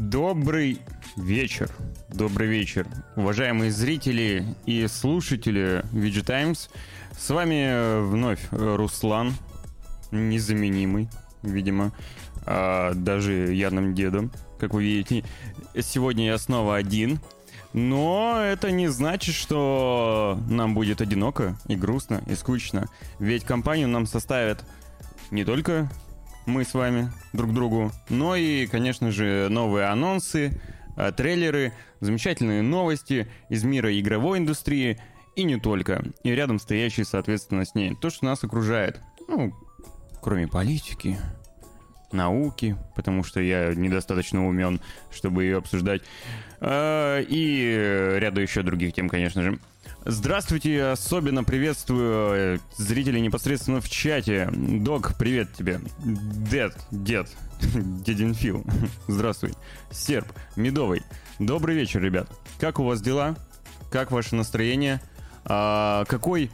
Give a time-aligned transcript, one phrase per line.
[0.00, 0.80] Добрый
[1.14, 1.70] вечер.
[2.08, 6.70] Добрый вечер, уважаемые зрители и слушатели VG Times.
[7.12, 9.34] С вами вновь Руслан,
[10.10, 11.10] незаменимый,
[11.42, 11.92] видимо,
[12.46, 15.22] а даже ярным дедом, как вы видите.
[15.78, 17.20] Сегодня я снова один,
[17.74, 22.88] но это не значит, что нам будет одиноко и грустно и скучно.
[23.18, 24.64] Ведь компанию нам составят
[25.30, 25.90] не только
[26.46, 30.60] мы с вами друг другу, но и, конечно же, новые анонсы,
[30.96, 34.98] э, трейлеры, замечательные новости из мира игровой индустрии
[35.36, 36.04] и не только.
[36.24, 37.94] И рядом стоящие, соответственно, с ней.
[37.94, 39.00] То, что нас окружает.
[39.28, 39.54] Ну,
[40.20, 41.18] кроме политики,
[42.12, 46.02] науки, потому что я недостаточно умен, чтобы ее обсуждать.
[46.60, 49.58] Э, и ряду еще других тем, конечно же.
[50.06, 54.48] Здравствуйте, особенно приветствую э, зрителей непосредственно в чате.
[54.50, 55.78] Док, привет тебе.
[55.98, 57.28] Дед, дед,
[57.60, 58.64] дедин Фил,
[59.08, 59.52] здравствуй.
[59.90, 61.02] Серп, Медовый,
[61.38, 62.30] добрый вечер, ребят.
[62.58, 63.36] Как у вас дела?
[63.90, 65.02] Как ваше настроение?
[65.44, 66.50] А, какой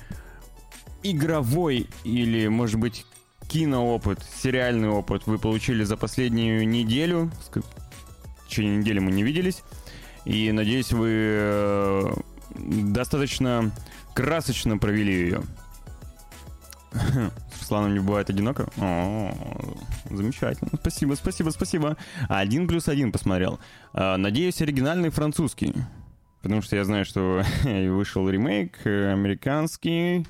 [1.05, 3.07] игровой или, может быть,
[3.47, 7.31] киноопыт, сериальный опыт вы получили за последнюю неделю?
[7.53, 9.63] В течение недели мы не виделись.
[10.25, 12.15] И надеюсь, вы э,
[12.59, 13.73] достаточно
[14.15, 15.43] красочно провели ее.
[16.93, 18.69] С Русланом не бывает одиноко?
[18.79, 19.77] О,
[20.11, 20.71] замечательно.
[20.81, 21.97] Спасибо, спасибо, спасибо.
[22.29, 23.61] Один плюс один посмотрел.
[23.93, 25.75] А, надеюсь, оригинальный французский.
[26.43, 30.27] Потому что я знаю, что вышел ремейк э, американский,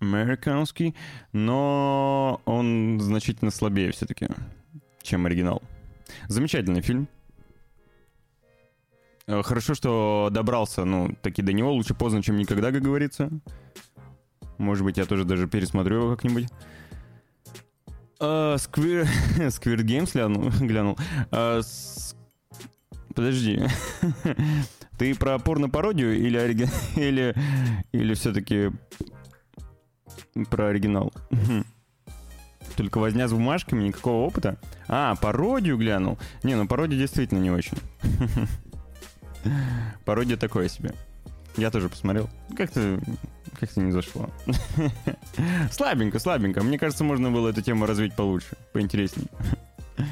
[0.00, 0.96] американский,
[1.32, 4.28] но он значительно слабее все-таки,
[5.02, 5.62] чем оригинал.
[6.28, 7.08] Замечательный фильм.
[9.30, 11.72] Э, хорошо, что добрался, ну, таки до него.
[11.72, 13.30] Лучше поздно, чем никогда, как говорится.
[14.58, 16.48] Может быть, я тоже даже пересмотрю его как-нибудь.
[18.18, 20.50] Uh, Squid, Squid Games глянул.
[20.60, 20.98] глянул.
[21.30, 22.16] С...
[23.14, 23.62] Подожди.
[24.98, 26.38] Ты про порно-пародию или,
[26.96, 27.34] или,
[27.92, 28.70] или все-таки
[30.50, 31.12] про оригинал?
[32.76, 34.58] Только возня с бумажками, никакого опыта?
[34.88, 36.18] А, пародию глянул.
[36.42, 37.78] Не, ну пародия действительно не очень.
[40.04, 40.94] Пародия такое себе.
[41.56, 42.28] Я тоже посмотрел.
[42.56, 43.00] Как-то
[43.58, 44.30] как-то не зашло.
[45.70, 46.62] слабенько, слабенько.
[46.62, 49.28] Мне кажется, можно было эту тему развить получше, поинтереснее.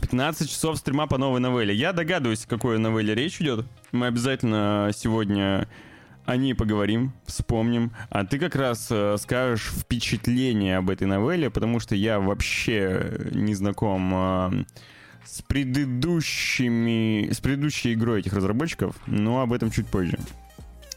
[0.00, 1.74] 15 часов стрима по новой новелле.
[1.74, 3.66] Я догадываюсь, о какой новелле речь идет.
[3.92, 5.68] Мы обязательно сегодня
[6.24, 7.92] о ней поговорим, вспомним.
[8.10, 13.54] А ты как раз э, скажешь впечатление об этой новелле, потому что я вообще не
[13.54, 14.64] знаком э,
[15.26, 20.18] с предыдущими, с предыдущей игрой этих разработчиков, но об этом чуть позже.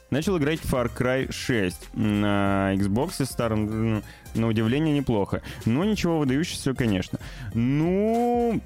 [0.09, 4.03] Начал играть Far Cry 6 на Xbox старым, ну,
[4.35, 5.41] на удивление, неплохо.
[5.65, 7.19] Но ничего выдающегося, конечно.
[7.53, 8.61] Ну,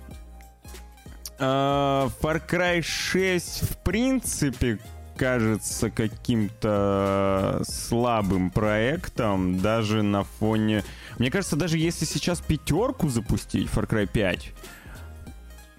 [1.39, 4.77] э, Far Cry 6 в принципе
[5.17, 10.83] кажется каким-то слабым проектом, даже на фоне...
[11.19, 14.53] Мне кажется, даже если сейчас пятерку запустить, Far Cry 5,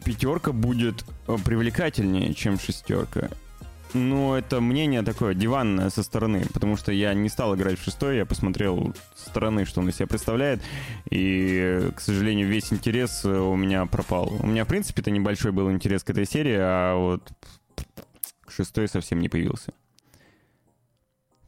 [0.04, 3.30] пятерка будет э, привлекательнее, чем шестерка.
[3.94, 8.16] Ну, это мнение такое диванное со стороны, потому что я не стал играть в шестой,
[8.16, 10.62] я посмотрел со стороны, что он из себя представляет,
[11.10, 14.32] и, к сожалению, весь интерес э, у меня пропал.
[14.40, 17.30] У меня, в принципе-то, небольшой был интерес к этой серии, а вот
[18.40, 19.74] к шестой совсем не появился.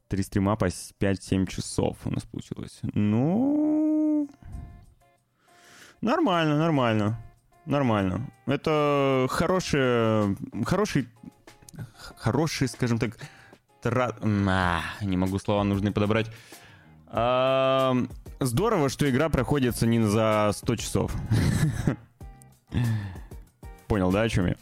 [0.08, 2.80] Три стрима по 5-7 часов у нас получилось.
[2.92, 4.28] Ну...
[6.02, 7.18] Нормально, нормально.
[7.66, 8.30] Нормально.
[8.46, 11.08] Это хороший, хороший,
[12.16, 13.16] хороший, скажем так,
[13.80, 14.14] тра...
[14.22, 16.30] а, не могу слова нужные подобрать.
[17.06, 17.96] А,
[18.40, 21.12] здорово, что игра проходится не за 100 часов.
[23.88, 24.56] Понял, да, о чем я?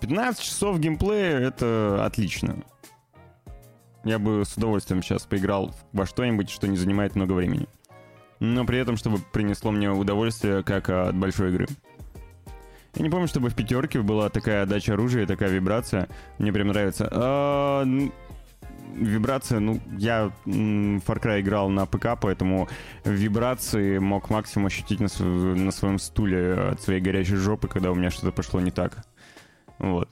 [0.00, 2.56] 15 часов геймплея— это отлично.
[4.04, 7.68] Я бы с удовольствием сейчас поиграл во что-нибудь, что не занимает много времени
[8.42, 11.68] но при этом, чтобы принесло мне удовольствие, как от большой игры.
[12.96, 16.08] Я не помню, чтобы в пятерке была такая отдача оружия, такая вибрация.
[16.38, 17.08] Мне прям нравится.
[17.12, 17.84] А,
[18.96, 22.68] вибрация, ну, я Far Cry играл на ПК, поэтому
[23.04, 28.10] вибрации мог максимум ощутить на, на своем стуле от своей горячей жопы, когда у меня
[28.10, 29.04] что-то пошло не так.
[29.78, 30.08] Вот.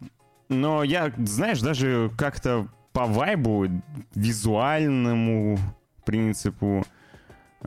[0.48, 3.66] Но я, знаешь, даже как-то по вайбу,
[4.14, 5.58] визуальному
[6.04, 6.99] принципу, а,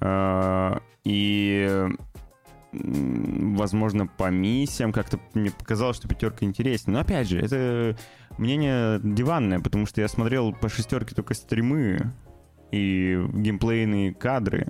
[0.01, 1.87] и
[2.73, 6.95] возможно, по миссиям как-то мне показалось, что пятерка интереснее.
[6.95, 7.95] Но опять же, это
[8.37, 12.11] мнение диванное, потому что я смотрел по шестерке только стримы
[12.71, 14.67] и геймплейные кадры.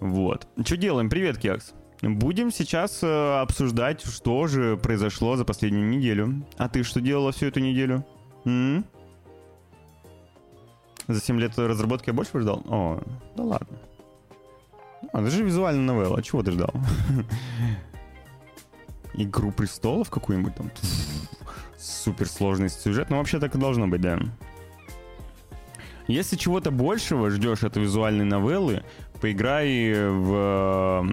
[0.00, 0.46] Вот.
[0.64, 1.10] Что делаем?
[1.10, 1.74] Привет, Кекс.
[2.00, 6.46] Будем сейчас э, обсуждать, что же произошло за последнюю неделю.
[6.56, 8.06] А ты что делала всю эту неделю?
[8.44, 8.84] М?
[11.08, 12.62] За 7 лет разработки я больше ждал?
[12.66, 13.00] О,
[13.34, 13.78] да ладно.
[15.12, 16.72] А, это же визуальная новелла, чего ты ждал?
[19.14, 20.70] Игру престолов какую-нибудь там?
[21.78, 23.08] Суперсложный сюжет?
[23.10, 24.18] Ну, вообще так и должно быть, да.
[26.06, 28.84] Если чего-то большего ждешь от визуальной новеллы,
[29.20, 31.06] поиграй в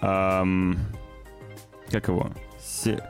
[0.00, 0.78] эм,
[1.90, 2.30] как его?
[2.58, 3.02] Се...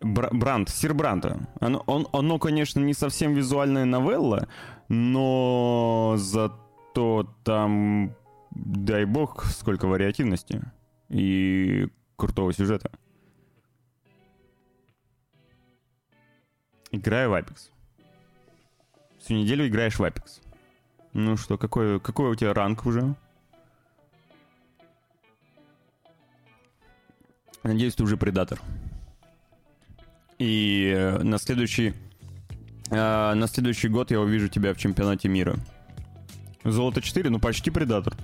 [0.00, 1.38] Бр- Бранд, Сир Бранта.
[1.60, 4.48] Оно, он, оно, конечно, не совсем визуальная новелла,
[4.88, 8.14] но зато там,
[8.50, 10.62] дай бог, сколько вариативности
[11.08, 12.90] и крутого сюжета.
[16.90, 17.70] Играю в Apex.
[19.18, 20.40] Всю неделю играешь в Apex.
[21.12, 23.14] Ну что, какой, какой у тебя ранг уже?
[27.62, 28.60] Надеюсь, ты уже предатор.
[30.38, 31.94] И э, на следующий,
[32.90, 35.56] э, на следующий год я увижу тебя в чемпионате мира.
[36.64, 38.14] Золото 4, ну почти предатор.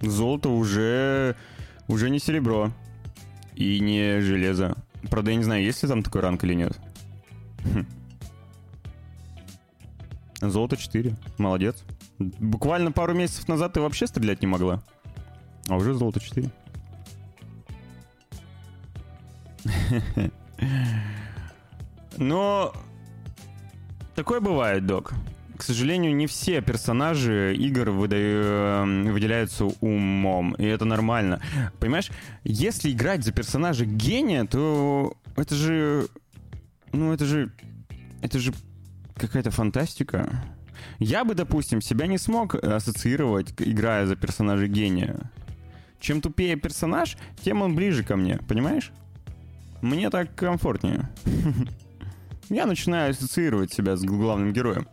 [0.00, 1.36] Золото уже,
[1.88, 2.72] уже не серебро.
[3.54, 4.76] И не железо.
[5.10, 6.78] Правда, я не знаю, есть ли там такой ранг или нет.
[7.64, 7.86] Хм.
[10.40, 11.14] Золото 4.
[11.38, 11.84] Молодец.
[12.18, 14.82] Буквально пару месяцев назад ты вообще стрелять не могла.
[15.68, 16.50] А уже золото 4.
[22.16, 22.72] Но
[24.14, 25.12] такое бывает, док.
[25.56, 31.40] К сожалению, не все персонажи игр выдаю, эм, выделяются умом, и это нормально.
[31.78, 32.10] Понимаешь,
[32.42, 36.08] если играть за персонажа гения, то это же...
[36.92, 37.52] Ну, это же...
[38.22, 38.52] Это же
[39.14, 40.42] какая-то фантастика.
[40.98, 45.30] Я бы, допустим, себя не смог ассоциировать, играя за персонажа гения.
[46.00, 48.90] Чем тупее персонаж, тем он ближе ко мне, понимаешь?
[49.80, 51.08] Мне так комфортнее.
[52.52, 54.86] Я начинаю ассоциировать себя с главным героем.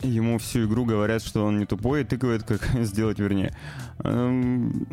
[0.00, 3.56] Ему всю игру говорят, что он не тупой, и тыкают, как сделать вернее.
[4.00, 4.88] Эм,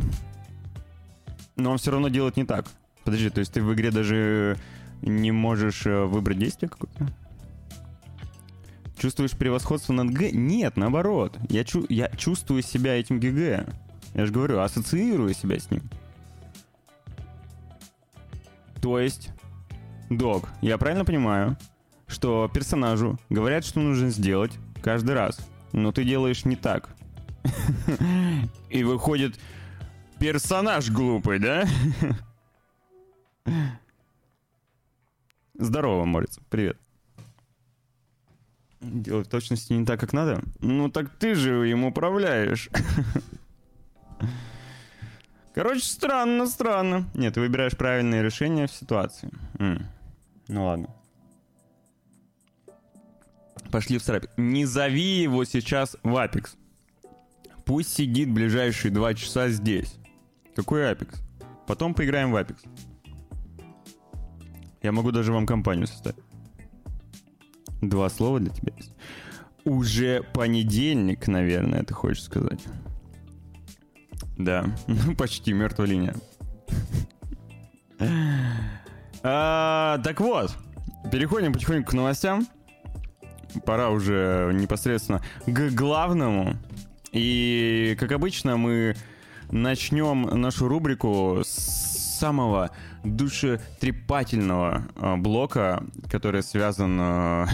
[1.55, 2.67] но он все равно делает не так.
[3.03, 4.55] Подожди, то есть ты в игре даже
[5.01, 7.11] не можешь э, выбрать действие какое-то?
[8.99, 10.29] Чувствуешь превосходство над Г?
[10.29, 11.39] Нет, наоборот.
[11.49, 13.67] Я, чу я чувствую себя этим ГГ.
[14.13, 15.81] Я же говорю, ассоциирую себя с ним.
[18.85, 19.31] То есть,
[20.11, 21.57] док, я правильно понимаю,
[22.05, 24.51] что персонажу говорят, что нужно сделать
[24.83, 25.39] каждый раз,
[25.73, 26.95] но ты делаешь не так.
[28.69, 29.39] И выходит,
[30.19, 31.65] персонаж глупый, да?
[35.55, 36.77] Здорово, Морец, привет.
[38.81, 40.43] Делать в точности не так, как надо?
[40.59, 42.69] Ну так ты же им управляешь.
[45.55, 47.09] Короче, странно, странно.
[47.13, 49.31] Нет, ты выбираешь правильное решение в ситуации.
[49.57, 49.87] М.
[50.49, 50.89] Ну ладно.
[53.71, 54.31] Пошли в страпик.
[54.35, 56.57] Не зови его сейчас в Апекс.
[57.63, 59.95] Пусть сидит ближайшие два часа здесь.
[60.57, 61.21] Какой Апекс?
[61.67, 62.61] Потом поиграем в Апекс.
[64.81, 66.19] Я могу даже вам компанию составить.
[67.81, 68.91] Два слова для тебя есть.
[69.63, 72.59] Уже понедельник, наверное, ты хочешь сказать.
[74.37, 76.15] Да, ну почти мертвая линия.
[79.23, 80.55] А, так вот,
[81.11, 82.47] переходим потихоньку к новостям.
[83.65, 86.57] Пора уже непосредственно к главному.
[87.11, 88.95] И, как обычно, мы
[89.49, 92.71] начнем нашу рубрику с самого
[93.03, 97.45] душетрепательного э, блока, который связан э,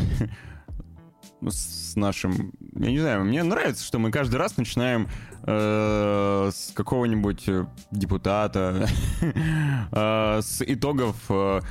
[1.49, 2.53] с нашим...
[2.75, 5.07] Я не знаю, мне нравится, что мы каждый раз начинаем
[5.43, 7.49] э, с какого-нибудь
[7.91, 8.87] депутата,
[9.91, 11.61] э, с итогов э,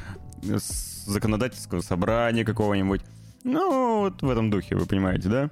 [1.06, 3.02] законодательского собрания какого-нибудь.
[3.44, 5.50] Ну, вот в этом духе, вы понимаете, да?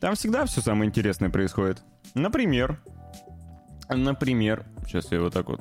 [0.00, 1.82] Там всегда все самое интересное происходит.
[2.14, 2.80] Например,
[3.88, 5.60] например, сейчас я вот так вот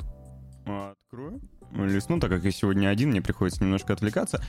[0.66, 1.42] открою,
[1.74, 4.44] листну, так как я сегодня один, мне приходится немножко отвлекаться.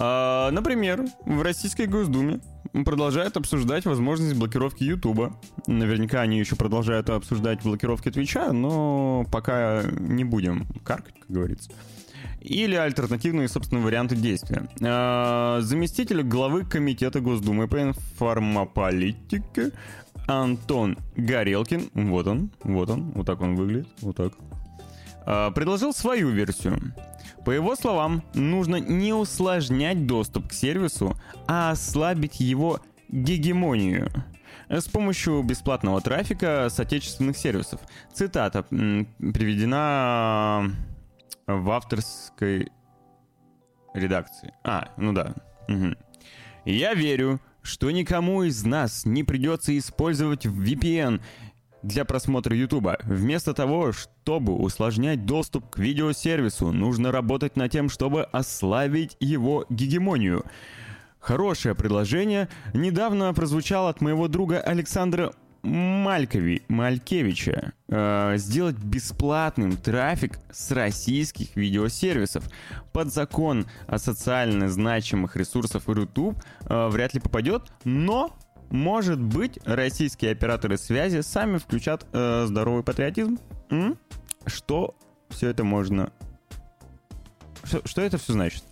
[0.00, 2.40] А, например, в Российской Госдуме
[2.84, 5.36] продолжают обсуждать возможность блокировки Ютуба.
[5.66, 11.72] Наверняка они еще продолжают обсуждать блокировки Твича, но пока не будем каркать, как говорится.
[12.40, 14.68] Или альтернативные, собственно, варианты действия.
[14.80, 19.72] А, заместитель главы Комитета Госдумы по информополитике
[20.28, 24.32] Антон Горелкин, вот он, вот он, вот так он выглядит, вот так,
[25.26, 26.94] а, предложил свою версию.
[27.48, 34.10] По его словам, нужно не усложнять доступ к сервису, а ослабить его гегемонию.
[34.68, 37.80] с помощью бесплатного трафика с отечественных сервисов.
[38.12, 40.70] Цитата приведена
[41.46, 42.70] в авторской
[43.94, 44.52] редакции.
[44.62, 45.32] А, ну да.
[45.68, 45.94] Угу.
[46.66, 51.22] Я верю, что никому из нас не придется использовать VPN
[51.82, 52.88] для просмотра YouTube.
[53.04, 60.44] Вместо того, чтобы усложнять доступ к видеосервису, нужно работать над тем, чтобы ослабить его гегемонию.
[61.20, 65.32] Хорошее предложение недавно прозвучало от моего друга Александра
[65.62, 72.44] Малькови, Малькевича э, сделать бесплатным трафик с российских видеосервисов.
[72.92, 78.36] Под закон о социально значимых ресурсах YouTube э, вряд ли попадет, но
[78.70, 83.38] может быть российские операторы связи сами включат э, здоровый патриотизм.
[83.70, 83.98] М?
[84.46, 84.94] Что
[85.28, 86.12] все это можно...
[87.64, 88.62] Что, что это все значит?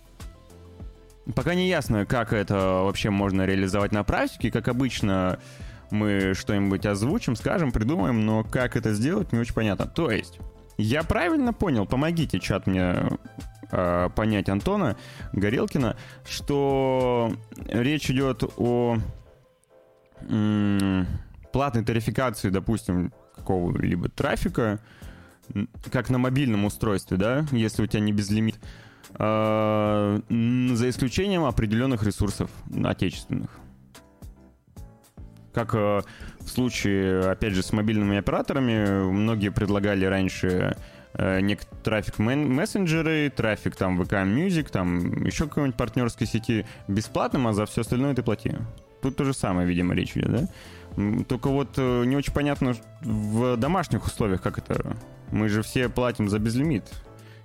[1.35, 4.49] Пока не ясно, как это вообще можно реализовать на практике.
[4.49, 5.39] Как обычно,
[5.91, 9.87] мы что-нибудь озвучим, скажем, придумаем, но как это сделать, не очень понятно.
[9.87, 10.39] То есть,
[10.77, 13.09] я правильно понял, помогите, чат мне
[13.71, 14.95] э, понять Антона
[15.33, 17.33] Горелкина, что
[17.67, 18.97] речь идет о
[21.51, 24.79] платной тарификации, допустим, какого-либо трафика,
[25.91, 28.59] как на мобильном устройстве, да, если у тебя не безлимит,
[29.17, 32.49] э, за исключением определенных ресурсов
[32.83, 33.49] отечественных
[35.57, 36.01] как э,
[36.39, 40.77] в случае, опять же, с мобильными операторами, многие предлагали раньше
[41.13, 47.65] э, трафик мессенджеры, трафик там VK Music, там еще какой-нибудь партнерской сети бесплатным, а за
[47.65, 48.55] все остальное ты плати.
[49.01, 51.23] Тут то же самое, видимо, речь идет, да?
[51.27, 54.97] Только вот э, не очень понятно в домашних условиях, как это.
[55.31, 56.91] Мы же все платим за безлимит.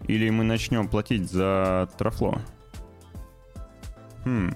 [0.07, 2.41] Или мы начнем платить за трафло?
[4.25, 4.55] Хм.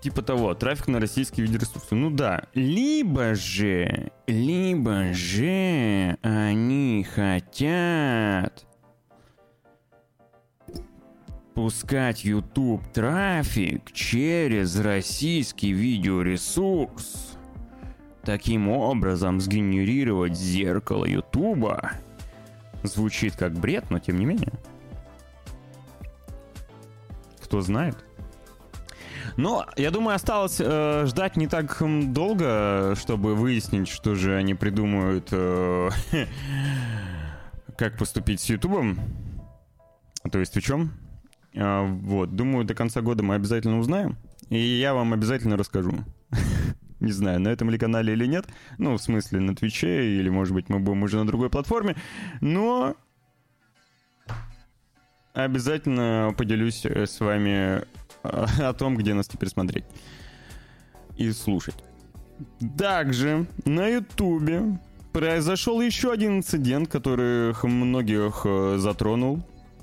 [0.00, 1.94] Типа того, трафик на российские видеоресурсы.
[1.94, 2.44] Ну да.
[2.54, 8.66] Либо же, либо же они хотят
[11.60, 17.36] пускать YouTube трафик через российский видеоресурс.
[18.22, 21.70] Таким образом сгенерировать зеркало YouTube.
[22.82, 24.54] Звучит как бред, но тем не менее.
[27.44, 27.94] Кто знает?
[29.36, 31.76] Но, я думаю, осталось э, ждать не так
[32.10, 35.90] долго, чтобы выяснить, что же они придумают, э,
[37.76, 38.98] как поступить с Ютубом.
[40.32, 41.09] То есть в чем?
[41.54, 44.16] Вот, думаю, до конца года мы обязательно узнаем.
[44.48, 45.92] И я вам обязательно расскажу.
[47.00, 48.46] Не знаю, на этом ли канале или нет.
[48.76, 51.96] Ну, в смысле, на Твиче, или, может быть, мы будем уже на другой платформе.
[52.42, 52.94] Но
[55.32, 57.82] обязательно поделюсь э, с вами
[58.22, 59.84] о том, где нас теперь смотреть
[61.16, 61.76] и слушать.
[62.76, 64.78] Также на Ютубе
[65.12, 69.42] произошел еще один инцидент, который многих э, затронул.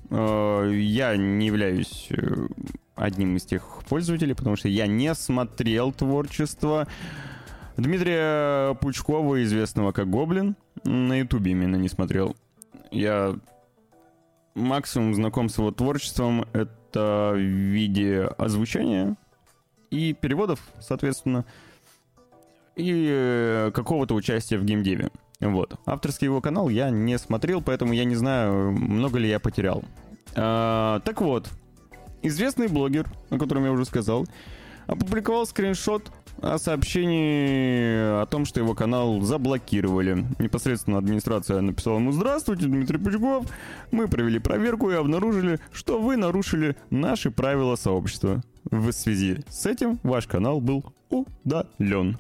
[0.10, 2.48] Э, я не являюсь э,
[2.96, 6.88] одним из тех пользователей, потому что я не смотрел творчество
[7.78, 10.56] Дмитрия Пучкова, известного как Гоблин.
[10.84, 12.36] На Ютубе именно не смотрел.
[12.92, 13.36] Я
[14.56, 19.16] максимум знаком с его творчеством— это в виде озвучания
[19.92, 21.46] и переводов, соответственно,
[22.76, 25.10] и э, какого-то участия в геймдеве.
[25.40, 25.80] Вот.
[25.86, 29.84] Авторский его канал я не смотрел, поэтому я не знаю, много ли я потерял.
[30.36, 31.50] А, так вот,
[32.22, 34.26] известный блогер, о котором я уже сказал,
[34.88, 40.26] опубликовал скриншот о сообщении о том, что его канал заблокировали.
[40.40, 43.46] Непосредственно администрация написала ему «Здравствуйте, Дмитрий Пучков.
[43.92, 48.44] Мы провели проверку и обнаружили, что вы нарушили наши правила сообщества.
[48.70, 52.18] В связи с этим ваш канал был удален».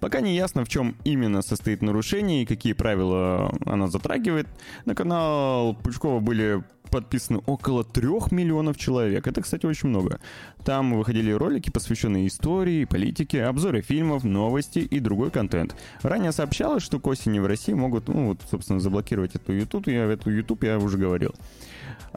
[0.00, 4.46] Пока не ясно, в чем именно состоит нарушение и какие правила она затрагивает.
[4.84, 9.26] На канал Пучкова были подписаны около трех миллионов человек.
[9.26, 10.20] Это, кстати, очень много.
[10.64, 15.76] Там выходили ролики, посвященные истории, политике, обзоры фильмов, новости и другой контент.
[16.02, 19.86] Ранее сообщалось, что к осени в России могут, ну вот, собственно, заблокировать эту YouTube.
[19.86, 21.34] Я эту YouTube я уже говорил.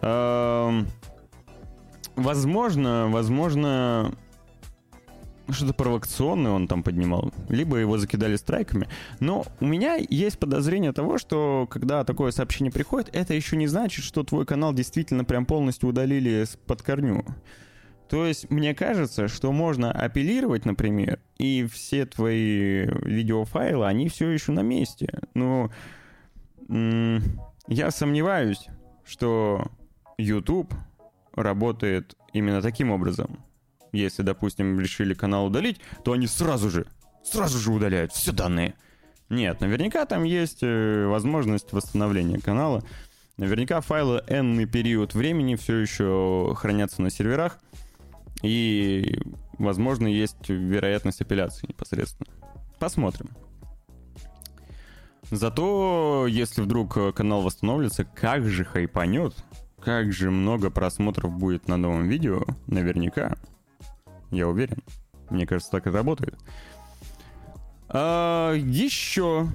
[0.02, 0.88] Эм...
[2.16, 4.14] Возможно, возможно,
[5.50, 8.88] что-то провокационное он там поднимал, либо его закидали страйками.
[9.20, 14.06] Но у меня есть подозрение того, что когда такое сообщение приходит, это еще не значит,
[14.06, 17.26] что твой канал действительно прям полностью удалили под корню.
[18.10, 24.52] То есть мне кажется, что можно апеллировать, например, и все твои видеофайлы, они все еще
[24.52, 25.20] на месте.
[25.34, 25.72] Но
[26.70, 28.68] я сомневаюсь,
[29.04, 29.68] что
[30.18, 30.74] YouTube
[31.34, 33.40] работает именно таким образом
[33.94, 36.88] Если, допустим, решили канал удалить, то они сразу же,
[37.24, 38.74] сразу же удаляют все данные.
[39.30, 42.84] Нет, наверняка там есть э, возможность восстановления канала.
[43.38, 47.60] Наверняка файлы n период времени все еще хранятся на серверах.
[48.42, 49.20] И,
[49.58, 52.30] возможно, есть вероятность апелляции непосредственно.
[52.80, 53.30] Посмотрим.
[55.32, 59.34] Зато, если вдруг канал восстановится, как же хайпанет,
[59.80, 63.38] как же много просмотров будет на новом видео, наверняка.
[64.34, 64.78] Я уверен.
[65.30, 66.38] Мне кажется, так и работает.
[67.88, 69.48] А, еще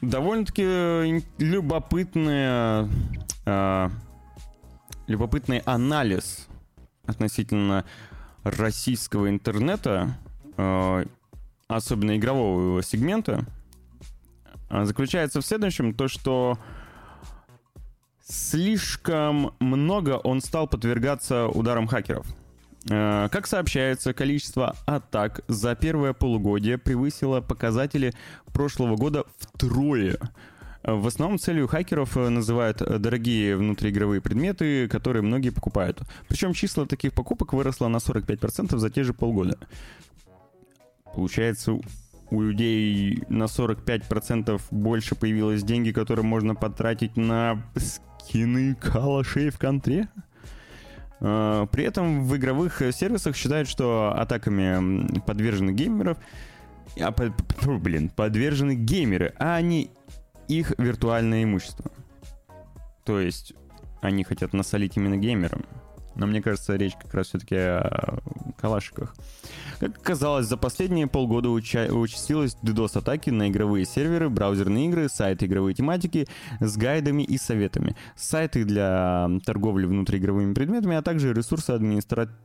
[0.00, 2.88] довольно-таки любопытная,
[3.46, 3.90] а,
[5.06, 6.48] любопытный анализ
[7.06, 7.84] относительно
[8.42, 10.18] российского интернета,
[10.56, 11.04] а,
[11.68, 13.44] особенно игрового сегмента,
[14.68, 16.58] а, заключается в следующем, то что
[18.22, 22.26] слишком много он стал подвергаться ударам хакеров.
[22.90, 28.14] А, как сообщается, количество атак за первое полугодие превысило показатели
[28.52, 30.18] прошлого года втрое.
[30.84, 36.00] В основном целью хакеров называют дорогие внутриигровые предметы, которые многие покупают.
[36.28, 39.58] Причем число таких покупок выросло на 45% за те же полгода.
[41.14, 41.78] Получается,
[42.30, 50.08] у людей на 45% больше появилось деньги, которые можно потратить на скины калашей в контре.
[51.20, 56.18] А, при этом в игровых сервисах считают, что атаками подвержены геймеров,
[57.00, 57.14] а,
[57.66, 59.90] блин, подвержены геймеры, а не
[60.48, 61.90] их виртуальное имущество.
[63.04, 63.54] То есть
[64.00, 65.64] они хотят насолить именно геймерам.
[66.18, 68.18] Но мне кажется, речь как раз все-таки о
[68.60, 69.14] калашиках.
[69.78, 75.74] Как оказалось, за последние полгода уча- участилось DDoS-атаки на игровые серверы, браузерные игры, сайты игровой
[75.74, 76.26] тематики
[76.60, 82.36] с гайдами и советами, сайты для торговли внутриигровыми предметами, а также ресурсы администратора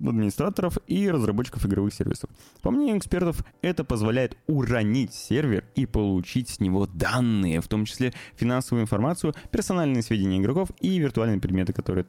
[0.00, 2.30] администраторов и разработчиков игровых сервисов.
[2.62, 8.12] По мнению экспертов, это позволяет уронить сервер и получить с него данные, в том числе
[8.36, 12.04] финансовую информацию, персональные сведения игроков и виртуальные предметы, которые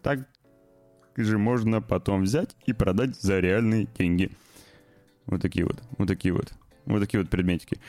[1.17, 4.29] также можно потом взять и продать за реальные деньги.
[5.25, 6.53] Вот такие вот, вот такие вот,
[6.85, 7.79] вот такие вот предметики.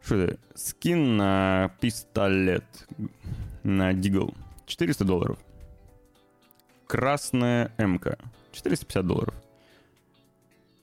[0.00, 0.38] Что это?
[0.54, 2.64] Скин на пистолет
[3.64, 4.34] на Дигл.
[4.66, 5.38] 400 долларов.
[6.86, 8.16] Красная МК.
[8.52, 9.34] 450 долларов.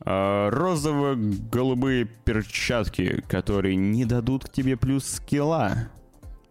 [0.02, 5.90] А, розово-голубые перчатки, которые не дадут к тебе плюс скилла.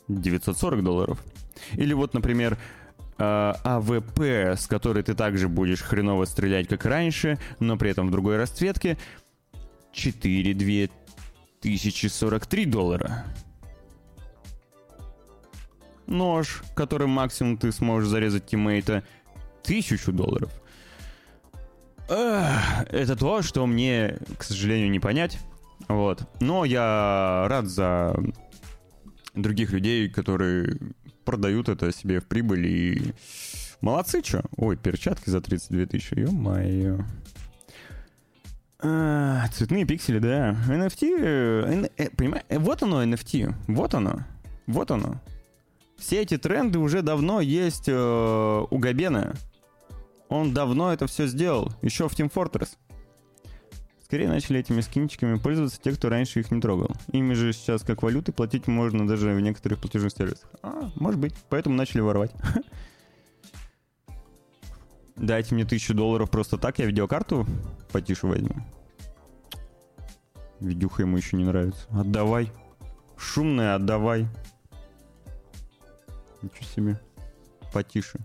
[0.08, 1.22] 940 долларов.
[1.74, 2.56] Или вот, например,
[3.18, 8.36] AWP, с которой ты также будешь хреново стрелять, как раньше, но при этом в другой
[8.36, 8.98] расцветке–
[9.92, 10.90] 4
[11.62, 13.24] 2043 доллара.
[16.06, 19.02] Нож, который максимум ты сможешь зарезать тиммейта,
[19.62, 20.52] 1000 долларов.
[22.08, 25.38] Это то, что мне, к сожалению, не понять.
[25.88, 26.22] Вот.
[26.40, 28.14] Но я рад за
[29.34, 30.78] других людей, которые
[31.26, 33.12] продают это себе в прибыль и
[33.82, 34.42] молодцы, что?
[34.56, 37.04] Ой, перчатки за 32 тысячи, ё-моё.
[38.78, 40.56] А, цветные пиксели, да.
[40.68, 44.20] NFT, э, э, понимаешь, э, вот оно NFT, вот оно,
[44.66, 45.20] вот оно.
[45.98, 49.34] Все эти тренды уже давно есть э, у Габена.
[50.28, 52.70] Он давно это все сделал, еще в Team Fortress.
[54.06, 56.92] Скорее начали этими скинчиками пользоваться те, кто раньше их не трогал.
[57.10, 60.48] Ими же сейчас как валюты платить можно даже в некоторых платежных сервисах.
[60.62, 62.30] А, может быть, поэтому начали воровать.
[65.16, 67.48] Дайте мне тысячу долларов просто так, я видеокарту
[67.90, 68.54] потише возьму.
[70.60, 71.84] Видюха ему еще не нравится.
[71.90, 72.52] Отдавай.
[73.16, 74.28] Шумная, отдавай.
[76.42, 77.00] Ничего себе.
[77.72, 78.20] Потише.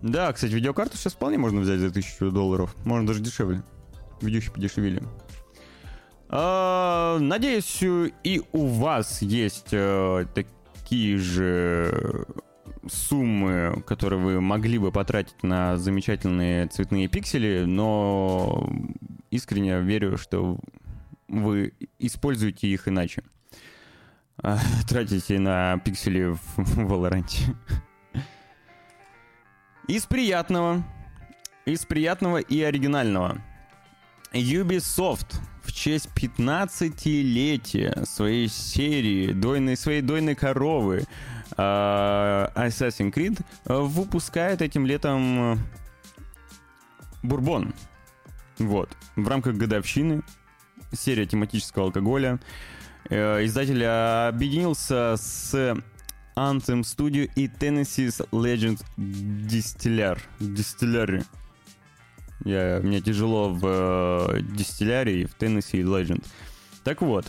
[0.00, 2.74] Да, кстати, видеокарту сейчас вполне можно взять за тысячу долларов.
[2.86, 3.62] Можно даже дешевле.
[4.20, 5.02] Видюхи подешевели.
[6.28, 12.26] А, надеюсь, и у вас есть э, такие же
[12.88, 18.70] суммы, которые вы могли бы потратить на замечательные цветные пиксели, но
[19.30, 20.58] искренне верю, что
[21.28, 23.22] вы используете их иначе.
[24.42, 27.54] А, тратите на пиксели в Valorant.
[29.88, 30.84] Из приятного,
[31.66, 33.42] из приятного и оригинального.
[34.32, 41.04] Ubisoft в честь 15-летия своей серии дойной, своей дойной коровы
[41.56, 45.58] uh, Assassin's Creed выпускает этим летом
[47.22, 47.74] бурбон.
[48.58, 48.90] Вот.
[49.16, 50.22] В рамках годовщины
[50.92, 52.40] серия тематического алкоголя
[53.08, 55.54] э, издатель объединился с
[56.36, 60.18] Anthem Studio и Tennessee's Legend Distiller.
[60.38, 61.24] Distillery.
[62.44, 66.24] Я, мне тяжело в э, дистиллярии, в Tennessee Legend.
[66.84, 67.26] Так вот,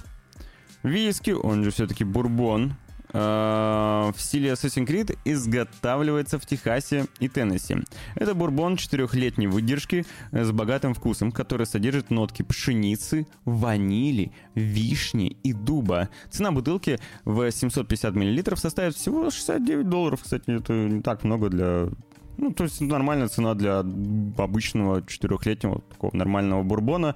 [0.84, 2.76] виски, он же все-таки бурбон,
[3.13, 7.76] э, в стиле Assassin's Creed изготавливается в Техасе и Теннесси.
[8.15, 16.10] Это бурбон четырехлетней выдержки с богатым вкусом, который содержит нотки пшеницы, ванили, вишни и дуба.
[16.30, 20.21] Цена бутылки в 750 мл составит всего 69 долларов.
[20.24, 21.89] Кстати, это не так много для
[22.38, 27.15] ну, то есть нормальная цена для обычного четырехлетнего такого нормального бурбона.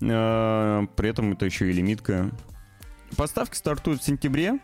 [0.00, 2.30] Э, при этом это еще и лимитка.
[3.16, 4.58] Поставки стартуют в сентябре.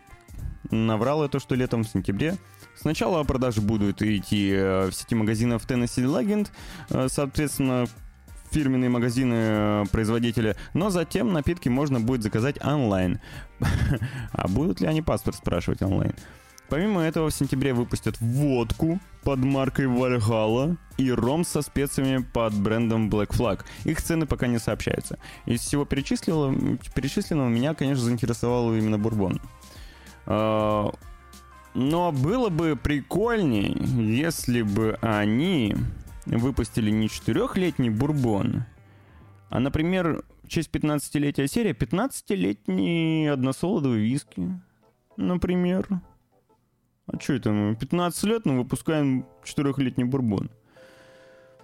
[0.69, 2.35] Наврал это, что летом в сентябре.
[2.75, 6.49] Сначала продажи будут идти э, в сети магазинов Tennessee Legend,
[6.89, 7.85] э, соответственно,
[8.51, 13.19] фирменные магазины производителя, но затем напитки можно будет заказать онлайн.
[14.31, 16.13] А будут ли они паспорт спрашивать онлайн?
[16.71, 23.09] Помимо этого, в сентябре выпустят водку под маркой Valhalla и ром со специями под брендом
[23.09, 23.65] Black Flag.
[23.83, 25.19] Их цены пока не сообщаются.
[25.45, 29.41] Из всего перечисленного, перечисленного меня, конечно, заинтересовал именно бурбон.
[30.25, 30.93] А,
[31.73, 33.75] но было бы прикольнее,
[34.17, 35.75] если бы они
[36.25, 38.63] выпустили не четырехлетний бурбон,
[39.49, 44.57] а, например, в честь 15-летия серии 15-летний односолодовый виски.
[45.17, 46.01] Например.
[47.11, 47.75] А что это мы?
[47.75, 50.49] 15 лет, но выпускаем 4-летний бурбон.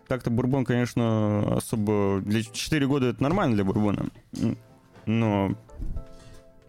[0.07, 2.21] Так-то бурбон, конечно, особо...
[2.21, 4.09] Для 4 года это нормально для бурбона.
[5.05, 5.55] Но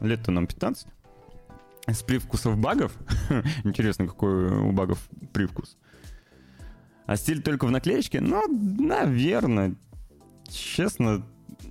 [0.01, 0.87] лет-то нам 15.
[1.87, 2.93] С привкусов багов.
[3.65, 4.99] Интересно, какой у багов
[5.33, 5.77] привкус.
[7.07, 8.21] А стиль только в наклеечке?
[8.21, 8.43] Ну,
[8.79, 9.75] наверное.
[10.51, 11.23] Честно,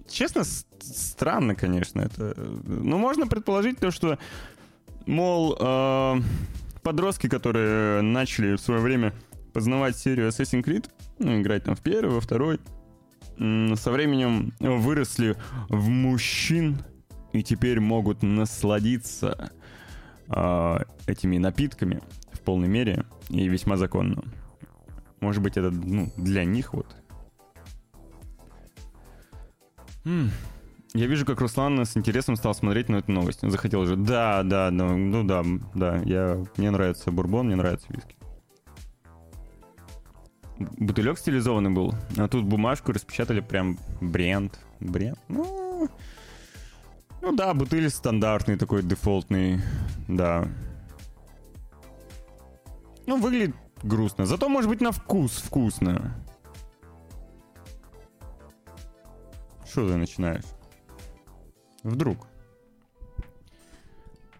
[0.10, 0.43] честно,
[0.80, 2.02] странно, конечно.
[2.02, 4.17] Это, ну, можно предположить то, что,
[5.06, 6.22] мол, э,
[6.82, 9.13] подростки, которые начали в свое время
[9.54, 12.60] познавать серию Assassin's Creed, ну, играть там в первый, во второй,
[13.38, 15.36] со временем выросли
[15.70, 16.78] в мужчин
[17.34, 19.52] и теперь могут насладиться
[20.28, 24.24] э, этими напитками в полной мере и весьма законно.
[25.20, 26.96] Может быть, это ну, для них вот.
[30.06, 30.32] М-м.
[30.93, 33.39] Я вижу, как Руслан с интересом стал смотреть на эту новость.
[33.41, 33.95] Захотел уже.
[33.95, 35.43] Да, да, да, ну да,
[35.76, 35.97] да.
[36.06, 38.15] Я, мне нравится бурбон, мне нравится виски.
[40.58, 44.60] Бутылек стилизованный был, а тут бумажку распечатали прям бренд.
[44.80, 45.19] Бренд?
[45.28, 45.88] Ну,
[47.21, 49.60] ну да, бутыль стандартный такой, дефолтный,
[50.08, 50.47] да.
[53.06, 54.26] Ну, выглядит грустно.
[54.26, 56.15] Зато, может быть, на вкус вкусно.
[59.69, 60.45] Что ты начинаешь?
[61.88, 62.28] Вдруг.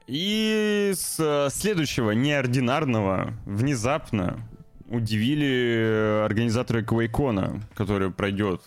[0.06, 4.40] И с э, следующего неординарного внезапно
[4.90, 8.62] удивили организаторы Квейкона, который пройдет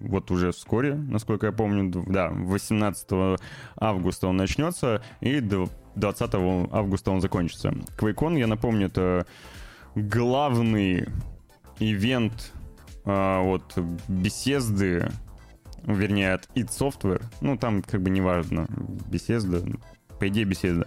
[0.00, 3.38] вот уже вскоре, насколько я помню, да, 18
[3.76, 6.34] августа он начнется, и 20
[6.72, 7.74] августа он закончится.
[7.96, 9.26] Квейкон, я напомню, это
[9.94, 11.08] главный
[11.78, 12.52] ивент
[13.06, 13.78] а, вот
[14.08, 15.10] беседы
[15.84, 18.66] вернее, от id Software, ну, там как бы неважно,
[19.10, 19.78] Bethesda,
[20.18, 20.86] по идее Bethesda.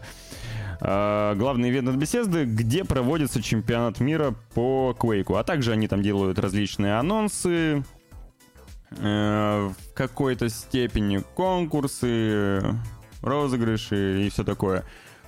[0.81, 5.37] Uh, главный ивент от Bethesda, где проводится чемпионат мира по Quake.
[5.37, 7.83] А также они там делают различные анонсы,
[8.91, 12.61] uh, в какой-то степени конкурсы,
[13.21, 14.83] розыгрыши и все такое.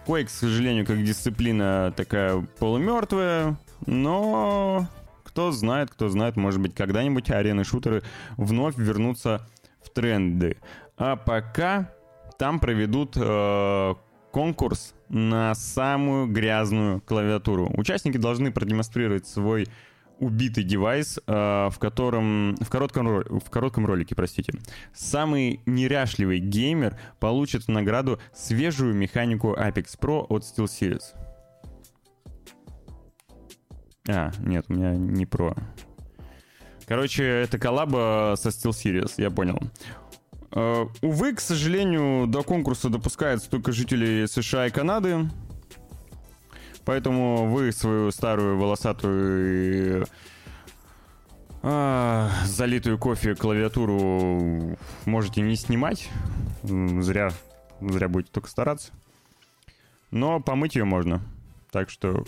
[0.06, 4.88] Quake, к сожалению, как дисциплина такая полумертвая, но
[5.23, 8.04] кто знает, кто знает, может быть, когда-нибудь арены-шутеры
[8.38, 9.47] вновь вернутся
[9.95, 10.58] тренды.
[10.97, 11.91] А пока
[12.38, 13.95] там проведут э,
[14.31, 17.71] конкурс на самую грязную клавиатуру.
[17.75, 19.67] Участники должны продемонстрировать свой
[20.19, 21.31] убитый девайс, э,
[21.71, 24.53] в котором в коротком в коротком ролике, простите.
[24.93, 31.03] Самый неряшливый геймер получит в награду свежую механику Apex Pro от SteelSeries.
[34.08, 35.58] А, нет, у меня не Pro.
[36.87, 39.59] Короче, это коллаба со SteelSeries, я понял.
[40.51, 45.29] Uh, увы, к сожалению, до конкурса допускаются только жители США и Канады.
[46.85, 50.05] Поэтому вы свою старую волосатую
[51.67, 56.09] а, залитую кофе клавиатуру можете не снимать.
[56.61, 57.31] Зря,
[57.81, 58.91] зря будете только стараться.
[60.11, 61.21] Но помыть ее можно.
[61.71, 62.23] Так что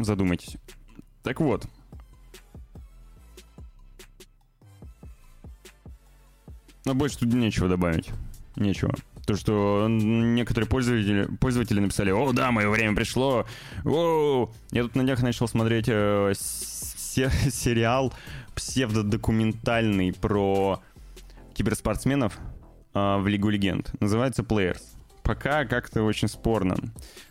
[0.00, 0.56] задумайтесь.
[1.22, 1.66] Так вот,
[6.84, 8.10] Но больше тут нечего добавить.
[8.56, 8.92] Нечего.
[9.26, 13.46] То, что некоторые пользователи, пользователи написали, о, да, мое время пришло.
[13.84, 18.12] О, Я тут на днях начал смотреть э, сериал
[18.54, 20.82] псевдодокументальный про
[21.54, 22.38] киберспортсменов
[22.94, 23.92] э, в Лигу Легенд.
[24.00, 24.82] Называется Players.
[25.22, 26.76] Пока как-то очень спорно.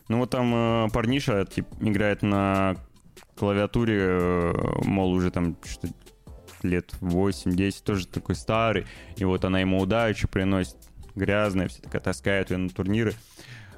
[0.08, 2.78] Ну вот там э, парниша тип, играет на
[3.36, 4.54] клавиатуре, э,
[4.86, 5.90] мол, уже там что
[6.64, 8.86] лет 8-10, тоже такой старый.
[9.18, 10.78] И вот она ему удачу приносит,
[11.16, 13.14] грязная, все такая таскает ее на турниры.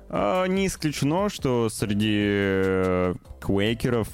[0.09, 4.07] А, не исключено, что среди э, квейкеров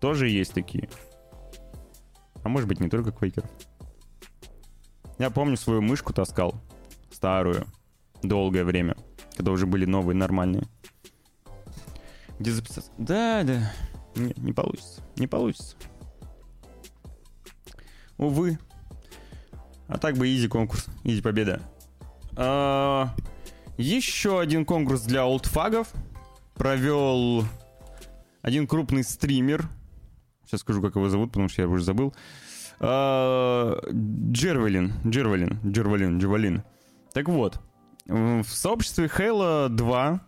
[0.00, 0.88] тоже есть такие.
[2.42, 3.50] А может быть, не только квейкеров.
[5.18, 6.54] Я помню, свою мышку таскал.
[7.12, 7.66] Старую.
[8.22, 8.96] Долгое время.
[9.36, 10.64] Когда уже были новые, нормальные.
[12.38, 12.90] Где записаться?
[12.96, 13.72] Да, да.
[14.14, 15.02] Не, не получится.
[15.16, 15.76] Не получится.
[18.20, 18.58] Увы.
[19.88, 20.86] А так бы изи конкурс.
[21.04, 21.62] Изи победа.
[22.36, 23.14] А,
[23.78, 25.90] еще один конкурс для олдфагов
[26.54, 27.44] провел
[28.42, 29.70] один крупный стример.
[30.44, 32.14] Сейчас скажу, как его зовут, потому что я уже забыл.
[32.78, 34.92] А, Джервелин.
[35.06, 35.58] Джервелин.
[35.64, 36.18] Джервелин.
[36.18, 36.62] Джервелин.
[37.14, 37.58] Так вот,
[38.06, 40.20] в сообществе Halo 2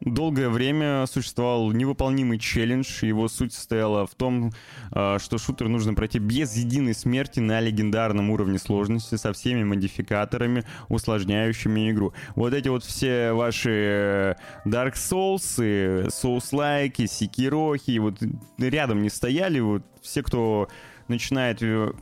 [0.00, 3.04] долгое время существовал невыполнимый челлендж.
[3.04, 4.52] Его суть состояла в том,
[4.90, 10.64] а, что шутер нужно пройти без единой смерти на легендарном уровне сложности со всеми модификаторами,
[10.88, 12.12] усложняющими игру.
[12.34, 14.34] Вот эти вот все ваши э,
[14.64, 18.18] Dark Souls, Souls-like, Секирохи, вот
[18.58, 20.68] рядом не стояли, вот все, кто
[21.08, 21.92] начинает э,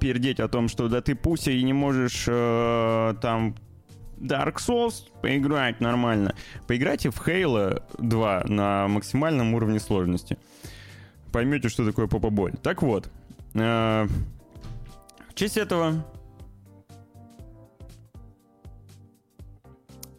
[0.00, 3.54] пердеть о том, что да ты пуся и не можешь э, там
[4.24, 6.34] Dark Souls поиграть нормально.
[6.66, 10.38] Поиграйте в Halo 2 на максимальном уровне сложности.
[11.30, 12.54] Поймете, что такое попа-боль.
[12.62, 13.10] Так вот,
[13.54, 14.08] э,
[15.28, 16.04] в честь этого...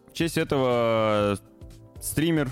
[0.08, 1.38] В честь этого
[2.00, 2.50] стример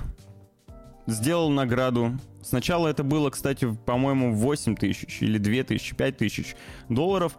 [1.05, 2.17] сделал награду.
[2.41, 6.55] Сначала это было, кстати, по-моему, 8 тысяч или 2 тысячи, 5 тысяч
[6.89, 7.37] долларов.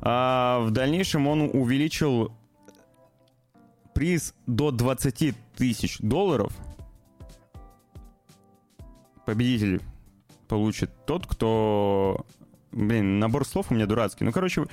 [0.00, 2.32] А в дальнейшем он увеличил
[3.94, 6.52] приз до 20 тысяч долларов
[9.24, 9.80] победитель
[10.48, 12.26] получит тот, кто...
[12.72, 14.24] Блин, набор слов у меня дурацкий.
[14.24, 14.66] Ну, короче,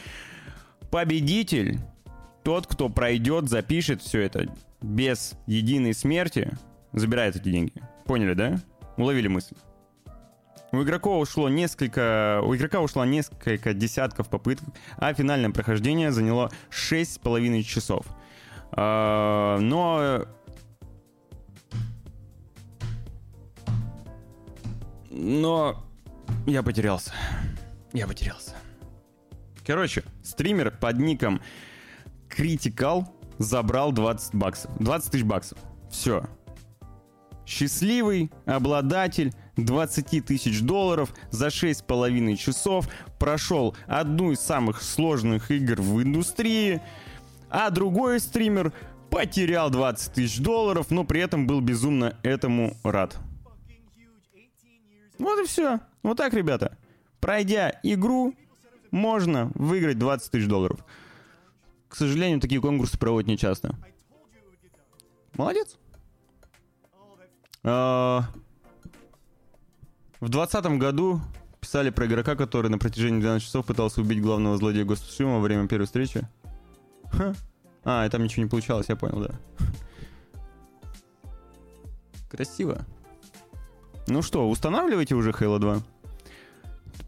[0.90, 1.80] победитель
[2.44, 6.52] тот, кто пройдет, запишет все это без единой смерти,
[6.94, 7.74] забирает эти деньги.
[8.06, 8.60] Поняли, да?
[8.98, 9.56] Уловили мысль?
[10.72, 17.62] У игрока ушло несколько, у игрока ушло несколько десятков попыток, а финальное прохождение заняло 6,5
[17.64, 18.06] часов.
[18.72, 20.26] А, но...
[25.10, 25.84] Но
[26.48, 27.14] я потерялся.
[27.94, 28.56] Я потерялся.
[29.66, 31.42] Короче, стример под ником
[32.30, 33.06] Critical
[33.38, 34.72] забрал 20 баксов.
[34.80, 35.58] 20 тысяч баксов.
[35.90, 36.24] Все.
[37.46, 42.88] Счастливый обладатель 20 тысяч долларов за 6,5 часов
[43.20, 46.82] прошел одну из самых сложных игр в индустрии
[47.52, 48.74] а другой стример
[49.10, 53.18] потерял 20 тысяч долларов, но при этом был безумно этому рад.
[55.20, 55.82] Вот и все.
[56.02, 56.78] Вот так, ребята.
[57.20, 58.34] Пройдя игру,
[58.90, 60.84] можно выиграть 20 тысяч долларов.
[61.90, 63.76] К сожалению, такие конкурсы проводят нечасто.
[65.36, 65.78] Молодец.
[67.64, 68.24] А,
[70.20, 71.22] в 2020 году
[71.60, 75.68] писали про игрока, который на протяжении 12 часов пытался убить главного злодея Гостусиума во время
[75.68, 76.28] первой встречи.
[77.12, 77.34] Ха.
[77.84, 79.66] А, и там ничего не получалось, я понял, да.
[82.30, 82.86] Красиво.
[84.08, 85.82] Ну что, устанавливайте уже Halo 2.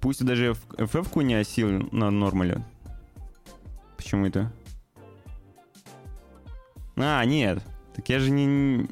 [0.02, 2.64] Пусть даже FF-ку не осилил на нормале.
[3.98, 4.52] Почему это?
[6.96, 7.64] А, нет.
[7.96, 8.88] Так я же не...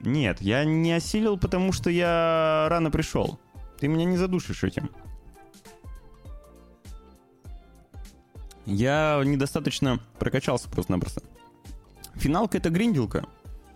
[0.00, 3.38] Нет, я не осилил, потому что я рано пришел.
[3.78, 4.90] Ты меня не задушишь этим.
[8.66, 11.22] Я недостаточно прокачался просто-напросто.
[12.14, 13.24] Финалка— это гринделка.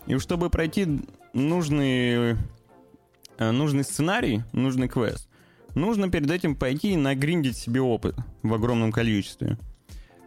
[0.07, 1.01] И чтобы пройти
[1.33, 2.37] нужный,
[3.38, 5.29] э, нужный сценарий, нужный квест,
[5.75, 9.59] нужно перед этим пойти и нагриндить себе опыт в огромном количестве.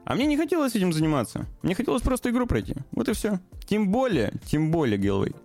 [0.06, 1.46] А мне не хотелось этим заниматься.
[1.62, 2.76] Мне хотелось просто игру пройти.
[2.92, 3.40] Вот и все.
[3.66, 5.36] Тем более, тем более, Гелвей,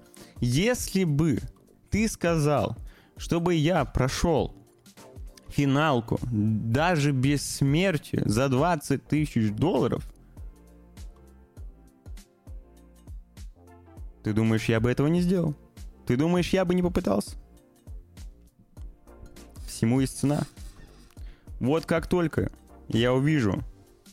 [0.40, 1.38] если бы
[1.90, 2.76] ты сказал,
[3.16, 4.54] чтобы я прошел
[5.56, 10.04] финалку, даже без смерти, за 20 тысяч долларов,
[14.22, 15.54] ты думаешь, я бы этого не сделал?
[16.06, 17.36] Ты думаешь, я бы не попытался?
[19.66, 20.42] Всему есть цена.
[21.60, 22.50] Вот как только
[22.88, 23.62] я увижу,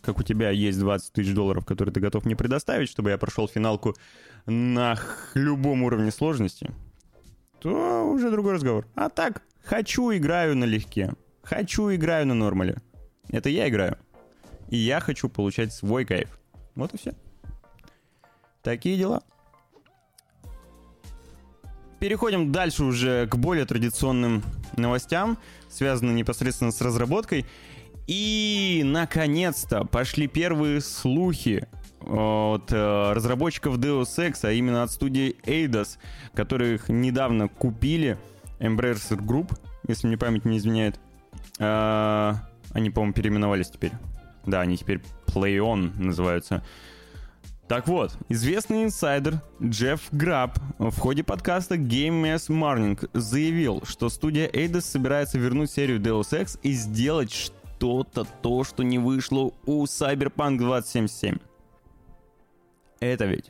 [0.01, 3.47] как у тебя есть 20 тысяч долларов, которые ты готов мне предоставить, чтобы я прошел
[3.47, 3.95] финалку
[4.45, 4.97] на
[5.33, 6.71] любом уровне сложности,
[7.59, 8.87] то уже другой разговор.
[8.95, 11.13] А так, хочу, играю налегке.
[11.43, 12.77] Хочу, играю на нормале.
[13.29, 13.97] Это я играю.
[14.69, 16.39] И я хочу получать свой кайф.
[16.75, 17.13] Вот и все.
[18.63, 19.23] Такие дела.
[21.99, 24.43] Переходим дальше уже к более традиционным
[24.75, 25.37] новостям,
[25.69, 27.45] связанным непосредственно с разработкой.
[28.07, 31.67] И, наконец-то, пошли первые слухи
[32.01, 35.97] от э, разработчиков Deus Ex, а именно от студии Eidos,
[36.33, 38.17] которых недавно купили
[38.59, 39.55] Embracer Group,
[39.87, 40.99] если мне память не изменяет.
[41.61, 42.33] Э,
[42.73, 43.91] они, по-моему, переименовались теперь.
[44.45, 46.63] Да, они теперь PlayOn называются.
[47.67, 54.49] Так вот, известный инсайдер Джефф Граб в ходе подкаста Game Mess Morning заявил, что студия
[54.49, 60.57] Eidos собирается вернуть серию Deus Ex и сделать что-то то, что не вышло у Cyberpunk
[60.57, 61.37] 2077.
[62.99, 63.45] Это ведь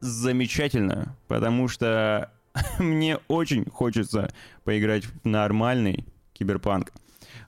[0.00, 2.32] замечательно, потому что
[2.78, 4.32] мне очень хочется
[4.64, 6.04] поиграть в нормальный
[6.40, 6.92] киберпанк.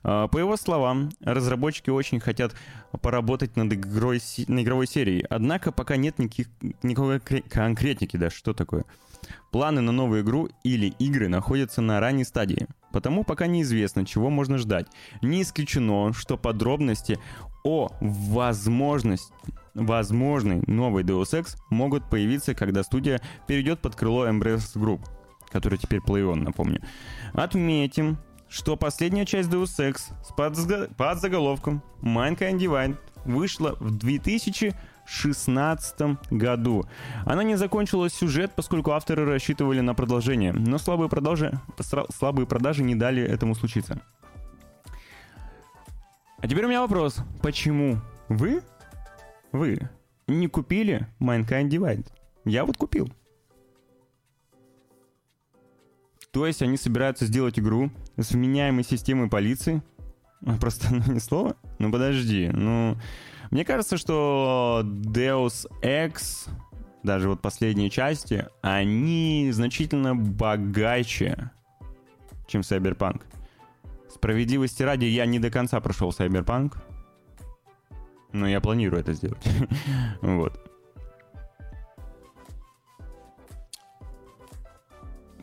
[0.03, 2.55] А, по его словам, разработчики очень хотят
[3.01, 6.47] поработать над игрой, на игровой серией, однако пока нет никаких,
[6.83, 8.85] никакой конкретики, да, что такое.
[9.51, 14.57] Планы на новую игру или игры находятся на ранней стадии, потому пока неизвестно, чего можно
[14.57, 14.87] ждать.
[15.21, 17.17] Не исключено, что подробности
[17.63, 19.33] о возможности
[19.73, 25.01] возможный новый Deus Ex могут появиться, когда студия перейдет под крыло Embrace Group,
[25.49, 26.81] который теперь PlayOn, напомню.
[27.33, 28.17] Отметим,
[28.53, 30.55] что последняя часть Deus Ex с под,
[30.95, 36.85] под заголовком Mankind Divine вышла в 2016 году.
[37.25, 41.59] Она не закончила сюжет, поскольку авторы рассчитывали на продолжение, но слабые продажи,
[42.15, 43.99] слабые продажи не дали этому случиться.
[46.37, 47.17] А теперь у меня вопрос.
[47.41, 47.97] Почему
[48.29, 48.61] вы,
[49.51, 49.89] вы
[50.27, 52.05] не купили Mankind Divide?
[52.45, 53.09] Я вот купил.
[56.29, 59.81] То есть они собираются сделать игру с вменяемой системой полиции?
[60.59, 61.55] Просто ну, не слово?
[61.79, 62.97] Ну подожди, ну...
[63.51, 66.49] Мне кажется, что Deus Ex,
[67.03, 71.51] даже вот последние части, они значительно богаче,
[72.47, 73.21] чем Cyberpunk.
[74.09, 76.77] Справедливости ради, я не до конца прошел Cyberpunk,
[78.31, 79.45] но я планирую это сделать.
[80.23, 80.59] вот.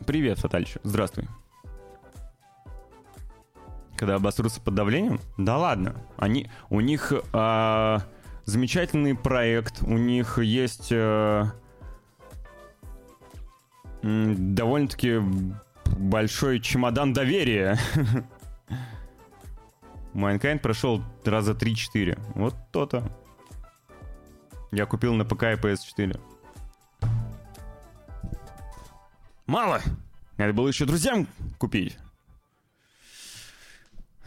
[0.05, 0.81] Привет, Фатальщик.
[0.83, 1.29] Здравствуй.
[4.01, 5.19] Когда обосрутся под давлением?
[5.37, 5.95] Да ладно.
[6.17, 7.97] Они, у них э,
[8.45, 11.45] замечательный проект, у них есть э,
[14.01, 15.19] довольно-таки
[15.85, 17.77] большой чемодан доверия.
[20.13, 22.19] Mankind прошел раза 3-4.
[22.33, 23.03] Вот то-то.
[24.71, 26.19] Я купил на ПК и PS4.
[29.45, 29.79] Мало!
[30.37, 31.27] Надо было еще друзьям
[31.59, 31.99] купить.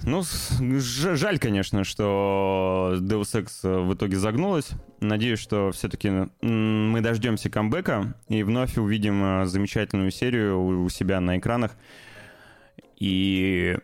[0.02, 4.70] Ну, жаль, конечно, что Deus Ex в итоге загнулась.
[5.00, 11.38] Надеюсь, что все-таки мы дождемся камбэка и вновь увидим э, замечательную серию у себя на
[11.38, 11.72] экранах.
[12.98, 13.78] И...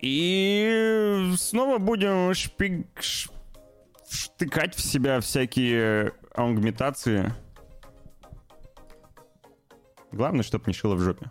[0.00, 2.86] И снова будем шпиг...
[4.10, 7.32] штыкать в себя всякие аугментации.
[10.12, 11.30] Главное, чтобы не шило в жопе.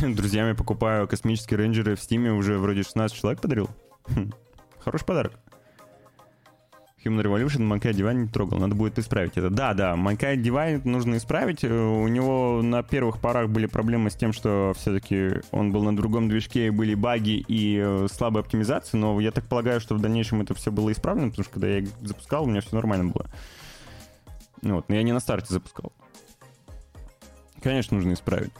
[0.14, 3.68] Друзьями покупаю космические рейнджеры в стиме, уже вроде 16 человек подарил.
[4.08, 4.32] Хм,
[4.78, 5.32] хороший подарок.
[7.04, 9.50] Human Revolution Mankind Divine не трогал, надо будет исправить это.
[9.50, 11.64] Да, да, Mankind Divine нужно исправить.
[11.64, 16.28] У него на первых порах были проблемы с тем, что все-таки он был на другом
[16.28, 20.54] движке, были баги и э, слабая оптимизация, но я так полагаю, что в дальнейшем это
[20.54, 23.26] все было исправлено, потому что когда я запускал, у меня все нормально было.
[24.62, 25.92] Ну вот, но я не на старте запускал.
[27.62, 28.52] Конечно, нужно исправить.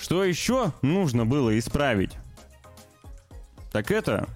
[0.00, 2.16] Что еще нужно было исправить?
[3.72, 4.28] Так это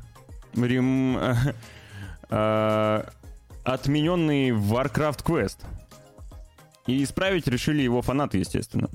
[0.55, 1.19] рем...
[2.31, 3.05] э,
[3.65, 5.59] отмененный Warcraft Quest.
[6.87, 8.89] И исправить решили его фанаты, естественно.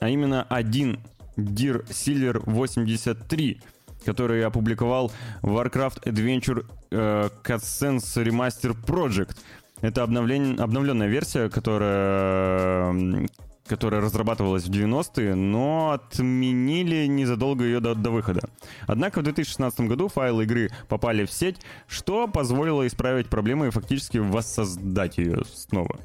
[0.00, 0.98] А именно один
[1.36, 3.60] Dear Silver 83,
[4.04, 5.12] который опубликовал
[5.42, 9.36] Warcraft Adventure э, Cutscenes Remaster Project—
[9.82, 13.28] это обновление, обновленная версия, которая,
[13.66, 18.42] которая разрабатывалась в 90-е, но отменили незадолго ее до, до выхода.
[18.86, 21.56] Однако в 2016 году файлы игры попали в сеть,
[21.86, 25.98] что позволило исправить проблемы и фактически воссоздать ее снова.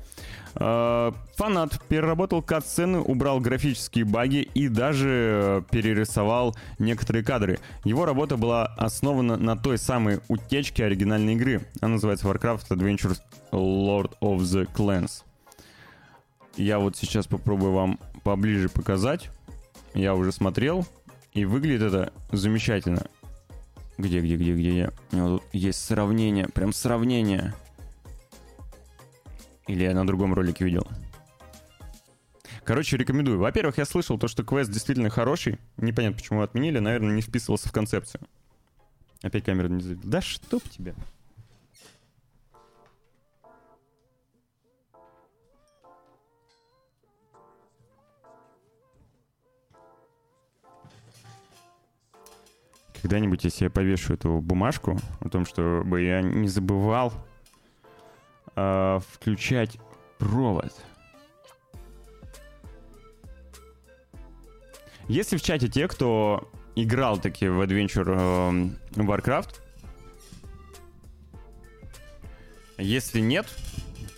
[0.56, 7.60] Э, фанат переработал кат-сцены, убрал графические баги и даже перерисовал некоторые кадры.
[7.84, 11.62] Его работа была основана на той самой утечке оригинальной игры.
[11.82, 13.20] Она называется Warcraft Adventures
[13.52, 15.24] Lord of the Clans.
[16.60, 19.30] Я вот сейчас попробую вам поближе показать.
[19.94, 20.86] Я уже смотрел,
[21.32, 23.08] и выглядит это замечательно.
[23.98, 24.92] Где, где, где, где я?
[25.14, 27.54] У него тут есть сравнение, прям сравнение.
[29.68, 30.86] Или я на другом ролике видел.
[32.66, 33.40] Короче, рекомендую.
[33.40, 35.60] Во-первых, я слышал то, что квест действительно хороший.
[35.78, 36.80] Непонятно, почему отменили.
[36.80, 38.28] Наверное, не вписывался в концепцию.
[39.24, 40.06] Опять камера не заведет.
[40.06, 40.94] Да чтоб тебя.
[53.02, 57.14] Когда-нибудь, если я повешу эту бумажку о том, чтобы я не забывал
[58.56, 59.78] э, включать
[60.18, 60.74] провод.
[65.08, 69.56] Если в чате те, кто играл таки в Adventure э, Warcraft,
[72.78, 73.48] если нет,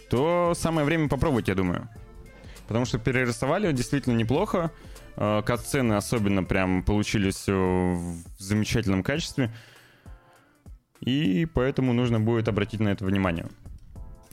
[0.10, 1.88] то самое время попробовать, я думаю.
[2.68, 4.72] Потому что перерисовали действительно неплохо.
[5.18, 9.54] Э, кат-сцены особенно прям получились э, в замечательном качестве.
[11.00, 13.48] И поэтому нужно будет обратить на это внимание.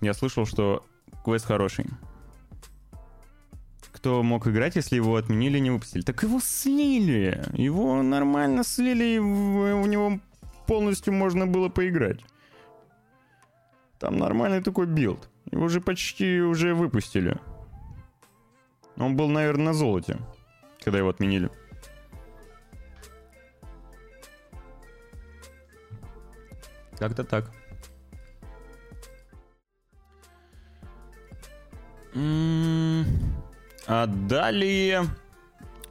[0.01, 0.85] Я слышал, что
[1.25, 1.87] квест хороший.
[3.93, 6.03] Кто мог играть, если его отменили не выпустили?
[6.03, 7.43] Так его слили.
[7.55, 10.21] Его нормально слили, и в, него
[10.67, 12.21] полностью можно было поиграть.
[13.99, 15.29] Там нормальный такой билд.
[15.51, 17.39] Его уже почти уже выпустили.
[18.97, 20.19] Он был, наверное, на золоте
[20.89, 21.51] когда его отменили.
[26.99, 27.53] Как-то так.
[33.87, 35.05] А далее...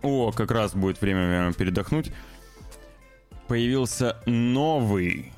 [0.01, 2.11] О, как раз будет время передохнуть.
[3.47, 5.31] Появился новый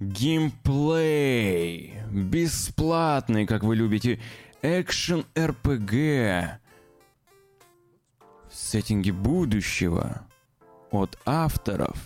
[0.00, 1.94] геймплей.
[2.10, 4.18] Бесплатный, как вы любите.
[4.62, 6.58] Экшен РПГ
[8.76, 10.20] сеттинге будущего
[10.90, 11.96] от авторов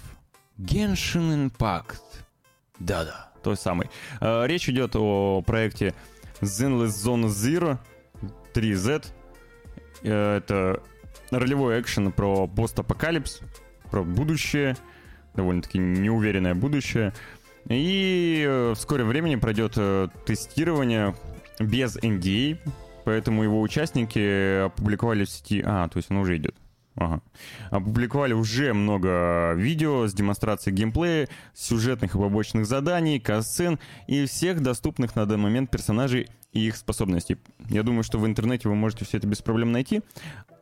[0.56, 1.98] Genshin Impact.
[2.78, 3.90] Да-да, той самый.
[4.20, 5.94] Э, речь идет о проекте
[6.40, 7.78] Zenless Zone Zero
[8.54, 9.06] 3Z.
[10.04, 10.80] Э, это
[11.32, 13.40] ролевой экшен про постапокалипс,
[13.90, 14.76] про будущее,
[15.34, 17.12] довольно-таки неуверенное будущее.
[17.68, 19.74] И э, в скором времени пройдет
[20.24, 21.16] тестирование
[21.58, 22.58] без NDA,
[23.10, 25.64] Поэтому его участники опубликовали в сети...
[25.66, 26.54] А, то есть он уже идет.
[26.94, 27.22] Ага.
[27.70, 35.16] Опубликовали уже много видео с демонстрацией геймплея, сюжетных и побочных заданий, касцен и всех доступных
[35.16, 37.36] на данный момент персонажей и их способностей.
[37.68, 40.02] Я думаю, что в интернете вы можете все это без проблем найти.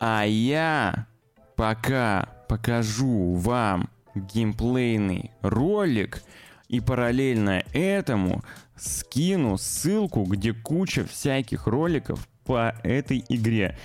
[0.01, 1.07] А я
[1.55, 6.23] пока покажу вам геймплейный ролик
[6.69, 8.43] и параллельно этому
[8.75, 13.77] скину ссылку, где куча всяких роликов по этой игре.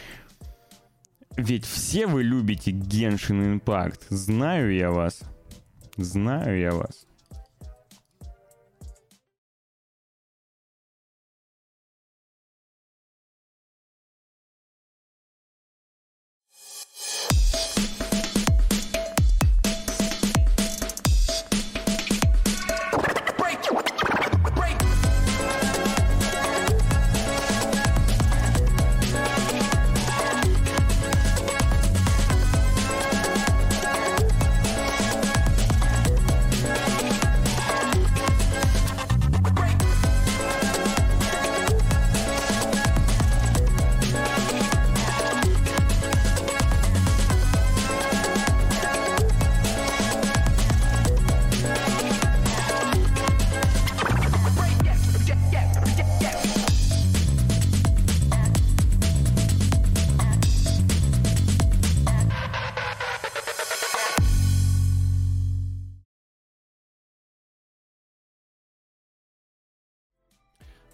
[1.35, 3.99] Ведь все вы любите Genshin Impact.
[4.09, 5.19] Знаю я вас.
[5.97, 7.05] Знаю я вас.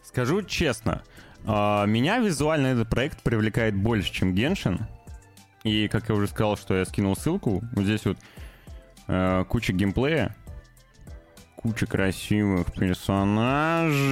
[0.09, 1.03] Скажу честно,
[1.45, 4.87] а, меня визуально этот проект привлекает больше, чем Геншин.
[5.63, 8.17] И, как я уже сказал, что я скинул ссылку, вот здесь вот
[9.07, 10.35] э, куча геймплея,
[11.57, 14.03] куча красивых персонажей.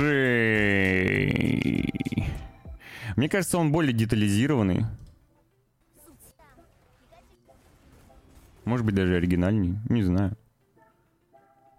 [3.15, 4.85] Мне кажется, он более детализированный.
[8.65, 10.37] Может быть, даже оригинальней, не знаю.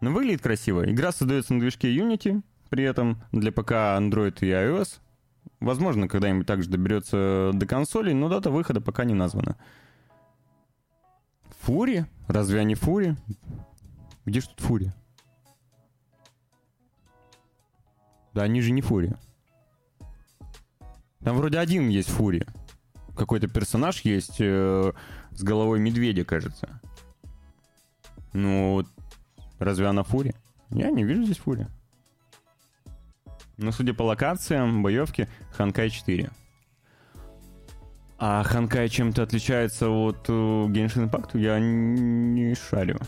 [0.00, 0.90] Но выглядит красиво.
[0.90, 5.00] Игра создается на движке Unity, при этом для ПК, Android и iOS.
[5.60, 9.56] Возможно, когда-нибудь также доберется до консолей, но дата выхода пока не названа.
[11.60, 12.06] Фури?
[12.28, 13.16] Разве они Фури?
[14.24, 14.92] Где же тут Фури?
[18.34, 19.16] Да они же не Фури.
[21.20, 22.46] Там вроде один есть Фури.
[23.16, 24.92] какой-то персонаж есть э,
[25.32, 26.80] с головой медведя, кажется.
[28.32, 28.84] Ну,
[29.58, 30.34] разве она фури?
[30.70, 31.66] Я не вижу здесь фури.
[33.59, 36.30] Но судя по локациям, боевки, Ханкай 4.
[38.18, 41.38] А Ханкай чем-то отличается от uh, Genshin Impact?
[41.38, 42.98] Я не шарю.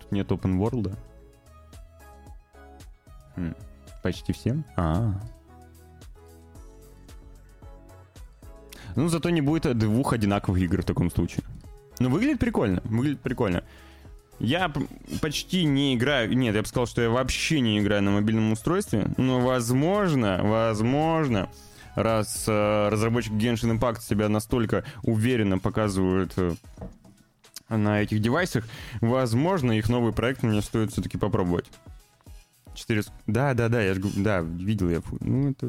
[0.00, 0.96] Тут нет open world.
[3.36, 3.54] Хм.
[4.02, 4.64] Почти всем?
[4.76, 5.34] А, -а, а.
[8.96, 11.44] Ну, зато не будет двух одинаковых игр в таком случае.
[11.98, 12.80] Ну, выглядит прикольно.
[12.84, 13.64] Выглядит прикольно.
[14.40, 14.72] Я
[15.20, 16.36] почти не играю...
[16.36, 19.06] Нет, я бы сказал, что я вообще не играю на мобильном устройстве.
[19.16, 21.48] Но, возможно, возможно,
[21.94, 26.54] раз э, разработчик Genshin Impact себя настолько уверенно показывает э,
[27.68, 28.66] на этих девайсах,
[29.00, 31.66] возможно, их новый проект мне стоит все-таки попробовать.
[32.74, 33.02] 4...
[33.26, 35.00] Да, да, да, я же да, видел я.
[35.20, 35.66] Ну, это...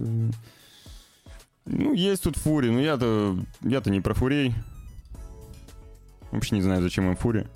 [1.65, 3.37] Ну, есть тут фури, но я-то...
[3.61, 4.53] Я-то не про фурей.
[6.31, 7.47] Вообще не знаю, зачем им фури.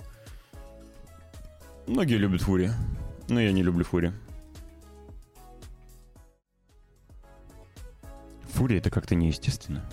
[1.90, 2.72] Многие любят фури,
[3.30, 4.14] но я не люблю фури.
[8.54, 9.84] Фури это как-то неестественно.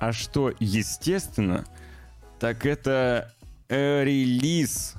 [0.00, 1.64] А что естественно,
[2.40, 3.32] так это
[3.68, 4.96] э, релиз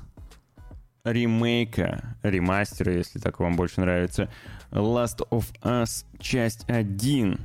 [1.03, 4.31] ремейка, ремастера, если так вам больше нравится,
[4.71, 7.37] Last of Us часть 1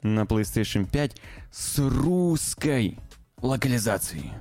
[0.00, 1.20] на PlayStation 5
[1.50, 2.98] с русской
[3.42, 4.32] локализацией.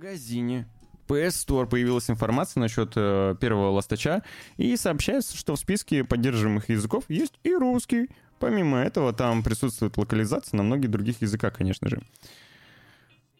[0.00, 0.66] Магазине
[1.08, 4.22] PS Store появилась информация насчет э, первого ластача,
[4.56, 8.08] и сообщается, что в списке поддерживаемых языков есть и русский.
[8.38, 12.00] Помимо этого, там присутствует локализация на многих других языках, конечно же.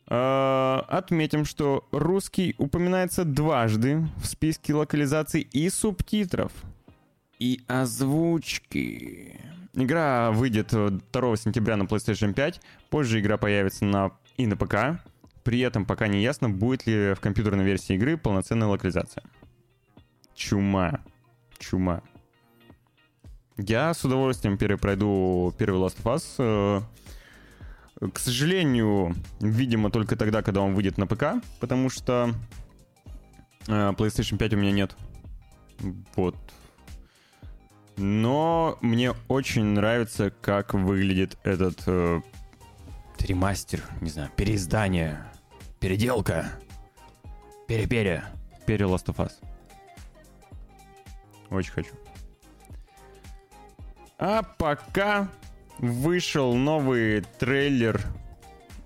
[0.08, 6.52] Э, отметим, что русский упоминается дважды в списке локализаций и субтитров,
[7.38, 9.40] и озвучки.
[9.72, 15.00] Игра выйдет 2 сентября на PlayStation 5, позже игра появится на, и на ПК.
[15.51, 19.24] При этом пока не ясно, будет ли в компьютерной версии игры полноценная локализация.
[20.32, 21.01] Чума.
[21.59, 22.03] Чума.
[23.57, 26.84] Я с удовольствием перепройду первый Last of Us.
[28.01, 32.32] Э, к сожалению, видимо, только тогда, когда он выйдет на ПК, потому что
[33.66, 34.96] э, PlayStation 5 у меня нет.
[36.14, 36.36] Вот.
[37.96, 42.20] Но мне очень нравится, как выглядит этот э,
[43.18, 45.24] ремастер, не знаю, переиздание,
[45.81, 46.53] переделка,
[47.66, 48.24] перепере,
[48.66, 49.33] пере Last of Us.
[51.51, 51.95] Очень хочу.
[54.18, 55.28] А пока
[55.78, 58.01] вышел новый трейлер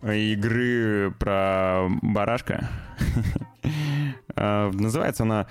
[0.02, 2.70] игры про барашка.
[4.36, 5.46] Называется она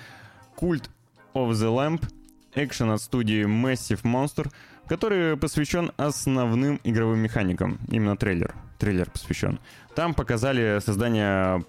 [0.56, 0.88] Cult
[1.34, 2.08] of the Lamp.
[2.54, 4.50] Экшен от студии Massive Monster,
[4.86, 7.78] который посвящен основным игровым механикам.
[7.88, 8.54] Именно трейлер.
[8.78, 9.58] Трейлер посвящен.
[9.94, 11.64] Там показали создание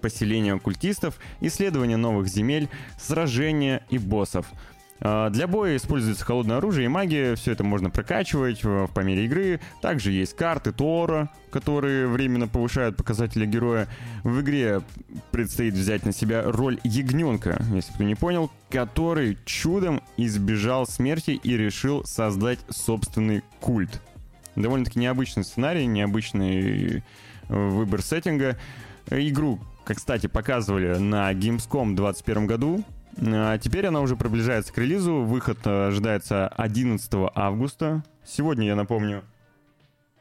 [0.00, 2.68] поселения культистов, исследование новых земель,
[2.98, 4.46] сражения и боссов—
[5.00, 9.60] а, для боя используется холодное оружие и магия, все это можно прокачивать по мере игры.
[9.82, 13.88] Также есть карты Тора, которые временно повышают показатели героя.
[14.24, 14.82] В игре
[15.30, 21.56] предстоит взять на себя роль ягненка, если кто не понял, который чудом избежал смерти и
[21.56, 24.00] решил создать собственный культ.
[24.54, 27.02] Довольно-таки необычный сценарий, необычный
[27.48, 28.56] выбор сеттинга.
[29.10, 32.84] Игру, как, кстати, показывали на Gamescom 2021 году.
[33.18, 35.22] А теперь она уже приближается к релизу.
[35.22, 38.04] Выход э, ожидается 11 августа.
[38.24, 39.22] Сегодня, я напомню,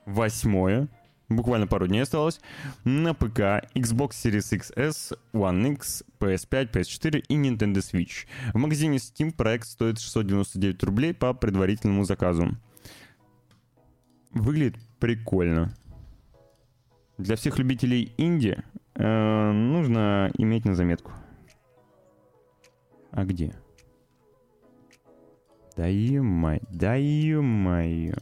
[0.05, 0.87] 8
[1.29, 2.39] буквально пару дней осталось,
[2.83, 8.27] на ПК, Xbox Series XS, One X, PS5, PS4 и Nintendo Switch.
[8.53, 12.55] В магазине Steam проект стоит 699 рублей по предварительному заказу.
[14.31, 15.73] Выглядит прикольно.
[17.17, 18.61] Для всех любителей инди
[18.95, 21.13] э, нужно иметь на заметку.
[23.11, 23.53] А где?
[25.77, 28.15] Да ё-моё, да ё-моё.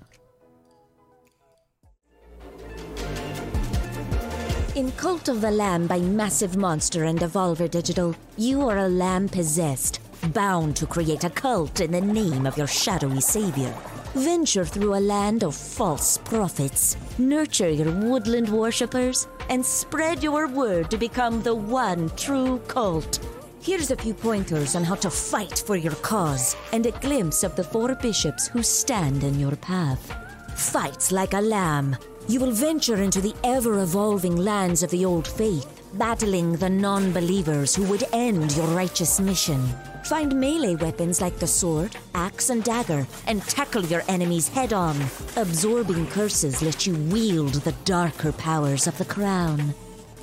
[4.76, 9.30] In Cult of the Lamb by Massive Monster and Evolver Digital, you are a lamb
[9.30, 10.00] possessed,
[10.34, 13.72] bound to create a cult in the name of your shadowy savior.
[14.16, 20.91] Venture through a land of false prophets, nurture your woodland worshippers, and spread your word
[20.91, 23.20] to become the one true cult.
[23.59, 27.55] Here's a few pointers on how to fight for your cause and a glimpse of
[27.55, 30.14] the four bishops who stand in your path.
[30.55, 31.95] Fight like a lamb.
[32.28, 35.83] You will venture into the ever evolving lands of the old faith.
[35.94, 39.62] Battling the non believers who would end your righteous mission.
[40.04, 45.00] Find melee weapons like the sword, axe, and dagger, and tackle your enemies head on.
[45.38, 49.74] Absorbing curses let you wield the darker powers of the crown.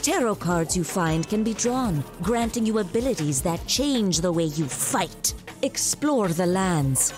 [0.02, 4.66] Tarot cards you find can be drawn, granting you abilities that change the way you
[4.66, 5.34] fight.
[5.62, 7.12] Explore the lands.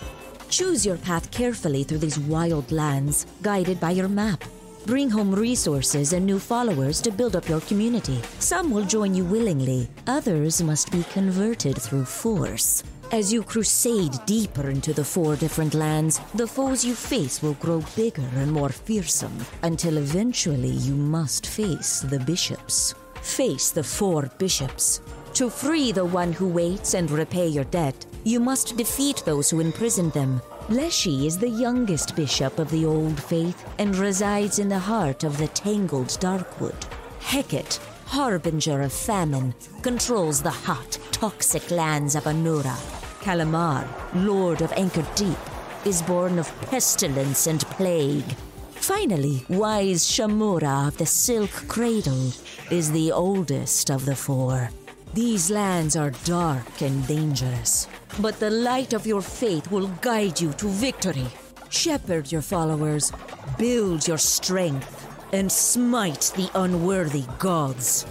[0.49, 4.43] Choose your path carefully through these wild lands, guided by your map.
[4.87, 8.21] Bring home resources and new followers to build up your community.
[8.41, 12.83] Some will join you willingly, others must be converted through force.
[13.13, 17.85] As you crusade deeper into the four different lands, the foes you face will grow
[17.95, 22.95] bigger and more fearsome, until eventually you must face the bishops.
[23.21, 25.01] Face the four bishops.
[25.35, 29.61] To free the one who waits and repay your debt, you must defeat those who
[29.61, 30.43] imprisoned them.
[30.73, 35.37] Leshy is the youngest bishop of the Old Faith and resides in the heart of
[35.37, 36.85] the tangled Darkwood.
[37.21, 42.75] Hecate, harbinger of famine, controls the hot, toxic lands of Anura.
[43.21, 45.37] Kalamar, lord of Anchor Deep,
[45.85, 48.35] is born of pestilence and plague.
[48.71, 52.33] Finally, wise Shamura of the Silk Cradle
[52.71, 54.71] is the oldest of the four.
[55.13, 57.87] These lands are dark and dangerous,
[58.21, 61.27] but the light of your faith will guide you to victory.
[61.71, 63.13] Shepherd your followers,
[63.59, 68.07] build your strength, and smite the unworthy gods.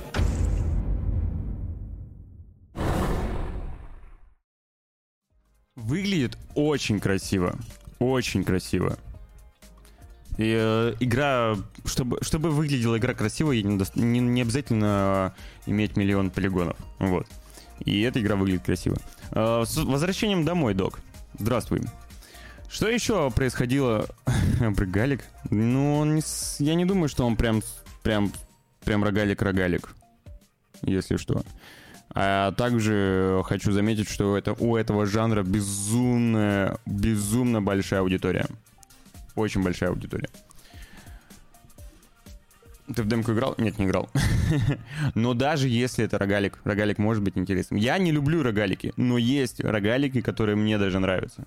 [5.76, 7.58] Выглядит очень красиво.
[8.00, 8.98] Очень красиво.
[10.38, 15.36] И, э, игра, чтобы, чтобы выглядела игра красиво, не, не, не обязательно
[15.66, 16.78] иметь миллион полигонов.
[17.00, 17.28] Вот.
[17.86, 18.98] И эта игра выглядит красиво.
[19.32, 21.00] Э, с возвращением домой, док.
[21.40, 21.82] Здравствуй.
[22.70, 24.06] Что еще происходило?
[24.60, 25.26] Рогалик?
[25.50, 26.22] Ну, он не
[26.60, 27.62] я не думаю, что он прям,
[28.04, 28.32] прям,
[28.86, 29.94] прям рогалик-рогалик.
[30.84, 31.44] Если что.
[32.14, 38.48] А также хочу заметить, что это, у этого жанра безумная, безумно большая аудитория.
[39.36, 40.30] Очень большая аудитория.
[42.96, 43.56] Ты в демку играл?
[43.58, 44.10] Нет, не играл.
[45.16, 47.80] но даже если это рогалик, рогалик может быть интересным.
[47.80, 51.46] Я не люблю рогалики, но есть рогалики, которые мне даже нравятся.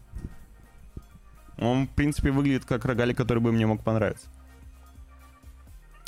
[1.58, 4.26] Он, в принципе, выглядит как рогалик, который бы мне мог понравиться.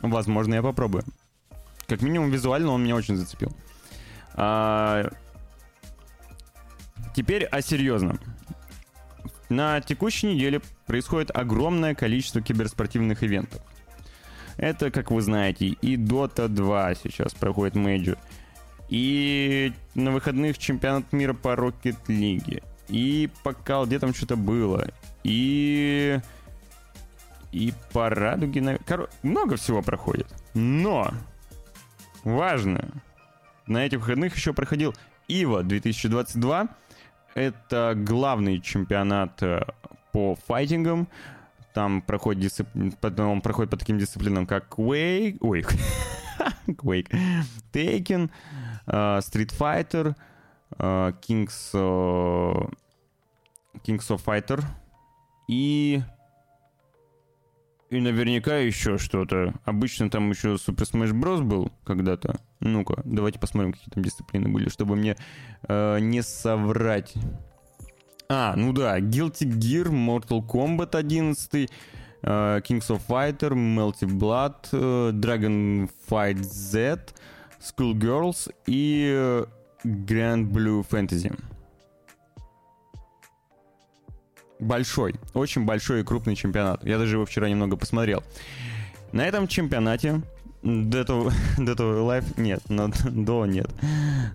[0.01, 1.05] Возможно, я попробую.
[1.87, 3.55] Как минимум, визуально он меня очень зацепил.
[4.35, 5.11] А,
[7.17, 8.21] Теперь о серьезном.
[9.49, 13.63] На текущей неделе происходит огромное количество киберспортивных ивентов.
[14.57, 18.17] Это, как вы знаете, и Dota 2 сейчас проходит мейджор,
[18.89, 24.89] и на выходных чемпионат мира по Rocket League, и пока где там что-то было,
[25.25, 26.19] и...
[27.53, 28.61] И по радуге...
[28.61, 30.27] на- Коро- Много всего проходит.
[30.55, 31.11] Но!
[32.25, 32.91] Важно!
[33.67, 34.95] На этих выходных еще проходил
[35.29, 36.69] ИВА 2022.
[37.35, 39.63] Это главный чемпионат э,
[40.13, 41.09] по файтингам.
[41.77, 45.63] Там проходит дисцип- он проходит по таким дисциплинам, как Quake, ой,
[46.67, 47.13] Quake,
[47.71, 48.31] Taken,
[48.87, 50.17] э, Street Fighter,
[50.79, 52.69] э, Kings, э,
[53.85, 54.65] Kings of Fighter
[55.49, 56.01] и
[57.91, 59.53] и наверняка еще что-то.
[59.67, 61.43] Обычно там еще Super Smash Bros.
[61.43, 62.41] был когда-то.
[62.61, 65.15] Ну-ка, давайте посмотрим, какие там дисциплины были, чтобы мне
[65.69, 67.13] э, не соврать.
[68.29, 71.71] А, ну да, Guilty Gear, Mortal Kombat 11,
[72.23, 77.15] э, Kings of Fighter, Melty Blood, э, Dragon Fight Z,
[77.61, 79.45] Schoolgirls и э,
[79.85, 81.33] Grand Blue Fantasy.
[84.59, 86.85] Большой, очень большой и крупный чемпионат.
[86.85, 88.25] Я даже его вчера немного посмотрел.
[89.13, 90.23] На этом чемпионате
[90.63, 93.71] до этого, до этого лайф нет, но до нет.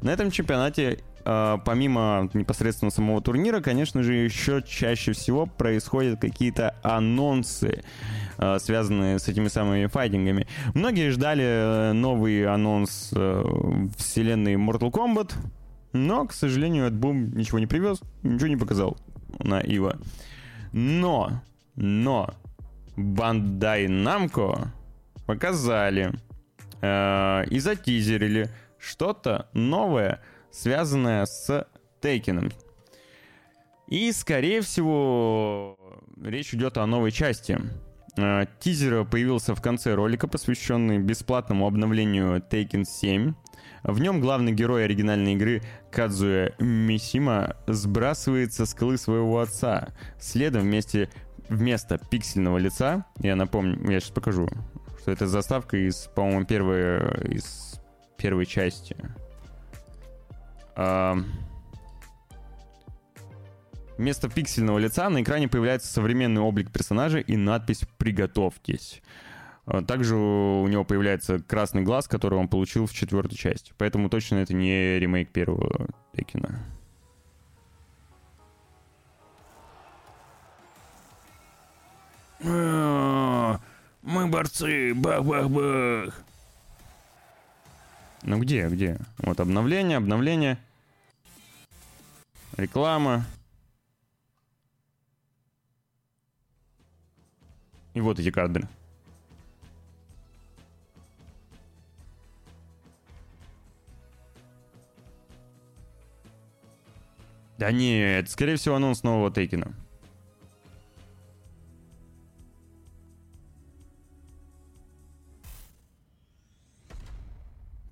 [0.01, 7.83] На этом чемпионате, помимо непосредственно самого турнира, конечно же, еще чаще всего происходят какие-то анонсы,
[8.37, 10.47] э, связанные с этими самыми файтингами.
[10.73, 13.43] Многие ждали э, новый анонс э,
[13.97, 15.33] вселенной Mortal Kombat,
[15.93, 18.97] но, к сожалению, этот бум ничего не привез, ничего не показал
[19.39, 19.97] на Ива.
[20.71, 21.41] Но,
[21.75, 22.33] но,
[22.95, 24.71] Бандай Намко
[25.25, 26.13] показали
[26.81, 30.21] э, и затизерили что-то новое,
[30.51, 31.67] связанное с
[32.01, 32.51] Тейкеном.
[33.87, 35.77] И, скорее всего,
[36.21, 37.59] речь идет о новой части.
[38.17, 43.33] Э, Тизер появился в конце ролика, посвященный бесплатному обновлению Taken 7.
[43.83, 49.89] В нем главный герой оригинальной игры Кадзуя Мисима сбрасывает со скалы своего отца.
[50.19, 51.09] Следом вместе
[51.49, 54.47] вместо пиксельного лица, я напомню, я сейчас покажу,
[55.01, 57.81] что это заставка из, по-моему, первой из
[58.17, 58.95] первой части.
[63.97, 69.01] Вместо пиксельного лица на экране появляется современный облик персонажа и надпись «Приготовьтесь».
[69.65, 73.73] А, также у него появляется красный глаз, который он получил в четвертой части.
[73.77, 76.59] Поэтому точно это не ремейк первого Текина.
[82.43, 83.59] А,
[84.01, 86.23] мы борцы, бах-бах-бах.
[88.23, 88.97] Ну где, где?
[89.17, 90.57] Вот обновление, обновление.
[92.55, 93.25] Реклама.
[97.93, 98.67] И вот эти кадры.
[107.57, 109.71] Да нет, скорее всего анонс нового Тейкина.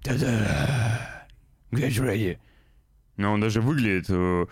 [0.03, 1.27] Да-да.
[1.71, 2.39] Get ready.
[3.17, 4.45] Но он даже выглядит э,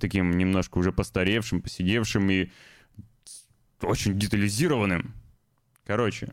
[0.00, 2.50] таким немножко уже постаревшим, посидевшим и
[3.82, 5.14] очень детализированным.
[5.84, 6.32] Короче,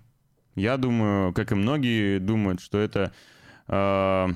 [0.56, 3.12] я думаю, как и многие думают, что это
[3.68, 4.28] э,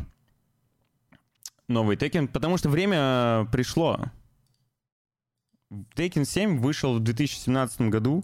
[1.68, 4.12] новый Tekken, потому что время пришло.
[5.70, 8.24] Tekken 7 вышел в 2017 году,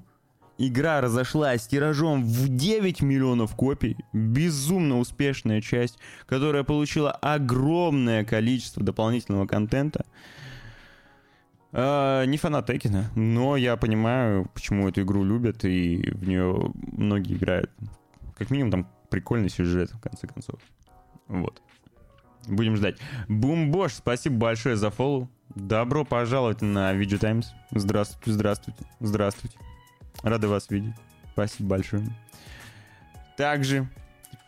[0.66, 3.98] Игра разошлась тиражом в 9 миллионов копий.
[4.14, 10.06] Безумно успешная часть, которая получила огромное количество дополнительного контента.
[11.74, 17.34] Uh, не фанат Текина, но я понимаю, почему эту игру любят, и в нее многие
[17.34, 17.72] играют.
[18.38, 20.62] Как минимум, там прикольный сюжет, в конце концов.
[21.28, 21.62] Вот.
[22.48, 23.00] Будем ждать.
[23.28, 25.30] Бумбош, спасибо большое за фоллоу.
[25.56, 27.52] Добро пожаловать на Video Times.
[27.72, 29.58] Здравствуйте, здравствуйте, здравствуйте.
[30.22, 30.96] Рады вас видеть.
[31.34, 32.04] Спасибо большое.
[33.36, 33.88] Также,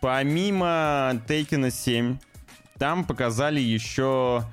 [0.01, 2.17] помимо Taken 7,
[2.77, 4.43] там показали еще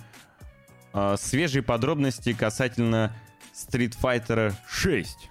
[0.95, 3.13] э, свежие подробности касательно
[3.53, 5.29] Street Fighter 6.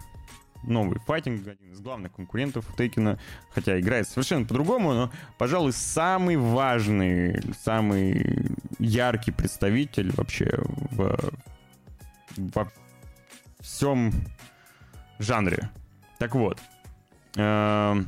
[0.63, 3.19] Новый файтинг, один из главных конкурентов Тейкина,
[3.49, 8.45] хотя играет совершенно по-другому, но, пожалуй, самый важный, самый
[8.77, 10.51] яркий представитель вообще
[10.91, 11.17] в,
[12.38, 12.71] во
[13.59, 14.13] всем
[15.24, 15.69] жанре.
[16.19, 16.59] Так вот,
[17.36, 18.03] э,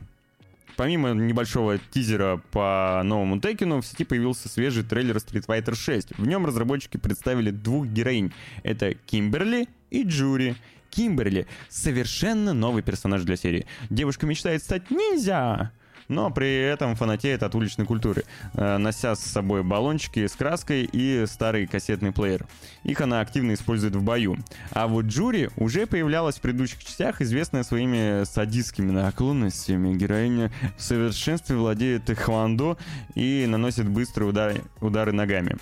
[0.75, 6.17] помимо небольшого тизера по новому Текину, в сети появился свежий трейлер Street Fighter 6.
[6.17, 8.33] В нем разработчики представили двух героинь.
[8.63, 10.55] Это Кимберли и Джури.
[10.89, 13.65] Кимберли— совершенно новый персонаж для серии.
[13.89, 15.71] Девушка мечтает стать ниндзя,
[16.07, 18.23] но при этом фанатеет от уличной культуры,
[18.53, 22.45] э, нося с собой баллончики с краской и старый кассетный плеер.
[22.83, 24.37] Их она активно использует в бою.
[24.71, 29.95] А вот Джури уже появлялась в предыдущих частях, известная своими садистскими наклонностями.
[29.95, 32.77] Героиня в совершенстве владеет тэквондо
[33.15, 35.57] и наносит быстрые удары, удары ногами.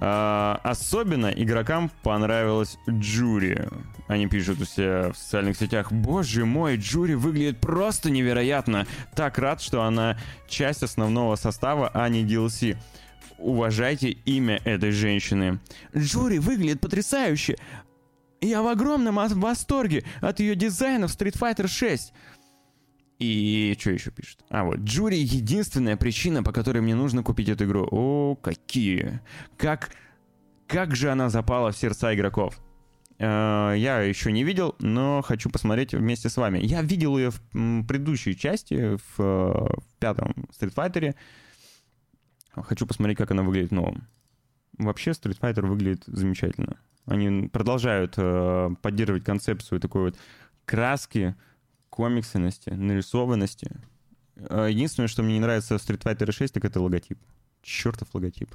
[0.00, 3.68] А, особенно игрокам понравилась Джури.
[4.06, 8.86] Они пишут у себя в социальных сетях, боже мой, Джури выглядит просто невероятно.
[9.16, 10.16] Так рад, что она
[10.48, 12.76] часть основного состава, а не DLC.
[13.38, 15.58] Уважайте имя этой женщины.
[15.96, 17.56] Джури выглядит потрясающе.
[18.40, 22.12] Я в огромном восторге от ее дизайна в Street Fighter 6.
[23.18, 24.44] И что еще пишет?
[24.48, 27.88] А вот, Джури единственная причина, по которой мне нужно купить эту игру.
[27.90, 29.20] О, какие!
[29.56, 29.90] Как,
[30.68, 32.60] как же она запала в сердца игроков.
[33.18, 36.60] Э, я еще не видел, но хочу посмотреть вместе с вами.
[36.60, 37.40] Я видел ее в
[37.86, 41.16] предыдущей части, в, в пятом Street Fighter.
[42.54, 44.06] Хочу посмотреть, как она выглядит в новом.
[44.78, 46.76] Вообще Street Fighter выглядит замечательно.
[47.04, 50.16] Они продолжают э, поддерживать концепцию такой вот
[50.66, 51.34] краски,
[51.98, 53.72] комиксности, нарисованности.
[54.36, 57.18] Э, единственное, что мне не нравится в Street Fighter 6, так это логотип.
[57.60, 58.54] Чертов логотип.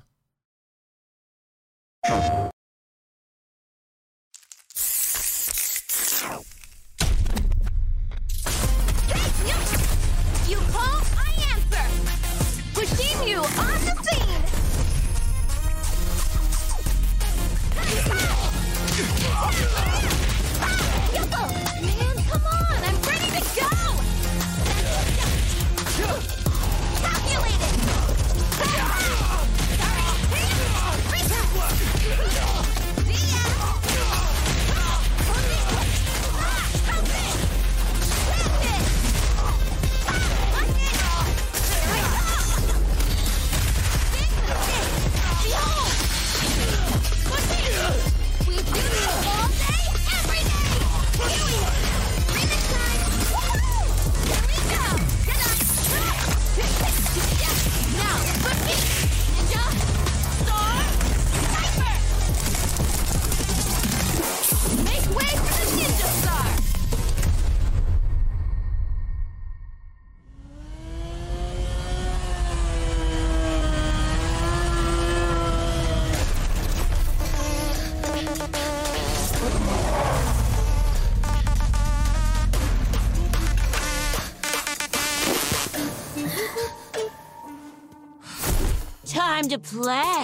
[89.13, 90.23] Time to play.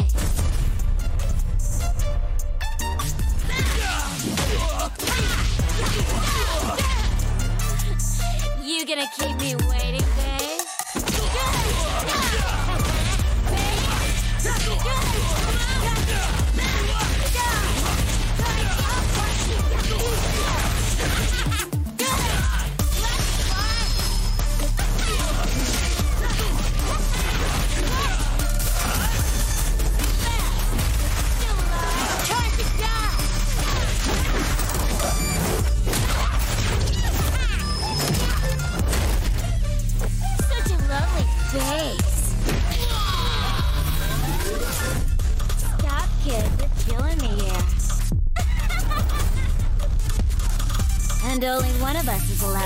[8.64, 10.62] You gonna keep me waiting, babe?
[14.42, 16.39] Time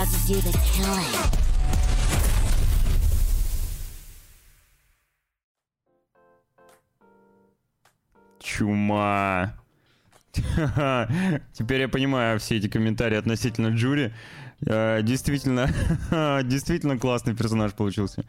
[0.05, 1.43] to do the killing.
[8.39, 9.53] Чума.
[11.53, 14.13] Теперь я понимаю все эти комментарии относительно Джури.
[14.65, 15.67] Э, Действительно,
[16.43, 18.25] действительно классный персонаж получился.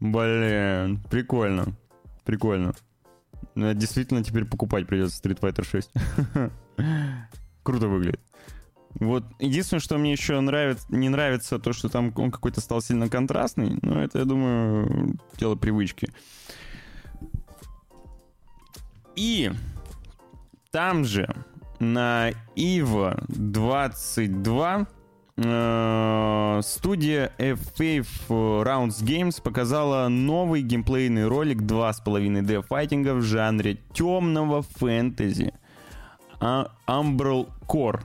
[0.00, 1.74] Блин, прикольно.
[2.24, 2.74] Прикольно.
[3.54, 5.90] Э, Действительно теперь покупать придется Street Fighter 6.
[7.62, 8.20] Круто выглядит.
[8.94, 13.08] Вот единственное, что мне еще нравится, не нравится, то, что там он какой-то стал сильно
[13.08, 16.08] контрастный, но это, я думаю, дело привычки.
[19.16, 19.50] И
[20.70, 21.28] там же
[21.80, 24.86] на EVO 22
[25.36, 35.52] э, студия FF Rounds Games показала новый геймплейный ролик 2,5D файтинга в жанре темного фэнтези.
[36.40, 38.02] А- Umbral Core.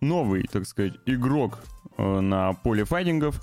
[0.00, 1.60] Новый, так сказать, игрок
[1.96, 3.40] э, на поле файтингов.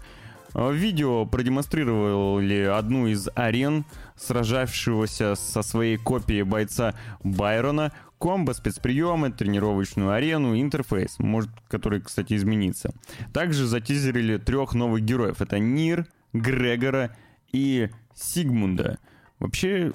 [0.54, 3.86] Э, видео продемонстрировали одну из арен,
[4.16, 12.94] сражавшегося со своей копией бойца Байрона, комбо, спецприемы, тренировочную арену, интерфейс, может, который, кстати, изменится.
[13.34, 15.42] Также затизерили трех новых героев.
[15.42, 17.16] Это Нир, Грегора
[17.52, 19.00] и Сигмунда.
[19.40, 19.92] Вообще,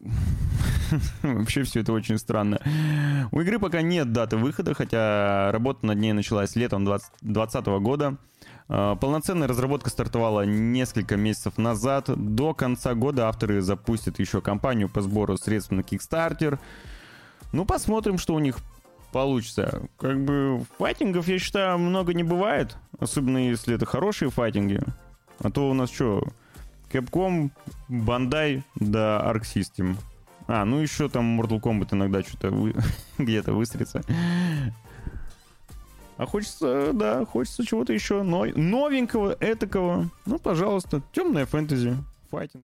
[1.22, 2.60] Вообще все это очень странно.
[3.32, 8.16] У игры пока нет даты выхода, хотя работа над ней началась летом 2020 года.
[8.68, 12.10] Э, Полноценная разработка стартовала несколько месяцев назад.
[12.14, 16.58] До конца года авторы запустят еще кампанию по сбору средств на Kickstarter.
[17.52, 18.58] Ну, посмотрим, что у них
[19.12, 19.82] получится.
[19.98, 22.76] Как бы файтингов, я считаю, много не бывает.
[22.98, 24.80] Особенно если это хорошие файтинги.
[25.38, 26.22] А то у нас что,
[26.90, 27.50] Capcom,
[27.88, 29.96] Bandai, да Arc System.
[30.48, 32.74] А, ну еще там Mortal Kombat иногда что-то вы-
[33.18, 34.02] где-то выстрелится.
[36.18, 40.08] А хочется, да, хочется чего-то еще но- новенького, этакого.
[40.24, 41.96] Ну, пожалуйста, темная фэнтези,
[42.30, 42.62] файтинг.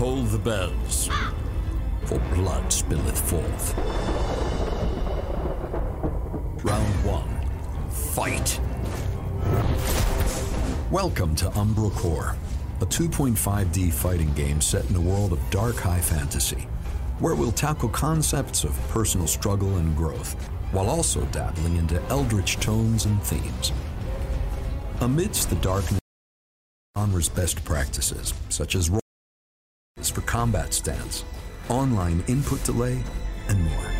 [0.00, 1.10] Toll the bells,
[2.06, 3.76] for blood spilleth forth.
[6.64, 7.28] Round one,
[7.90, 8.58] fight!
[10.90, 12.34] Welcome to Umbral Core,
[12.80, 16.66] a 2.5D fighting game set in a world of dark high fantasy,
[17.18, 20.32] where we'll tackle concepts of personal struggle and growth,
[20.72, 23.70] while also dabbling into eldritch tones and themes.
[25.02, 26.00] Amidst the darkness,
[26.96, 28.90] genre's best practices, such as
[30.15, 31.23] for combat stance,
[31.69, 32.97] online input delay,
[33.49, 33.91] and more.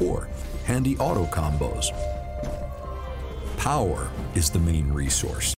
[0.00, 0.28] Or
[0.64, 1.86] handy auto combos.
[3.58, 5.54] Power is the main resource.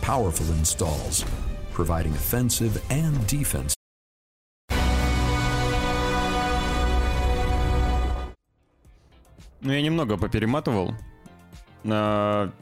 [0.00, 1.24] Powerful installs,
[1.72, 3.74] providing offensive and defense.
[9.60, 10.94] Ну, я немного поперематывал.
[11.84, 12.52] А,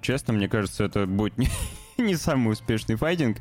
[0.00, 1.36] честно, мне кажется, это будет
[2.03, 3.37] не, самый успешный файтинг.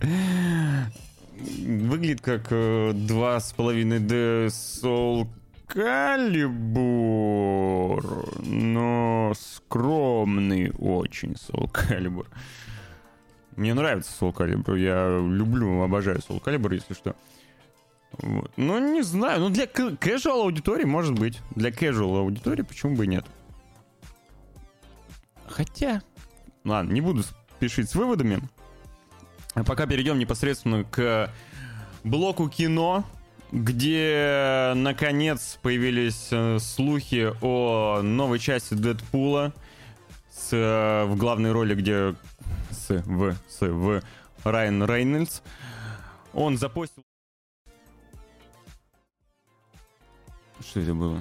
[1.39, 5.29] Выглядит как э, 2,5D Soul
[5.69, 6.83] Calibur,
[8.45, 12.27] но скромный очень Soul Calibur.
[13.55, 17.15] Мне нравится Soul Calibur, я люблю, обожаю Soul Calibur, если что.
[18.13, 18.51] Вот.
[18.57, 21.39] Ну, не знаю, ну для casual аудитории может быть.
[21.55, 23.25] Для casual аудитории почему бы и нет.
[25.47, 26.03] Хотя...
[26.65, 27.23] Ладно, не буду
[27.59, 28.41] спешить с выводами.
[29.55, 31.29] А пока перейдем непосредственно к
[32.05, 33.05] блоку кино,
[33.51, 39.53] где наконец появились э, слухи о новой части Дэдпула
[40.31, 42.15] с, э, в главной роли, где
[42.71, 44.03] с, в, с, в
[44.45, 45.41] Райан Рейнольдс.
[46.35, 47.03] Он запостил...
[50.61, 51.21] Что это было?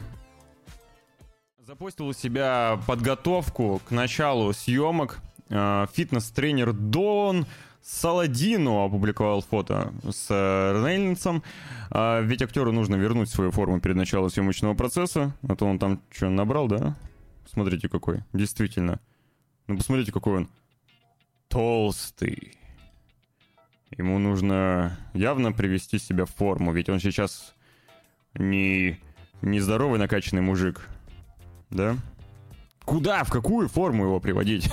[1.65, 5.19] Запостил у себя подготовку к началу съемок.
[5.49, 7.45] Э, Фитнес-тренер Дон
[7.81, 11.41] Саладину опубликовал фото с э, Рейнольдсом.
[11.89, 15.33] А, ведь актеру нужно вернуть свою форму перед началом съемочного процесса.
[15.47, 16.97] А то он там что, набрал, да?
[17.49, 18.23] Смотрите, какой.
[18.33, 18.99] Действительно.
[19.67, 20.49] Ну, посмотрите, какой он.
[21.47, 22.57] Толстый.
[23.97, 27.55] Ему нужно явно привести себя в форму, ведь он сейчас
[28.33, 28.99] не,
[29.41, 30.89] не здоровый накачанный мужик.
[31.69, 31.95] Да?
[32.87, 34.71] Куда, в какую форму его приводить?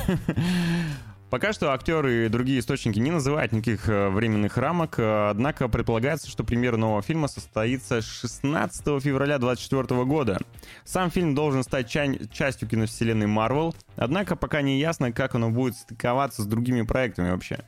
[1.30, 6.30] Пока что актеры и другие источники не называют никаких э, временных рамок, э, однако предполагается,
[6.30, 10.38] что премьера нового фильма состоится 16 февраля 2024 года.
[10.84, 15.74] Сам фильм должен стать ча- частью киновселенной Marvel, однако пока не ясно, как оно будет
[15.74, 17.64] стыковаться с другими проектами вообще.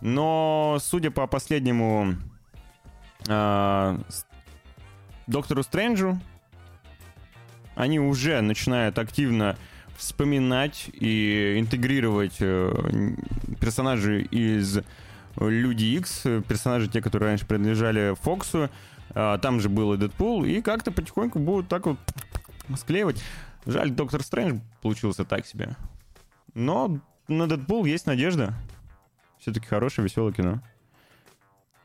[0.00, 2.14] Но, судя по последнему
[3.28, 3.98] э,
[5.26, 6.18] Доктору Стрэнджу,
[7.74, 9.58] они уже начинают активно
[9.96, 12.72] вспоминать и интегрировать э,
[13.60, 14.80] персонажей из
[15.36, 18.68] Люди X, персонажи те, которые раньше принадлежали Фоксу,
[19.14, 21.98] а, там же был и Дэдпул, и как-то потихоньку будут так вот
[22.76, 23.22] склеивать.
[23.64, 25.76] Жаль, Доктор Стрэндж получился так себе.
[26.54, 28.54] Но на Дэдпул есть надежда.
[29.38, 30.62] Все-таки хорошее, веселое кино.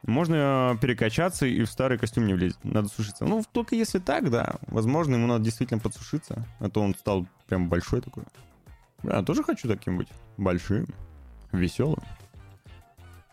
[0.03, 2.63] Можно э, перекачаться и в старый костюм не влезть.
[2.63, 3.25] Надо сушиться.
[3.25, 4.55] Ну, только если так, да.
[4.67, 6.45] Возможно, ему надо действительно подсушиться.
[6.59, 8.23] А то он стал прям большой такой.
[9.03, 10.09] Я тоже хочу таким быть.
[10.37, 10.87] Большим.
[11.51, 12.03] Веселым.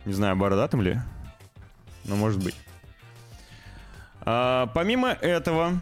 [0.04, 0.98] Не знаю, бородатым ли.
[2.04, 2.56] Но может быть.
[4.20, 5.80] А, помимо этого,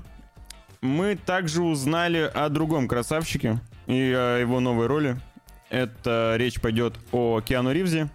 [0.80, 5.16] мы также узнали о другом красавчике и о его новой роли.
[5.70, 8.10] Это речь пойдет о Киану Ривзе.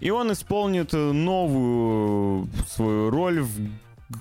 [0.00, 3.50] И он исполнит новую свою роль, в,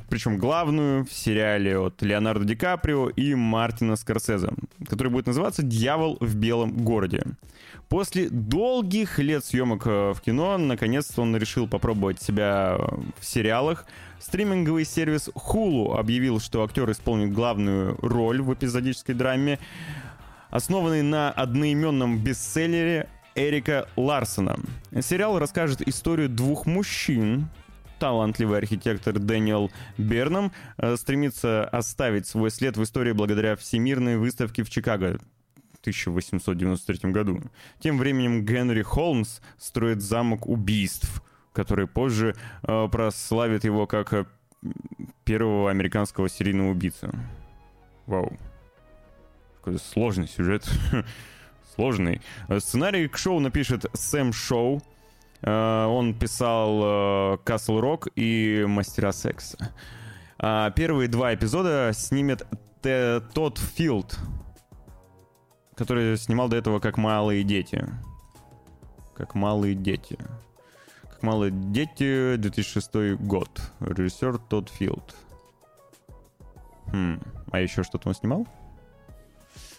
[0.10, 4.50] причем главную, в сериале от Леонардо Ди Каприо и Мартина Скорсезе,
[4.88, 7.24] который будет называться «Дьявол в белом городе».
[7.90, 12.78] После долгих лет съемок э, в кино, наконец-то он решил попробовать себя
[13.18, 13.86] в сериалах.
[14.20, 19.60] Стриминговый сервис Hulu объявил, что актер исполнит главную роль в эпизодической драме,
[20.50, 23.08] основанный на одноименном бестселлере
[23.38, 24.58] Эрика Ларсона.
[25.00, 27.50] Сериал расскажет историю двух мужчин,
[28.00, 34.70] талантливый архитектор Дэниел Бернам э, стремится оставить свой след в истории благодаря Всемирной выставке в
[34.72, 35.20] Чикаго.
[35.82, 37.42] 1893 году.
[37.80, 41.24] Тем временем Генри Холмс строит замок убийств,
[41.54, 44.26] который позже э, прославит его как э,
[45.24, 47.12] первого американского серийного убийцу.
[48.08, 48.36] Вау.
[49.60, 50.68] Какой сложный сюжет.
[51.78, 52.22] сложный.
[52.60, 54.82] Сценарий к шоу напишет Сэм Шоу.
[55.44, 59.72] Э, он писал Касл Рок и Мастера секса.
[60.40, 62.48] А первые два эпизода снимет
[62.82, 64.18] Тодд Филд,
[65.76, 67.88] который снимал до этого как «Малые дети».
[69.16, 70.18] Как «Малые дети».
[71.04, 73.50] Как «Малые дети» 2006 год.
[73.80, 75.16] Режиссер Тодд Филд.
[76.92, 77.20] Хм.
[77.52, 78.48] А еще что-то он снимал?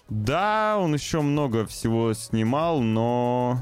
[0.08, 3.58] Да, он еще много всего снимал, но...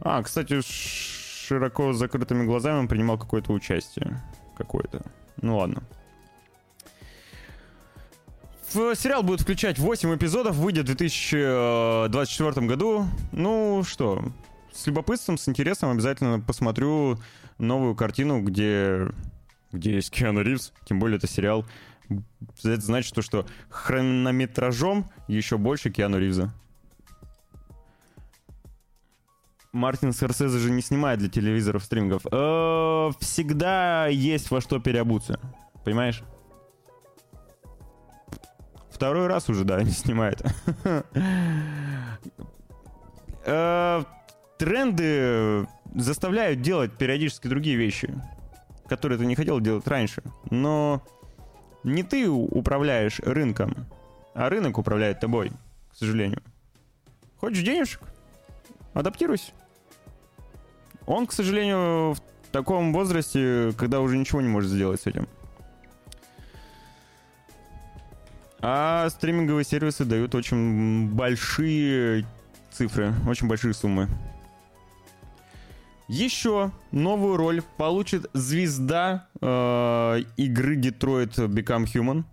[0.00, 4.20] А, кстати, широко закрытыми глазами он принимал какое-то участие.
[4.56, 5.02] Какое-то.
[5.40, 5.82] Ну ладно.
[8.70, 13.06] Сериал будет включать 8 эпизодов, выйдет в 2024 году.
[13.30, 14.24] Ну что,
[14.72, 17.18] с любопытством, с интересом обязательно посмотрю
[17.58, 19.08] новую картину, где,
[19.70, 20.72] где есть Киану Ривз.
[20.84, 21.64] Тем более это сериал
[22.08, 26.52] это значит, что, что хронометражом еще больше Киану Ривза.
[29.72, 32.24] Мартин Скорсезе же не снимает для телевизоров стримингов.
[32.30, 35.40] Э, всегда есть во что переобуться.
[35.84, 36.22] Понимаешь?
[38.88, 40.42] Второй раз уже, да, не снимает.
[43.44, 44.04] Э,
[44.58, 48.14] тренды заставляют делать периодически другие вещи,
[48.88, 50.22] которые ты не хотел делать раньше.
[50.50, 51.02] Но
[51.84, 53.86] не ты управляешь рынком,
[54.34, 55.52] а рынок управляет тобой,
[55.92, 56.42] к сожалению.
[57.38, 58.00] Хочешь денежек?
[58.94, 59.52] Адаптируйся.
[61.06, 62.20] Он, к сожалению, в
[62.50, 65.28] таком возрасте, когда уже ничего не может сделать с этим.
[68.60, 72.24] А стриминговые сервисы дают очень большие
[72.72, 74.08] цифры, очень большие суммы.
[76.08, 82.24] Еще новую роль получит звезда э, игры Detroit Become Human.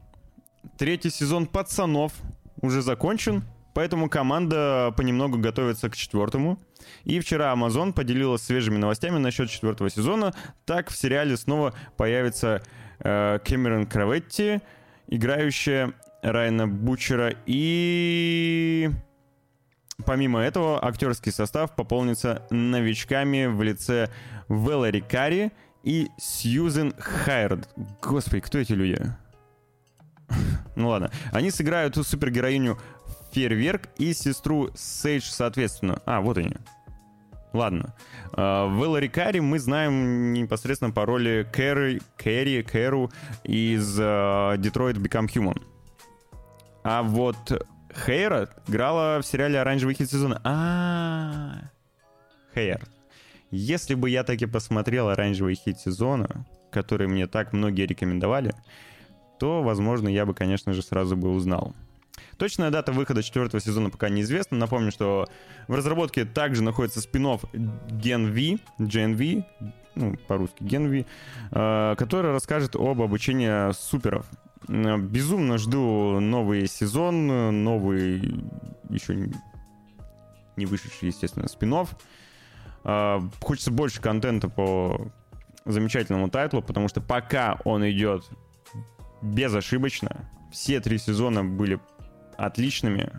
[0.77, 2.13] Третий сезон пацанов
[2.61, 3.43] уже закончен.
[3.73, 6.59] Поэтому команда понемногу готовится к четвертому.
[7.05, 10.33] И вчера Amazon поделилась свежими новостями насчет четвертого сезона.
[10.65, 12.61] Так в сериале снова появится
[12.99, 14.59] э, Кэмерон Краветти,
[15.07, 17.33] играющая Райана Бучера.
[17.45, 18.89] И
[20.05, 24.09] помимо этого актерский состав пополнится новичками в лице
[24.47, 25.51] Вэллари Карри
[25.83, 27.67] и Сьюзен Хайрд.
[28.01, 28.97] Господи, кто эти люди?
[30.77, 31.11] Ну ладно.
[31.33, 32.77] Они сыграют супергероиню
[33.33, 36.01] Фейерверк и сестру Сейдж, соответственно.
[36.05, 36.55] А, вот они.
[37.53, 37.93] Ладно.
[38.31, 43.11] Uh, Вэллари Карри мы знаем непосредственно по роли Кэрри, Кэрри, Кэру
[43.43, 45.61] из uh, Detroit Become Human.
[46.83, 50.41] А вот Хейра играла в сериале «Оранжевый хит сезона».
[50.43, 51.69] А,
[52.55, 52.81] Хейр.
[53.51, 58.53] Если бы я таки посмотрел «Оранжевый хит сезона», который мне так многие рекомендовали,
[59.39, 61.75] то, возможно, я бы, конечно же, сразу бы узнал.
[62.37, 64.57] Точная дата выхода четвертого сезона пока неизвестна.
[64.57, 65.27] Напомню, что
[65.67, 69.45] в разработке также находится спин Gen V, Gen V,
[69.95, 71.05] ну, по-русски Gen V,
[71.51, 74.25] э, который расскажет об обучении суперов.
[74.67, 78.45] Безумно жду новый сезон, новый
[78.89, 79.29] еще
[80.55, 81.73] не вышедший, естественно, спин
[82.83, 85.11] э, Хочется больше контента по
[85.65, 88.29] замечательному тайтлу, потому что пока он идет
[89.21, 90.29] безошибочно.
[90.51, 91.79] Все три сезона были
[92.37, 93.11] отличными.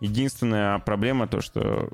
[0.00, 1.90] Единственная проблема то, что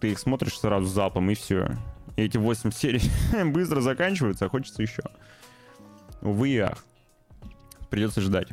[0.00, 1.76] ты их смотришь сразу залпом, и все.
[2.16, 3.02] И эти 8 серий
[3.44, 5.02] быстро заканчиваются, а хочется еще.
[6.22, 6.84] Увы и ах.
[7.94, 8.48] Придется ждать.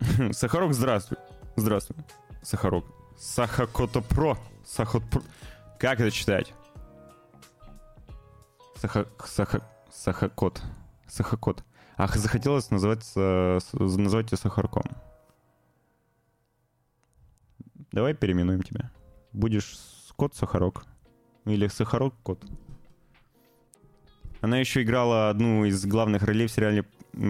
[0.32, 1.16] Сахарок, здравствуй.
[1.54, 1.96] Здравствуй.
[2.42, 2.84] Сахарок.
[3.16, 4.36] Сахакото Про.
[4.66, 5.22] Сахот Про.
[5.78, 6.52] Как это читать?
[8.74, 9.06] Саха...
[9.24, 9.62] Саха...
[9.92, 10.60] Сахакот.
[11.06, 11.62] Сахакот.
[11.96, 14.86] Ах, захотелось называть, назвать тебя Сахарком.
[17.92, 18.90] Давай переименуем тебя.
[19.32, 19.78] Будешь
[20.16, 20.84] Кот Сахарок.
[21.44, 22.44] Или Сахарок Кот.
[24.40, 26.84] Она еще играла одну из главных ролей в сериале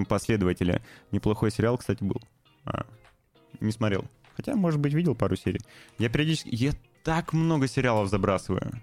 [0.09, 0.83] «Последователи».
[1.11, 2.21] Неплохой сериал, кстати, был.
[2.65, 2.87] А,
[3.61, 4.05] не смотрел.
[4.37, 5.61] Хотя, может быть, видел пару серий.
[5.99, 6.49] Я периодически...
[6.53, 6.73] Я
[7.03, 8.81] так много сериалов забрасываю.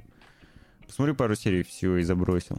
[0.88, 2.58] Посмотрю пару серий, все, и забросил.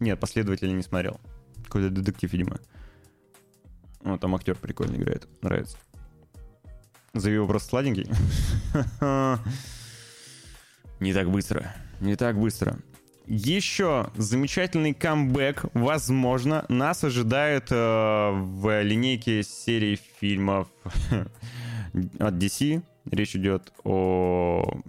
[0.00, 1.20] Нет, «Последователи» не смотрел.
[1.64, 2.58] Какой-то детектив, видимо.
[4.04, 5.26] О, там актер прикольно играет.
[5.42, 5.78] Нравится.
[7.14, 8.08] Зови его просто сладенький.
[11.00, 11.74] Не так быстро.
[12.00, 12.76] Не так быстро.
[13.26, 20.68] Еще замечательный камбэк, возможно, нас ожидает э, в линейке серии фильмов
[22.18, 22.82] от DC.
[23.10, 24.80] Речь идет о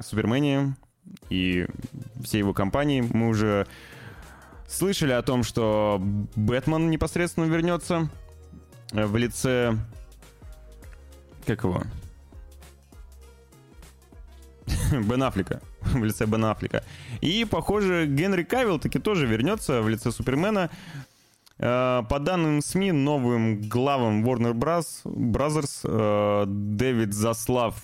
[0.00, 0.76] Супермене
[1.30, 1.66] и
[2.22, 3.02] всей его компании.
[3.12, 3.66] Мы уже
[4.72, 6.00] Слышали о том, что
[6.34, 8.08] Бэтмен непосредственно вернется
[8.90, 9.76] в лице...
[11.46, 11.82] Как его?
[14.92, 15.60] Бен Аффлека.
[15.82, 16.82] в лице Бен Аффлека.
[17.20, 20.70] И, похоже, Генри Кавилл таки тоже вернется в лице Супермена.
[21.58, 25.02] Э, по данным СМИ, новым главам Warner Bros.
[25.04, 27.76] Brothers э, Дэвид Заслав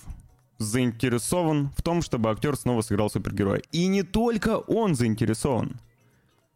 [0.57, 3.61] заинтересован в том, чтобы актер снова сыграл супергероя.
[3.71, 5.79] И не только он заинтересован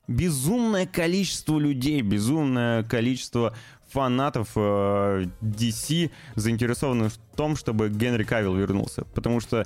[0.08, 3.56] безумное количество людей, безумное количество
[3.90, 9.06] фанатов э, DC заинтересованы в том, чтобы Генри Кавилл вернулся.
[9.14, 9.66] Потому что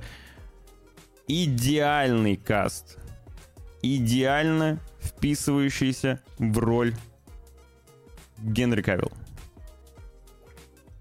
[1.27, 2.97] идеальный каст,
[3.81, 6.93] идеально вписывающийся в роль
[8.37, 9.11] Генри Кавилл.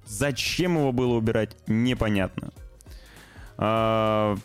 [0.04, 2.52] Зачем его было убирать, непонятно.
[3.58, 4.36] А,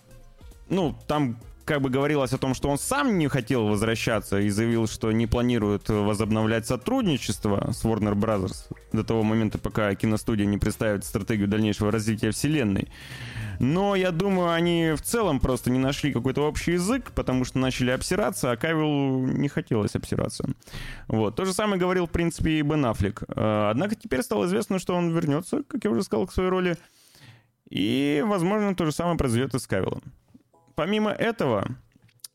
[0.70, 1.40] ну, там
[1.72, 5.26] как бы говорилось о том, что он сам не хотел возвращаться и заявил, что не
[5.26, 11.90] планирует возобновлять сотрудничество с Warner Brothers до того момента, пока киностудия не представит стратегию дальнейшего
[11.90, 12.90] развития вселенной.
[13.62, 17.92] Но я думаю, они в целом просто не нашли какой-то общий язык, потому что начали
[17.92, 20.50] обсираться, а Кавиллу не хотелось обсираться.
[21.08, 21.38] Вот.
[21.38, 23.24] То же самое говорил, в принципе, и Бен Аффлек.
[23.30, 26.76] А, однако теперь стало известно, что он вернется, как я уже сказал, к своей роли.
[27.70, 30.04] И, возможно, то же самое произойдет и с Кавиллом.
[30.82, 31.78] Помимо этого,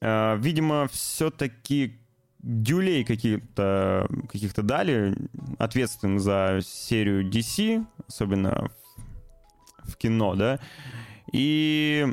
[0.00, 1.98] э, видимо, все-таки
[2.38, 5.16] дюлей каких-то каких дали,
[5.58, 8.70] ответственным за серию DC, особенно
[9.82, 10.60] в, кино, да.
[11.32, 12.06] И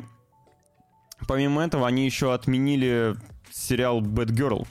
[1.28, 3.14] помимо этого они еще отменили
[3.52, 4.66] сериал Bad Girl,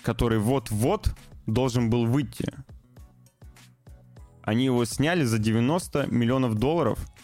[0.00, 1.12] который вот-вот
[1.48, 2.54] должен был выйти.
[4.42, 7.00] Они его сняли за 90 миллионов долларов—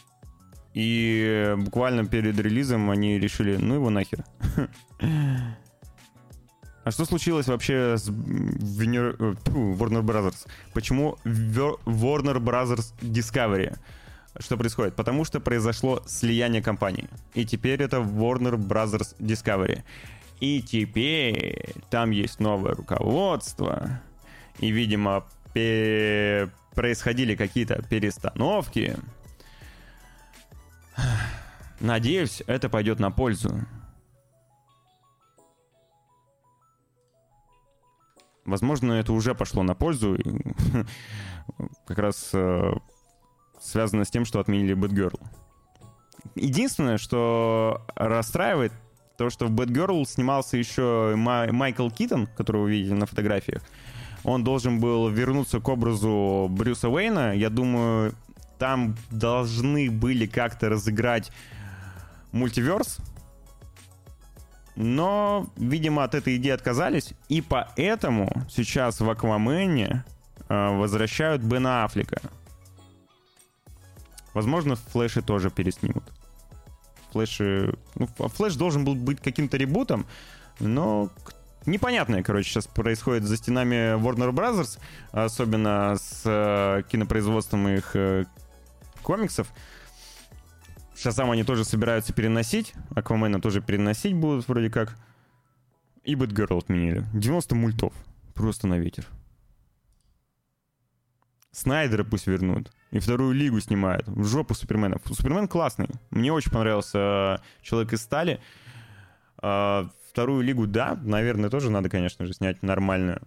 [0.74, 4.24] и буквально перед релизом они решили, ну его нахер.
[6.85, 10.49] А что случилось вообще с Warner Brothers?
[10.73, 13.77] Почему Warner Brothers Discovery?
[14.40, 14.97] что происходит?
[14.97, 17.05] Потому что произошло слияние компаний.
[17.35, 19.82] И теперь это Warner Brothers Discovery.
[20.40, 24.01] И теперь там есть новое руководство.
[24.59, 28.97] И, видимо, пе- происходили какие-то перестановки.
[31.81, 33.66] Надеюсь, это пойдет на пользу.
[38.44, 40.16] Возможно, это уже пошло на пользу.
[41.86, 42.73] Как раз э,
[43.60, 45.19] связано с тем, что отменили Бэтгерл.
[46.35, 48.73] Единственное, что расстраивает,
[49.16, 53.62] то, что в Бэтгерл снимался еще Май- Майкл Китон, которого вы видите на фотографиях.
[54.24, 57.35] Он должен был вернуться к образу Брюса Уэйна.
[57.35, 58.14] Я думаю,
[58.62, 61.32] там должны были как-то разыграть
[62.30, 62.98] мультиверс.
[64.76, 67.12] Но, видимо, от этой идеи отказались.
[67.28, 70.05] И поэтому сейчас в Аквамене
[70.48, 72.20] э, возвращают Бена Аффлека.
[74.32, 76.05] Возможно, в Флэше тоже переснимут.
[77.10, 77.40] Флэш,
[77.97, 80.06] ну, Флэш должен был быть каким-то ребутом,
[80.60, 81.10] но
[81.66, 84.78] непонятное, короче, сейчас происходит за стенами Warner Brothers,
[85.10, 88.26] особенно с э, кинопроизводством их э,
[89.02, 89.52] комиксов.
[90.96, 94.96] Шазам они тоже собираются переносить, Аквамена тоже переносить будут вроде как.
[96.04, 97.04] И Бэтгерл отменили.
[97.14, 97.92] 90 мультов.
[98.34, 99.06] Просто на ветер.
[101.50, 102.72] Снайдера пусть вернут.
[102.90, 104.06] И вторую лигу снимают.
[104.08, 104.98] В жопу Супермена.
[105.04, 105.88] Супермен классный.
[106.10, 108.40] Мне очень понравился э, Человек из стали.
[109.38, 113.22] А, Вторую лигу, да, наверное, тоже надо, конечно же, снять нормальную.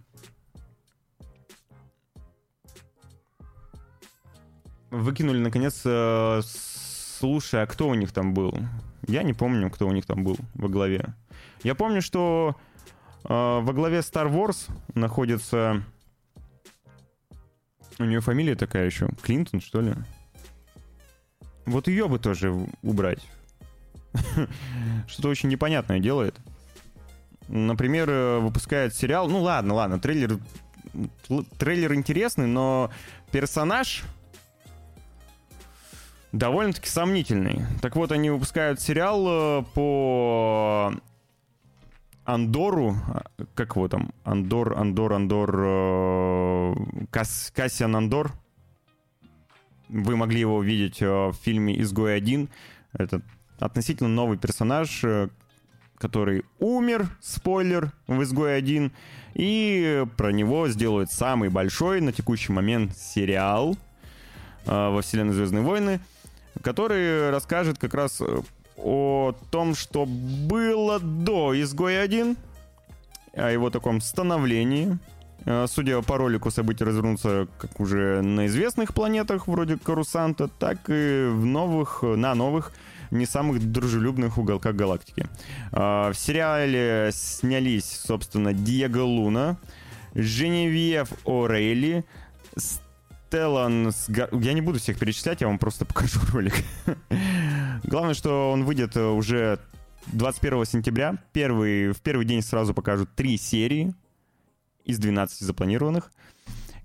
[4.91, 8.57] Выкинули, наконец, э, слушай, а кто у них там был?
[9.07, 11.13] Я не помню, кто у них там был во главе.
[11.63, 12.55] Я помню, что
[13.23, 15.83] э, во главе Star Wars находится...
[17.97, 19.09] У нее фамилия такая еще.
[19.21, 19.93] Клинтон, что ли?
[21.65, 22.53] Вот ее бы тоже
[22.83, 23.25] убрать.
[25.07, 26.35] Что-то очень непонятное делает.
[27.47, 29.29] Например, э, выпускает сериал.
[29.29, 30.39] Ну ладно, ладно, трейлер.
[31.57, 32.91] Трейлер интересный, но
[33.31, 34.03] персонаж
[36.39, 37.61] довольно-таки сомнительный.
[37.81, 40.93] Так вот, они выпускают сериал э, по
[42.25, 42.95] Андору.
[43.07, 44.11] а, Как его там?
[44.23, 45.55] Андор, Андор, Андор...
[45.57, 46.75] э,
[47.09, 48.31] Кас- Кассиан Андор.
[49.89, 52.49] Вы могли его увидеть э, в фильме «Изгой 1».
[52.93, 53.21] Это
[53.59, 55.29] относительно новый персонаж, э,
[55.99, 58.91] который умер, спойлер, в «Изгой 1».
[59.35, 63.77] И про него сделают самый большой на текущий момент сериал
[64.65, 65.99] э, во вселенной «Звездные войны»,
[66.61, 68.41] который расскажет как раз э,
[68.77, 72.37] о том, что было до «Изгоя 1»,
[73.33, 74.97] о его таком становлении.
[75.45, 81.27] Э, Судя по ролику, события развернутся как уже на известных планетах, вроде Карусанта, так и
[81.29, 82.71] в новых, на новых,
[83.11, 85.27] не самых дружелюбных уголках галактики.
[85.71, 89.57] Э, В сериале снялись, собственно, Диего Луна,
[90.15, 92.03] Женевьев Орейли,
[93.35, 93.91] Стеллан...
[94.31, 96.53] Я не буду всех перечислять, я вам просто покажу ролик.
[97.83, 99.59] Главное, что он выйдет э, уже
[100.07, 101.17] 21 сентября.
[101.33, 103.93] Первый, в первый день сразу покажут три серии
[104.85, 106.13] из 12 запланированных.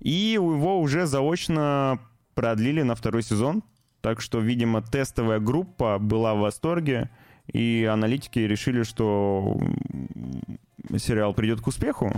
[0.01, 1.99] И его уже заочно
[2.35, 3.63] продлили на второй сезон.
[4.01, 7.09] Так что, видимо, тестовая группа была в восторге.
[7.53, 9.57] И аналитики решили, что
[10.97, 12.11] сериал придет к успеху.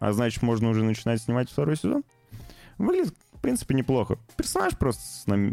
[0.00, 2.02] А значит, можно уже начинать снимать второй сезон.
[2.78, 4.18] Выглядит, принципе, неплохо.
[4.36, 5.02] Персонаж просто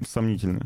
[0.07, 0.61] сомнительный.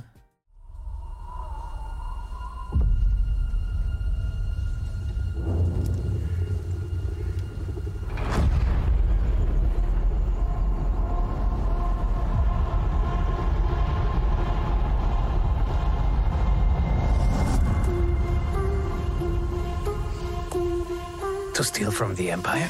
[21.53, 22.69] To steal from the Empire?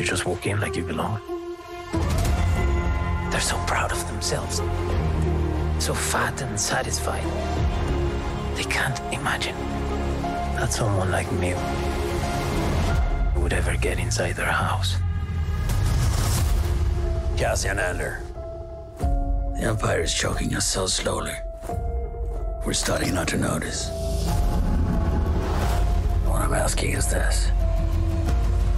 [0.00, 1.20] To just walk in like you belong?
[3.30, 4.62] They're so proud of themselves.
[5.78, 7.22] So fat and satisfied.
[8.56, 9.54] They can't imagine
[10.56, 11.52] that someone like me
[13.42, 14.96] would ever get inside their house.
[17.36, 18.22] Cassian Andor.
[19.00, 21.36] The Empire is choking us so slowly.
[22.64, 23.90] We're starting not to notice.
[26.24, 27.50] What I'm asking is this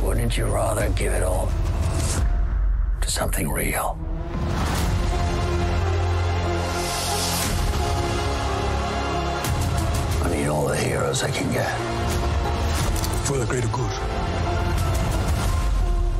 [0.02, 1.48] wouldn't you rather give it all
[3.00, 3.96] to something real?
[10.22, 11.70] I need all the heroes I can get.
[13.26, 13.90] For the greater good.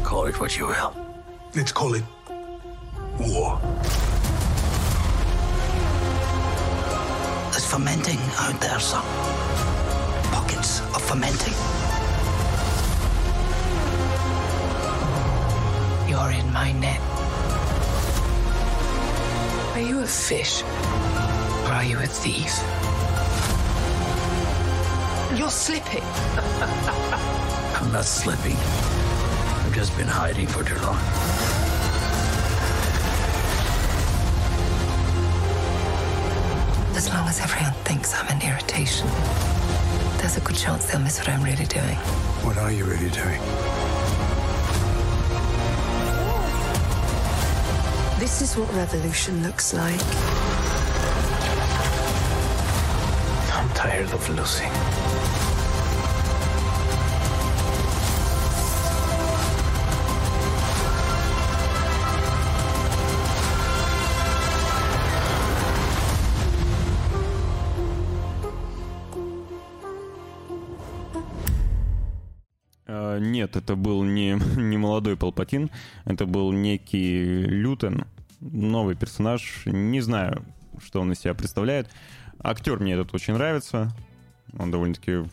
[0.05, 0.95] Call it what you will.
[1.55, 2.05] Let's call it
[3.19, 3.61] war.
[7.51, 9.05] There's fermenting out there, son.
[10.33, 11.82] Pockets of fermenting.
[16.13, 17.01] You're in my net.
[19.73, 20.63] Are you a fish?
[21.65, 22.53] Or are you a thief?
[25.39, 26.03] You're slipping.
[27.81, 28.59] I'm not slipping.
[28.59, 30.99] I've just been hiding for too long.
[36.95, 39.09] As long as everyone thinks I'm an irritation,
[40.19, 41.97] there's a good chance they'll miss what I'm really doing.
[42.45, 43.82] What are you really doing?
[48.33, 50.01] This is what revolution looks like.
[53.53, 54.73] I'm tired of losing.
[72.87, 75.71] Э, Нет, это был не, не молодой Палпатин,
[76.07, 78.07] это был некий Лютен,
[78.43, 79.63] новый персонаж.
[79.67, 80.45] Не знаю,
[80.85, 81.89] что он из себя представляет.
[82.39, 83.91] Актер мне этот очень нравится.
[84.59, 85.29] Он довольно-таки в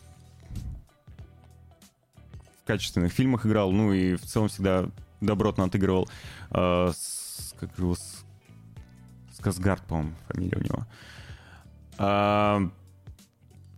[2.66, 4.86] качественных фильмах играл, ну и в целом всегда
[5.20, 6.08] добротно отыгрывал.
[6.50, 7.94] Э, с- как его...
[7.94, 8.24] с-
[9.34, 10.86] Сказгард, по-моему, фамилия у него.
[11.96, 12.60] А,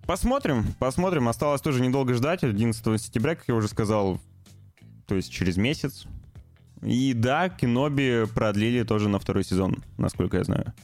[0.07, 1.29] Посмотрим, посмотрим.
[1.29, 2.43] Осталось тоже недолго ждать.
[2.43, 4.21] 11 сентября, как я уже сказал,
[5.07, 6.07] то есть через месяц.
[6.83, 10.75] И да, Киноби продлили тоже на второй сезон, насколько я знаю.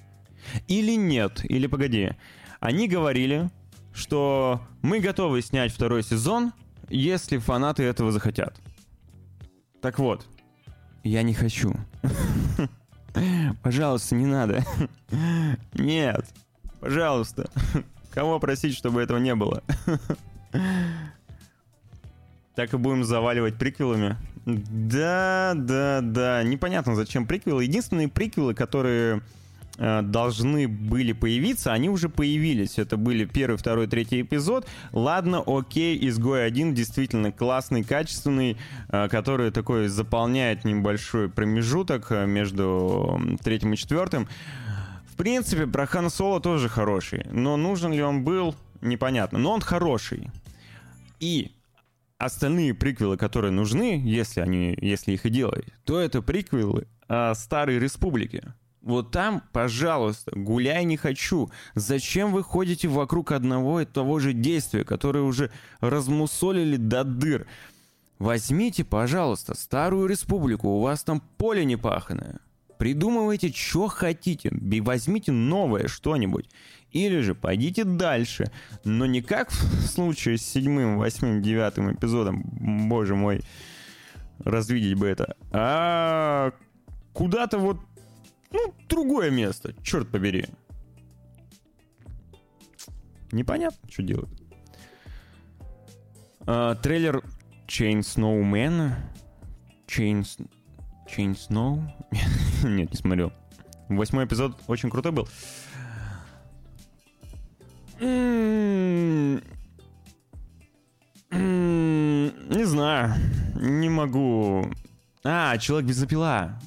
[0.68, 2.12] Или нет, или погоди.
[2.60, 3.50] Они говорили,
[3.92, 6.52] что мы готовы снять второй сезон,
[6.88, 8.60] если фанаты этого захотят.
[9.82, 10.26] Так вот,
[11.02, 11.74] я не хочу.
[13.62, 14.64] Пожалуйста, не надо.
[15.74, 16.24] Нет,
[16.80, 17.50] пожалуйста.
[18.10, 19.62] Кого просить, чтобы этого не было?
[22.58, 24.16] Так и будем заваливать приквелами.
[24.44, 26.42] Да, да, да.
[26.42, 27.62] Непонятно, зачем приквелы.
[27.62, 29.22] Единственные приквелы, которые
[29.76, 32.80] э, должны были появиться, они уже появились.
[32.80, 34.66] Это были первый, второй, третий эпизод.
[34.90, 38.56] Ладно, окей, изгой один действительно классный, качественный,
[38.88, 44.26] э, который такой заполняет небольшой промежуток э, между третьим и четвертым.
[45.06, 49.38] В принципе, про Хан Соло тоже хороший, но нужен ли он был, непонятно.
[49.38, 50.28] Но он хороший.
[51.20, 51.52] И
[52.18, 57.78] остальные приквелы, которые нужны, если они, если их и делать, то это приквелы о Старой
[57.78, 58.54] Республике.
[58.82, 61.50] Вот там, пожалуйста, гуляй не хочу.
[61.74, 65.50] Зачем вы ходите вокруг одного и того же действия, которое уже
[65.80, 67.46] размусолили до дыр?
[68.18, 72.40] Возьмите, пожалуйста, Старую Республику, у вас там поле непаханное.
[72.78, 76.48] Придумывайте, что хотите, возьмите новое что-нибудь.
[76.92, 78.50] Или же пойдите дальше.
[78.84, 82.42] Но не как в случае с седьмым, восьмым, девятым эпизодом,
[82.88, 83.42] боже мой,
[84.38, 86.52] развидеть бы это, а
[87.12, 87.78] куда-то вот,
[88.52, 90.46] ну, другое место, черт побери.
[93.32, 94.30] Непонятно, что делать.
[96.46, 97.22] А, трейлер
[97.66, 98.92] Chain Snowman.
[99.86, 100.26] Chain...
[101.06, 101.82] Chain Snow?
[102.64, 103.32] Нет, не смотрел.
[103.88, 105.28] Восьмой эпизод очень крутой был.
[108.00, 109.40] Не
[112.64, 113.14] знаю.
[113.60, 114.70] Не могу.
[115.24, 116.58] А, Человек без запила.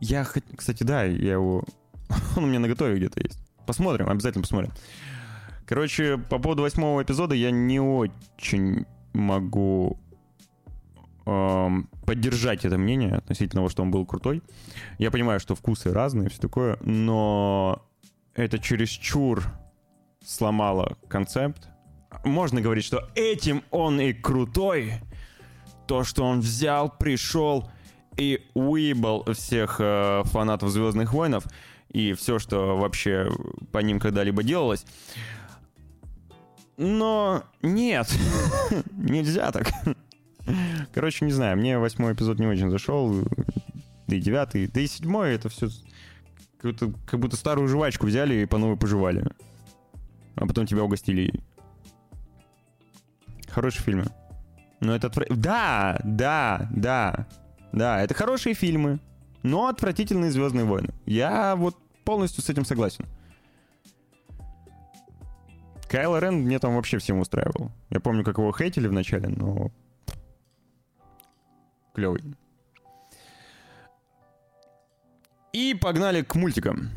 [0.00, 0.24] Я,
[0.56, 1.64] кстати, да, я его...
[2.36, 3.38] Он у меня на готове где-то есть.
[3.66, 4.72] Посмотрим, обязательно посмотрим.
[5.66, 9.98] Короче, по поводу восьмого эпизода я не очень могу
[11.26, 14.42] эм, поддержать это мнение относительно того, что он был крутой.
[14.98, 17.82] Я понимаю, что вкусы разные, все такое, но
[18.34, 19.42] это чересчур
[20.26, 21.68] сломало концепт.
[22.24, 24.94] Можно говорить, что этим он и крутой.
[25.86, 27.70] То, что он взял, пришел
[28.16, 31.44] и уебал всех э, фанатов Звездных войнов
[31.90, 33.30] и все, что вообще
[33.70, 34.84] по ним когда-либо делалось.
[36.76, 38.12] Но нет,
[38.92, 39.70] нельзя так.
[40.92, 43.14] Короче, не знаю, мне восьмой эпизод не очень зашел,
[44.08, 45.68] да и девятый, да и седьмой, это все
[46.58, 49.24] как будто, как будто старую жвачку взяли и по новой пожевали.
[50.36, 51.42] А потом тебя угостили.
[53.48, 54.04] Хорошие фильмы.
[54.80, 57.26] Но это отвра- Да, да, да,
[57.72, 59.00] да, это хорошие фильмы,
[59.42, 60.90] но отвратительные Звездные войны.
[61.06, 63.06] Я вот полностью с этим согласен.
[65.88, 67.70] Кайло Рен мне там вообще всем устраивал.
[67.90, 69.70] Я помню, как его хейтили вначале, но...
[71.94, 72.22] Клевый.
[75.52, 76.90] И погнали к мультикам.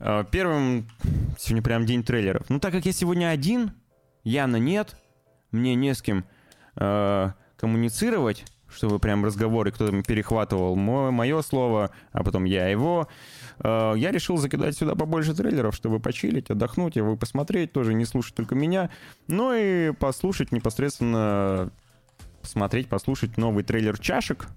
[0.00, 0.88] Э, Первым
[1.38, 2.48] сегодня прям день трейлеров.
[2.48, 3.72] Ну, так как я сегодня один,
[4.24, 4.96] Яна нет,
[5.50, 6.24] мне не с кем
[6.76, 13.08] э, коммуницировать, чтобы прям разговоры кто-то перехватывал мое слово, а потом я его.
[13.60, 18.34] Э, я решил закидать сюда побольше трейлеров, чтобы почилить, отдохнуть, его посмотреть, тоже не слушать
[18.34, 18.90] только меня,
[19.26, 21.72] но и послушать непосредственно,
[22.40, 24.48] посмотреть, послушать новый трейлер чашек.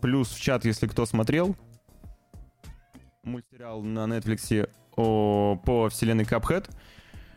[0.00, 1.54] Плюс в чат, если кто смотрел,
[3.24, 6.70] мультсериал на Netflix о, по вселенной Cuphead.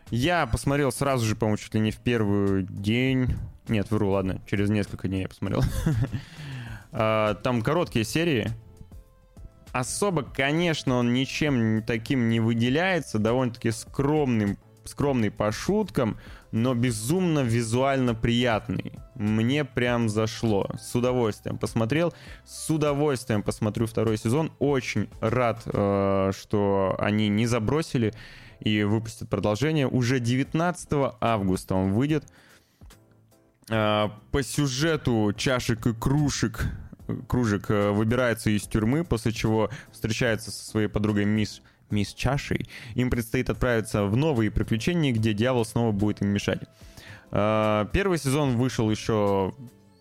[0.09, 3.35] Я посмотрел сразу же, по-моему, чуть ли не в первый день.
[3.67, 5.61] Нет, вру, ладно, через несколько дней я посмотрел.
[6.97, 8.51] А, там короткие серии.
[9.73, 13.19] Особо, конечно, он ничем таким не выделяется.
[13.19, 16.17] Довольно-таки скромным, скромный по шуткам,
[16.51, 18.93] но безумно визуально приятный.
[19.15, 20.69] Мне прям зашло.
[20.79, 22.13] С удовольствием посмотрел.
[22.45, 24.51] С удовольствием посмотрю второй сезон.
[24.59, 28.13] Очень рад, э, что они не забросили
[28.59, 29.87] и выпустят продолжение.
[29.87, 32.25] Уже 19 августа он выйдет.
[33.69, 36.65] Э, по сюжету чашек и кружек
[37.27, 42.67] кружек э, выбирается из тюрьмы, после чего встречается со своей подругой мисс мисс Чашей.
[42.95, 46.61] Им предстоит отправиться в новые приключения, где дьявол снова будет им мешать.
[47.31, 49.53] Э, первый сезон вышел еще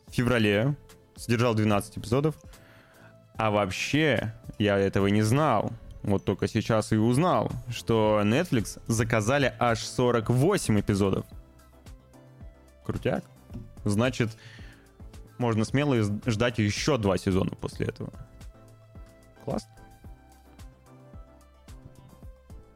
[0.09, 0.77] в феврале,
[1.17, 2.37] содержал 12 эпизодов.
[3.37, 5.73] А вообще, я этого не знал.
[6.03, 11.25] Вот только сейчас и узнал, что Netflix заказали аж 48 эпизодов.
[12.85, 13.25] Крутяк.
[13.85, 14.37] Значит,
[15.39, 15.97] можно смело
[16.27, 18.13] ждать еще два сезона после этого.
[19.45, 19.74] Классно.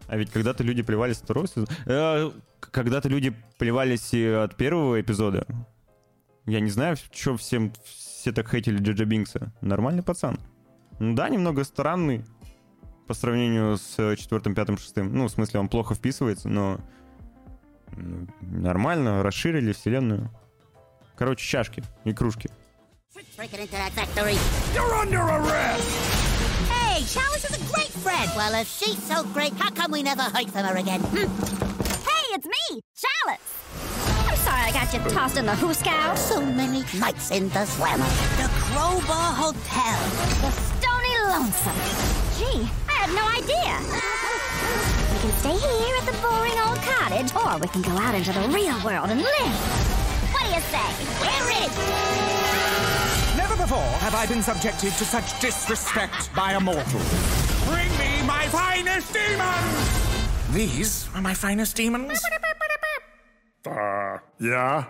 [0.08, 1.68] А ведь когда-то люди плевались от второго сезона.
[1.86, 2.30] Э,
[2.60, 5.46] когда-то люди плевались и от первого эпизода.
[6.46, 9.52] Я не знаю, что всем все так хейтили Джаджа Бинкса.
[9.60, 10.40] Нормальный пацан.
[10.98, 12.24] Ну да, немного странный
[13.06, 15.14] по сравнению с четвертым, пятым, шестым.
[15.14, 16.80] Ну, в смысле, он плохо вписывается, но
[17.96, 20.30] ну, нормально, расширили вселенную.
[21.16, 22.48] Короче, чашки и кружки.
[26.68, 28.30] Hey, Chalice is a great friend.
[28.36, 31.00] Well, if she's so great, how come we never heard from her again?
[31.00, 31.26] Hmm?
[32.06, 33.40] Hey, it's me, Chalice.
[34.28, 36.16] I'm sorry I got you tossed in the hooskow.
[36.16, 38.06] So many nights in the slammer.
[38.38, 39.98] The Crowbar Hotel.
[40.42, 41.80] The Stony Lonesome.
[42.38, 43.74] Gee, I had no idea.
[45.12, 48.32] We can stay here at the boring old cottage, or we can go out into
[48.32, 49.54] the real world and live.
[50.32, 50.88] What do you say?
[51.20, 51.70] We're in!
[53.36, 57.57] Never before have I been subjected to such disrespect by a mortal.
[57.68, 59.88] Bring me my finest demons!
[60.52, 62.18] These are my finest demons?
[63.66, 64.84] Uh, yeah?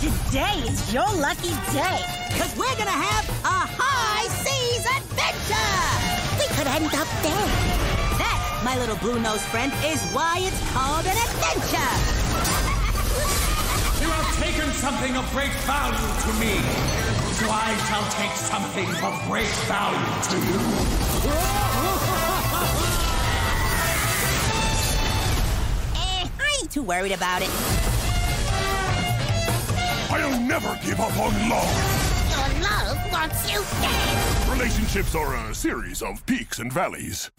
[0.00, 1.98] Today is your lucky day,
[2.28, 5.78] because we're gonna have a high seas adventure!
[6.38, 7.48] We could end up dead.
[8.18, 11.92] That, my little blue-nosed friend, is why it's called an adventure!
[14.02, 16.62] You have taken something of great value to me,
[17.38, 19.98] so I shall take something of great value
[20.28, 20.58] to you.
[25.94, 27.50] Eh, I ain't too worried about it.
[30.10, 31.70] I'll never give up on love.
[32.28, 34.50] Your love wants you dead!
[34.50, 37.30] Relationships are a series of peaks and valleys.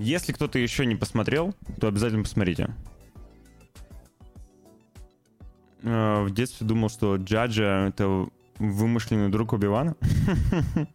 [0.00, 2.74] Если кто-то еще не посмотрел, то обязательно посмотрите.
[5.82, 8.26] Э, В детстве думал, что Джаджа— это
[8.58, 9.96] вымышленный друг Оби-Вана.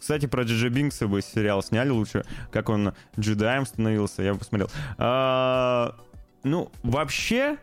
[0.00, 4.68] Кстати, про Джаджа Бинкса бы сериал сняли лучше, как он джедаем становился, я бы посмотрел.
[4.96, 5.94] А,
[6.42, 7.56] ну, вообще,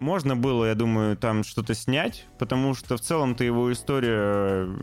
[0.00, 4.76] можно было, я думаю, там что-то снять, потому что в целом-то его история э,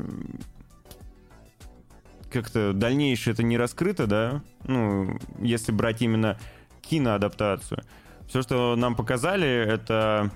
[2.36, 4.44] как-то дальнейшее это не раскрыто, да?
[4.66, 6.38] Ну, если брать именно
[6.82, 7.84] киноадаптацию.
[8.28, 10.32] Все, что нам показали, это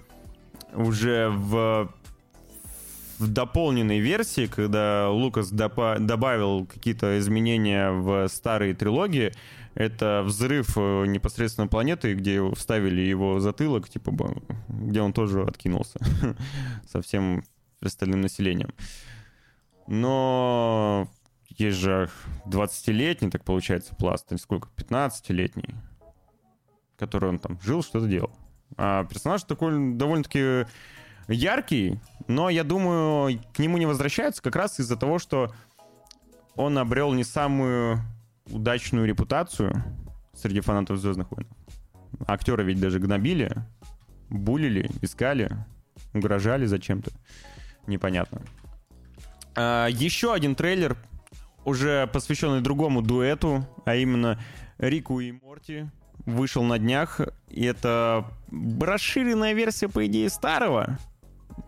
[0.73, 1.91] уже в,
[3.17, 9.33] в дополненной версии, когда Лукас допа- добавил какие-то изменения в старые трилогии,
[9.75, 14.13] это взрыв э, непосредственно планеты, где вставили его затылок, типа,
[14.69, 15.99] где он тоже откинулся
[16.89, 17.43] со всем
[17.81, 18.73] остальным населением.
[19.87, 21.09] Но
[21.59, 22.09] есть же
[22.45, 25.75] 20-летний, так получается, пласт, или сколько, 15-летний,
[26.97, 28.31] который он там жил, что-то делал.
[28.77, 30.65] А персонаж такой довольно-таки
[31.27, 35.53] яркий, но я думаю, к нему не возвращаются как раз из-за того, что
[36.55, 37.99] он обрел не самую
[38.47, 39.83] удачную репутацию
[40.33, 41.47] среди фанатов Звездных войн.
[42.27, 43.63] Актера ведь даже гнобили
[44.29, 45.49] булили, искали,
[46.13, 47.11] угрожали зачем-то.
[47.87, 48.41] Непонятно.
[49.55, 50.97] А, еще один трейлер,
[51.65, 54.39] уже посвященный другому дуэту, а именно
[54.77, 55.89] Рику и Морти,
[56.25, 57.21] вышел на днях.
[57.49, 58.25] И это
[58.81, 60.97] расширенная версия, по идее, старого.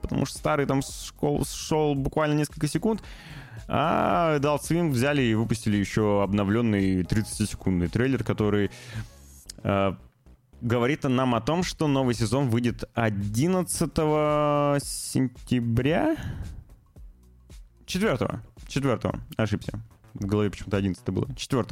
[0.01, 3.03] Потому что старый там шел, шел буквально несколько секунд.
[3.68, 8.72] А Adult Swim взяли и выпустили еще обновленный 30-секундный трейлер, который
[9.63, 9.93] э,
[10.61, 13.91] говорит нам о том, что новый сезон выйдет 11
[14.84, 16.18] сентября.
[17.85, 18.41] 4
[18.72, 18.99] 4
[19.38, 19.80] ошибся.
[20.14, 21.27] В голове почему-то 11 было.
[21.35, 21.65] 4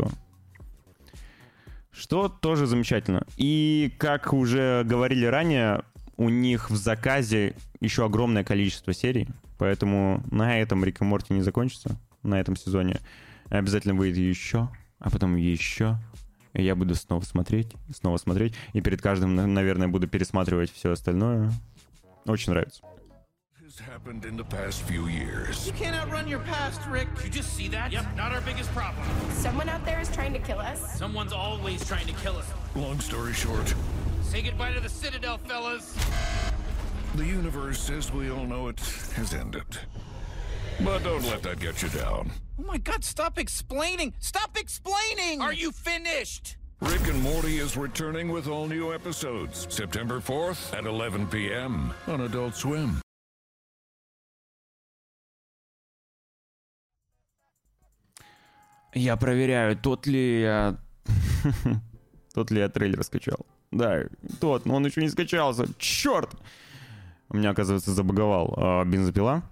[1.92, 3.26] что тоже замечательно.
[3.36, 5.84] И, как уже говорили ранее,
[6.18, 9.28] у них в заказе еще огромное количество серий,
[9.58, 13.00] поэтому на этом Рик и Морти не закончится, на этом сезоне.
[13.50, 14.70] Обязательно выйдет еще,
[15.00, 15.98] а потом еще.
[16.54, 18.54] И я буду снова смотреть, снова смотреть.
[18.74, 21.52] И перед каждым, наверное, буду пересматривать все остальное.
[22.26, 22.82] Очень нравится.
[23.80, 25.65] Happened in the past few years.
[25.65, 27.07] You can't outrun your past, Rick.
[27.23, 27.91] You just see that?
[27.91, 29.06] Yep, not our biggest problem.
[29.31, 30.97] Someone out there is trying to kill us.
[30.97, 32.45] Someone's always trying to kill us.
[32.76, 33.73] Long story short,
[34.22, 35.95] Say goodbye to the Citadel, fellas.
[37.15, 38.80] the universe, as we all know it,
[39.15, 39.65] has ended.
[40.81, 42.31] But don't let that get you down.
[42.60, 44.14] Oh my god, stop explaining!
[44.19, 45.41] Stop explaining!
[45.41, 46.57] Are you finished?
[46.81, 51.93] Rick and Morty is returning with all new episodes September 4th at 11 p.m.
[52.07, 53.01] on Adult Swim.
[58.94, 60.78] Я проверяю, тот ли я...
[62.34, 63.45] тот ли я трейлер скачал.
[63.72, 64.03] Да,
[64.40, 65.66] тот, но он еще не скачался.
[65.78, 66.32] Черт!
[67.30, 69.44] У меня, оказывается, забаговал а, бензопила.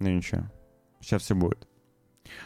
[0.00, 0.50] Ну ничего,
[1.00, 1.68] сейчас все будет.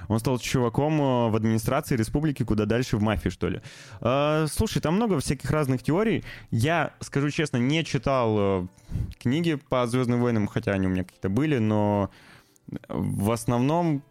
[0.08, 3.62] Он стал чуваком а, в администрации республики, куда дальше в мафии, что ли.
[4.00, 6.24] А, слушай, там много всяких разных теорий.
[6.50, 8.66] Я, скажу честно, не читал а,
[9.18, 12.10] книги по Звездным войнам, хотя они у меня какие-то были, но
[12.88, 14.02] в основном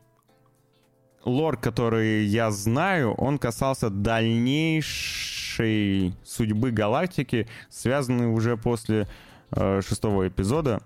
[1.26, 9.07] лор, который я знаю, он касался дальнейшей судьбы галактики, связанной уже после
[9.52, 10.81] э, шестого эпизода.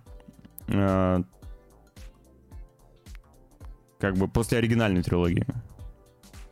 [0.67, 1.23] Э,
[3.99, 5.45] как бы после оригинальной трилогии.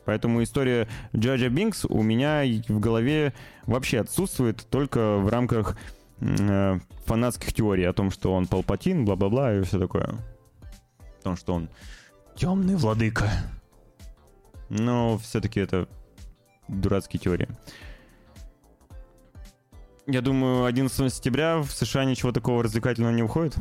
[0.05, 3.33] Поэтому история Джаджа Бинкс у меня в голове
[3.65, 5.77] вообще отсутствует только в рамках
[6.21, 10.05] э, фанатских теорий о том, что он Палпатин, бла-бла-бла и все такое.
[10.05, 11.69] О том, что он
[12.35, 13.29] темный владыка.
[14.69, 15.87] Но все-таки это
[16.67, 17.47] дурацкие теории.
[20.05, 23.55] Я думаю, 11 сентября в США ничего такого развлекательного не уходит.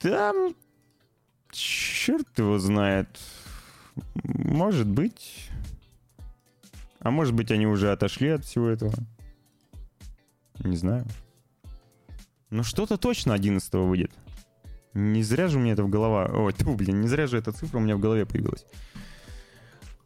[0.00, 0.32] Да,
[1.50, 3.08] черт его знает.
[4.24, 5.50] Может быть.
[7.00, 8.92] А может быть, они уже отошли от всего этого.
[10.60, 11.04] Не знаю.
[12.50, 14.12] Но что-то точно 11 выйдет.
[14.94, 16.30] Не зря же у меня это в голова...
[16.32, 18.66] Ой, тьфу, блин, не зря же эта цифра у меня в голове появилась.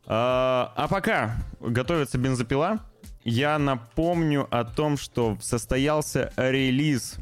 [0.05, 2.81] А, а пока готовится бензопила,
[3.25, 7.17] я напомню о том, что состоялся релиз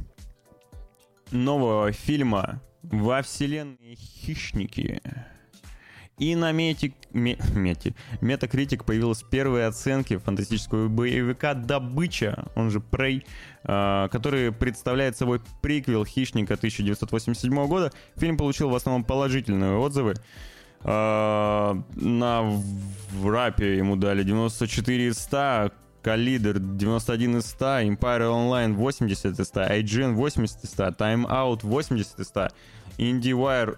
[1.30, 5.00] нового фильма во вселенной «Хищники».
[6.20, 13.24] И на мети, ме, мети, Метакритик появилась первые оценки фантастического боевика «Добыча», он же «Прей»,
[13.64, 17.90] э, который представляет собой приквел «Хищника» 1987 года.
[18.16, 20.14] Фильм получил в основном положительные отзывы.
[20.84, 22.62] Э, на
[23.24, 25.72] рапе ему дали 94 из 100,
[26.02, 31.60] Collider 91 из 100, Empire Online 80 из 100, IGN 80 из 100, Time Out
[31.62, 32.48] 80 из 100,
[32.98, 33.76] IndieWire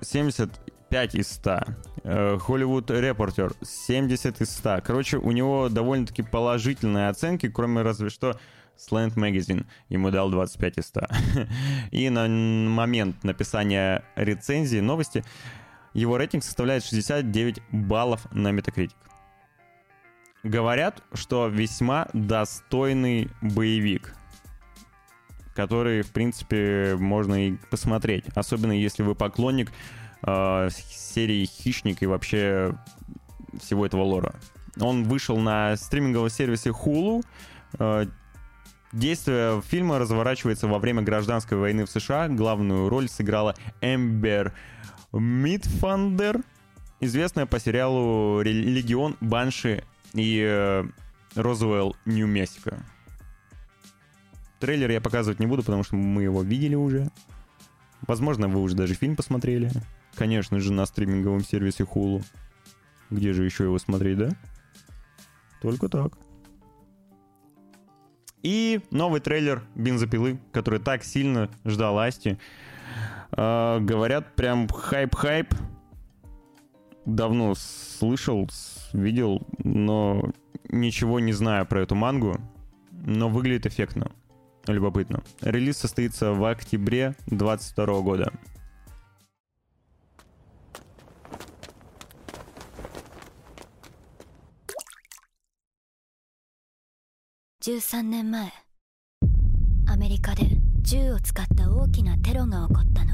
[0.93, 1.61] 75 из 100,
[2.05, 4.83] Hollywood Reporter 70 из 100.
[4.85, 8.39] Короче, у него довольно-таки положительные оценки, кроме разве что
[8.77, 11.01] Slant Magazine ему дал 25 из 100.
[11.93, 15.25] И на момент написания рецензии новости
[15.95, 18.93] его рейтинг составляет 69 баллов на Metacritic.
[20.43, 24.15] Говорят, что весьма достойный боевик,
[25.55, 28.27] который, в принципе, можно и посмотреть.
[28.35, 29.73] Особенно если вы поклонник
[30.23, 32.75] э, серии «Хищник» и вообще
[33.61, 34.35] всего этого лора.
[34.81, 37.25] Он вышел на стриминговом сервисе Hulu.
[37.79, 38.07] Э,
[38.93, 42.29] действие фильма разворачивается во время гражданской войны в США.
[42.29, 44.53] Главную роль сыграла Эмбер
[45.13, 46.41] Митфандер,
[47.01, 49.85] известная по сериалу «Легион Банши»
[50.15, 50.85] и э,
[51.35, 52.83] Розуэлл, Нью-Мексико.
[54.59, 57.11] Трейлер я показывать не буду, потому что мы его видели уже.
[58.07, 59.71] Возможно, вы уже даже фильм посмотрели.
[60.15, 62.23] Конечно же, на стриминговом сервисе Hulu.
[63.11, 64.31] Где же еще его смотреть, да?
[65.61, 66.19] Только так.
[68.43, 72.39] И новый трейлер «Бензопилы», который так сильно ждал Асти.
[73.37, 75.55] Э, говорят, прям хайп-хайп.
[77.05, 78.49] Давно слышал,
[78.93, 80.31] видел, но
[80.69, 82.37] ничего не знаю про эту мангу.
[82.91, 84.11] Но выглядит эффектно.
[84.67, 85.23] Любопытно.
[85.41, 88.33] Релиз состоится в октябре 2022 года.
[97.65, 98.53] 13年前
[99.87, 100.49] アメリカで
[100.81, 103.13] 銃を使った大きなテロが起こったの。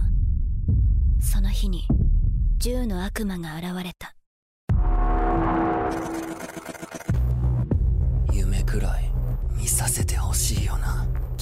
[1.21, 1.87] その日に
[2.57, 4.15] 銃の悪魔が現れた。
[8.33, 9.11] 夢くらい
[9.55, 10.18] 見させて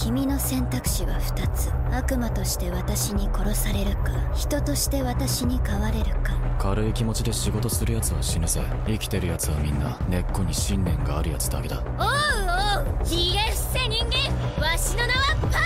[0.06, 1.68] 君の選択肢は2つ。
[1.90, 6.32] 悪魔として私に殺されるか人として私に変われるか。
[6.60, 8.62] 軽い気持ちで仕事する奴は死ぬぜ。
[8.86, 11.82] 生きてる奴はみんな根っこに信念がある奴だけだ。
[11.98, 14.64] おうおうひげ伏せ人間。
[14.64, 15.64] わしの名はパワ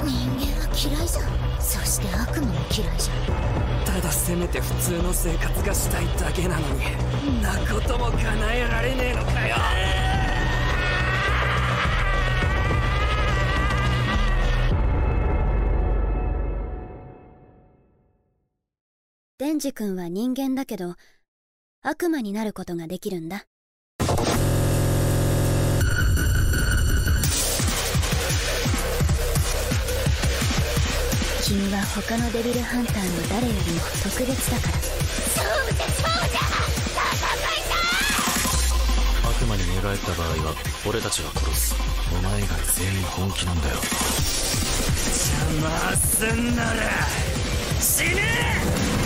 [0.00, 0.08] ー。
[0.08, 1.26] 人間は嫌いじゃん。
[1.60, 3.94] そして悪魔も嫌いじゃん。
[3.94, 9.54] ただせめて普通の生活がしたいだけなのにんなことも叶えられねえのかよ
[19.42, 20.94] デンジ君は人間だけど
[21.82, 23.44] 悪魔になることができるんだ。
[31.42, 34.74] 君は他のデビルハンターの誰よりも特別だから。
[34.78, 36.40] そうじゃそうじゃ
[39.28, 40.54] 悪魔に寝返った場合は
[40.88, 41.74] 俺たちが殺す。
[42.16, 43.74] お前以外全員本気なんだよ。
[43.74, 43.90] 邪
[45.68, 47.08] 魔すんなら
[47.80, 49.01] 死ね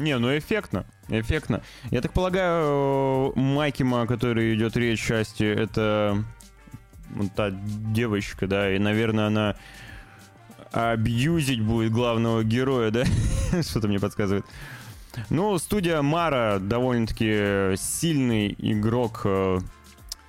[0.00, 1.62] Не, ну эффектно, эффектно.
[1.90, 6.24] Я так полагаю, Майкима, о которой идет речь части, это
[7.10, 9.56] вот та девочка, да, и, наверное, она
[10.72, 13.04] абьюзить будет главного героя, да?
[13.62, 14.46] Что-то мне подсказывает.
[15.28, 19.58] Ну, студия Мара довольно-таки сильный игрок э,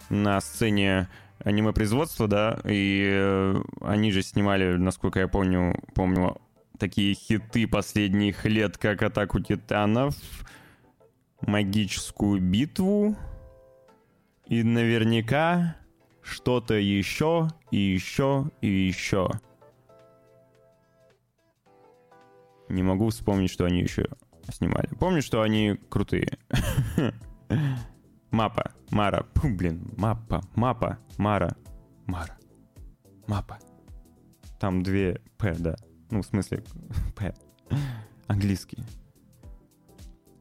[0.10, 1.08] на сцене
[1.46, 6.42] аниме-производства, да, и э, они же снимали, насколько я помню, помню,
[6.82, 10.16] такие хиты последних лет, как «Атаку титанов»,
[11.42, 13.16] «Магическую битву»
[14.48, 15.76] и наверняка
[16.24, 19.30] что-то еще и еще и еще.
[22.68, 24.08] Не могу вспомнить, что они еще
[24.52, 24.88] снимали.
[25.00, 26.40] Помню, что они крутые.
[28.32, 31.56] Мапа, Мара, Фу, блин, Мапа, Мапа, Мара,
[32.08, 32.40] Мара,
[33.28, 33.60] MAPPA.
[34.60, 35.76] Там две П, да.
[36.12, 36.64] Ну, в смысле,
[37.16, 37.34] П.
[38.28, 38.84] Английский.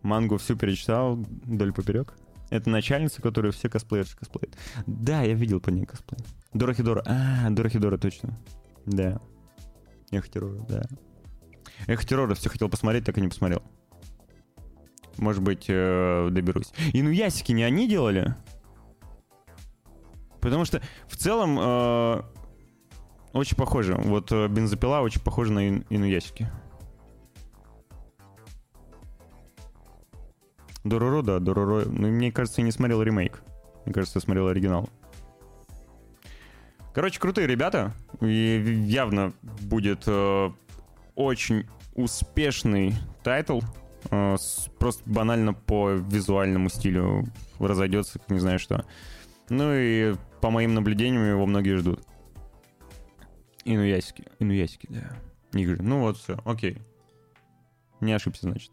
[0.03, 2.15] Мангу всю перечитал вдоль поперек.
[2.51, 4.57] Это начальница, которую все косплеерши косплеят.
[4.87, 6.19] Да, я видел по ней косплей.
[6.53, 7.03] Дорохедоро.
[7.07, 8.37] А, Дорохедоро, точно.
[8.87, 9.21] Да.
[10.11, 10.83] Эх, Дороро, да.
[11.87, 13.63] Эх, Дороро все хотел посмотреть, так и не посмотрел.
[15.17, 16.73] Может быть, э, доберусь.
[16.93, 18.35] Инуясики не они делали?
[20.41, 22.23] Потому что в целом э,
[23.33, 23.95] очень похоже.
[23.95, 26.49] Вот э, бензопила очень похожа на ин- инуясики.
[30.85, 31.85] Дороро, да, Дороро.
[31.87, 33.43] Ну, мне кажется, я не смотрел ремейк.
[33.85, 34.89] Мне кажется, я смотрел оригинал.
[36.95, 37.93] Короче, крутые ребята.
[38.21, 39.33] И явно
[39.63, 40.51] будет э,
[41.15, 43.61] очень успешный title.
[44.11, 47.25] Э, с- просто банально по визуальному стилю
[47.59, 48.85] разойдется, не знаю что.
[49.51, 52.01] Ну и по моим наблюдениям его многие ждут.
[53.65, 54.25] Инуясики.
[54.39, 55.13] Инуясики, да.
[55.53, 55.83] Игры.
[55.83, 56.79] Ну вот, все, окей.
[58.01, 58.71] Не ошибся, значит.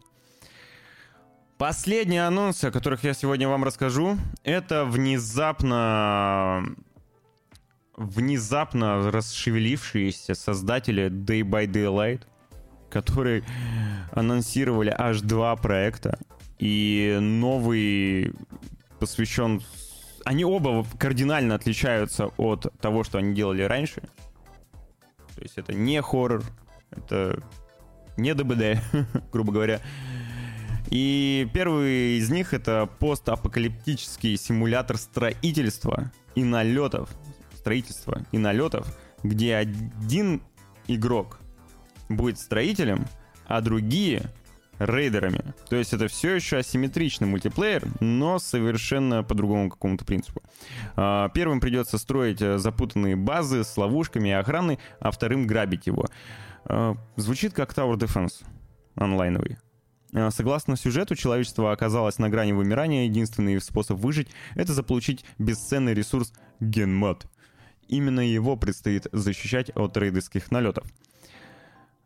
[1.58, 6.64] Последние анонсы, о которых я сегодня вам расскажу, это внезапно
[7.98, 12.22] внезапно расшевелившиеся создатели Day by Daylight,
[12.92, 13.44] которые
[14.12, 16.20] анонсировали аж два проекта,
[16.60, 18.34] и новый
[19.00, 19.62] посвящен...
[20.26, 24.04] Они оба кардинально отличаются от того, что они делали раньше.
[25.38, 26.44] То есть это не хоррор,
[26.90, 27.44] это
[28.18, 28.82] не ДБД,
[29.32, 29.82] грубо говоря.
[30.90, 37.12] И первый из них это постапокалиптический симулятор строительства и налетов.
[37.54, 40.42] Строительства и налетов, где один
[40.88, 41.40] игрок
[42.10, 43.06] будет строителем,
[43.46, 44.32] а другие
[44.80, 45.54] рейдерами.
[45.70, 50.42] То есть это все еще асимметричный мультиплеер, но совершенно по другому какому-то принципу.
[50.96, 56.06] А, первым придется строить э, запутанные базы с ловушками и охраной, а вторым грабить его.
[56.66, 58.44] А, звучит как Tower Defense
[58.96, 59.58] онлайновый.
[60.14, 63.06] А, согласно сюжету, человечество оказалось на грани вымирания.
[63.06, 67.28] Единственный способ выжить— это заполучить бесценный ресурс генмат.
[67.88, 70.86] Именно его предстоит защищать от рейдерских налетов.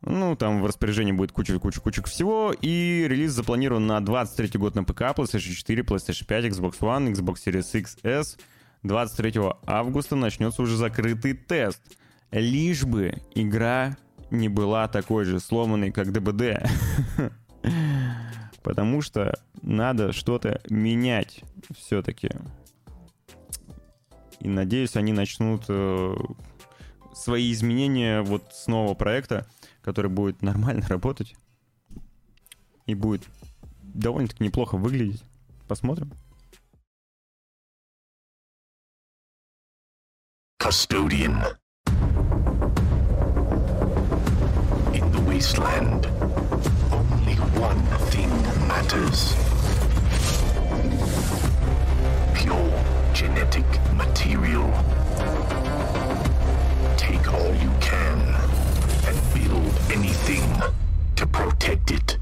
[0.04, 5.02] Ну, там в распоряжении будет куча-куча-куча всего, и релиз запланирован на 23 год на ПК,
[5.02, 8.36] PlayStation 4, PlayStation 5, Xbox One, Xbox Series X, S.
[8.82, 11.80] 23 августа начнется уже закрытый тест.
[12.32, 13.96] Лишь бы игра
[14.32, 16.68] не была такой же сломанной, как ДБД.
[18.64, 21.42] Потому что надо что-то менять
[21.78, 22.30] все-таки.
[24.40, 26.14] И надеюсь, они начнут э,
[27.14, 29.46] свои изменения вот с нового проекта
[29.82, 31.34] который будет нормально работать
[32.86, 33.28] и будет
[33.82, 35.22] довольно-таки неплохо выглядеть.
[35.68, 36.12] Посмотрим.
[40.58, 41.42] Custodian.
[44.94, 46.06] In the wasteland,
[46.92, 48.30] only one thing
[48.68, 49.34] matters.
[52.34, 52.72] Pure
[53.12, 54.70] genetic material.
[56.96, 57.70] Take all you
[59.92, 60.42] anything
[61.16, 62.16] to protect it.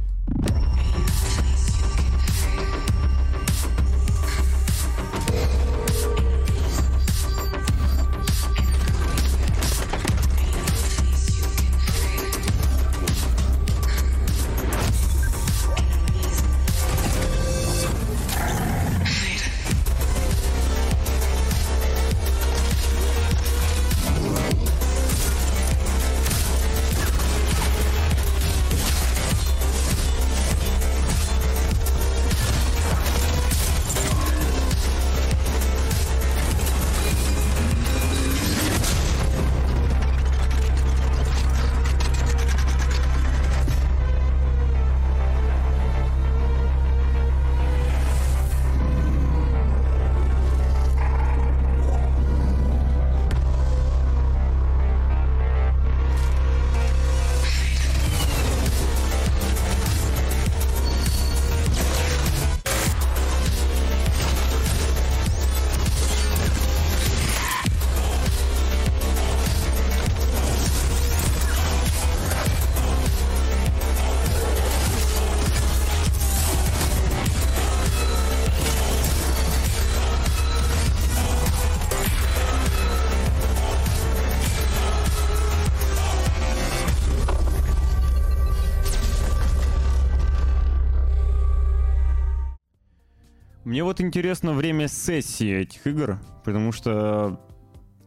[93.70, 97.40] Мне вот интересно время сессии этих игр, потому что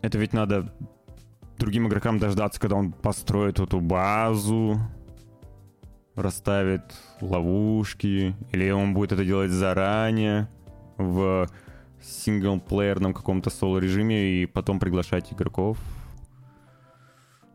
[0.01, 0.75] это ведь надо
[1.57, 4.77] другим игрокам дождаться, когда он построит эту базу,
[6.15, 6.81] расставит
[7.21, 10.49] ловушки, или он будет это делать заранее
[10.97, 11.47] в
[12.01, 15.77] синглплеерном каком-то соло-режиме и потом приглашать игроков.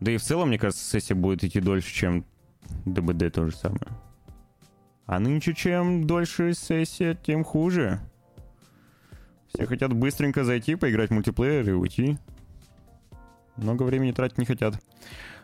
[0.00, 2.24] Да и в целом, мне кажется, сессия будет идти дольше, чем
[2.86, 4.07] ДБД то же самое.
[5.08, 7.98] А нынче чем дольше сессия, тем хуже.
[9.48, 12.18] Все хотят быстренько зайти, поиграть в мультиплеер и уйти.
[13.56, 14.74] Много времени тратить не хотят.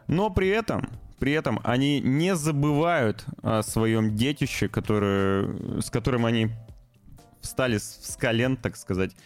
[0.07, 6.51] Но при этом, при этом они не забывают о своем детище, которое, с которым они
[7.41, 9.17] встали с колен, так сказать,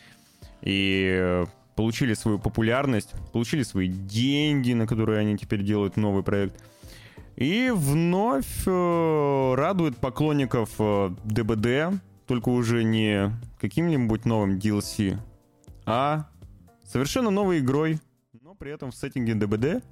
[0.62, 1.44] и
[1.74, 6.62] получили свою популярность, получили свои деньги, на которые они теперь делают новый проект—
[7.38, 15.16] и вновь э, радует поклонников э, ДБД, только уже не каким-нибудь новым DLC,
[15.86, 16.28] а
[16.84, 18.00] совершенно новой игрой,
[18.42, 19.84] но при этом в сеттинге ДБД.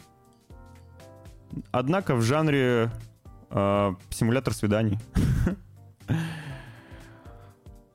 [1.70, 2.90] Однако в жанре
[3.50, 4.98] э, симулятор свиданий.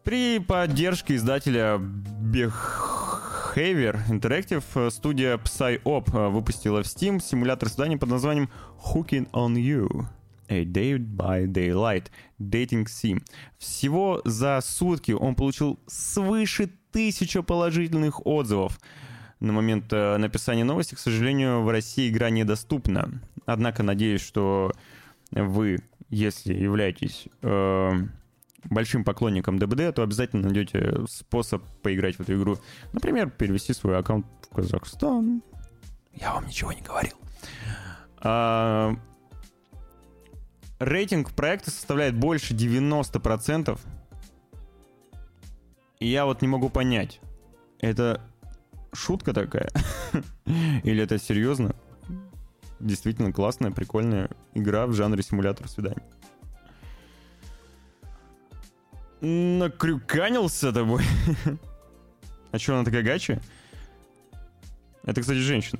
[0.05, 7.97] При поддержке издателя Бех Behavior Interactive э, студия PsyOp э, выпустила в Steam симулятор свиданий
[7.97, 8.49] под названием
[8.85, 10.05] Hooking on You.
[10.47, 12.07] A Day by Daylight
[12.39, 13.21] Dating Sim.
[13.57, 18.79] Всего за сутки он получил свыше тысячи положительных отзывов.
[19.41, 23.21] На момент э, написания новости, к сожалению, в России игра недоступна.
[23.45, 24.71] Однако надеюсь, что
[25.31, 25.79] вы,
[26.09, 27.91] если являетесь э,
[28.65, 32.57] большим поклонником ДБД, то обязательно найдете способ поиграть в эту игру.
[32.93, 35.41] Например, перевести свой аккаунт в Казахстан.
[36.13, 37.15] Я вам ничего не говорил.
[38.17, 38.95] А,
[40.79, 43.79] Рейтинг проекта составляет больше 90%.
[45.99, 47.21] И я вот не могу понять,
[47.79, 48.21] это
[48.91, 49.69] шутка такая?
[50.83, 51.75] Или это серьезно?
[52.79, 56.01] Действительно классная, прикольная игра в жанре симулятор свиданий.
[59.21, 61.03] Накрюканился тобой.
[62.51, 63.39] а что, она такая гача?
[65.03, 65.79] Это, кстати, женщина.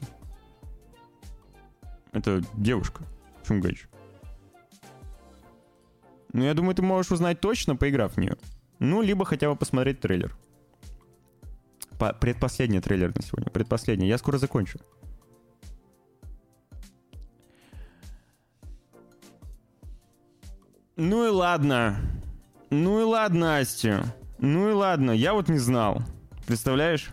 [2.12, 3.04] Это девушка.
[3.42, 3.88] Почему гача?
[6.34, 8.38] Ну, я думаю, ты можешь узнать точно, поиграв в нее.
[8.80, 10.36] Ну, либо хотя бы посмотреть трейлер.
[12.00, 13.52] По предпоследний трейлер на сегодня.
[13.52, 14.08] Предпоследний.
[14.08, 14.80] Я скоро закончу.
[20.96, 21.98] Ну и ладно.
[22.72, 24.06] Ну и ладно, Настя.
[24.40, 26.02] Ну и ладно, я вот не знал.
[26.48, 27.10] Представляешь?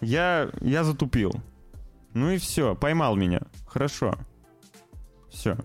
[0.00, 1.32] Я, я затупил.
[2.14, 3.42] Ну и все, поймал меня.
[3.66, 4.14] Хорошо.
[5.30, 5.56] Все.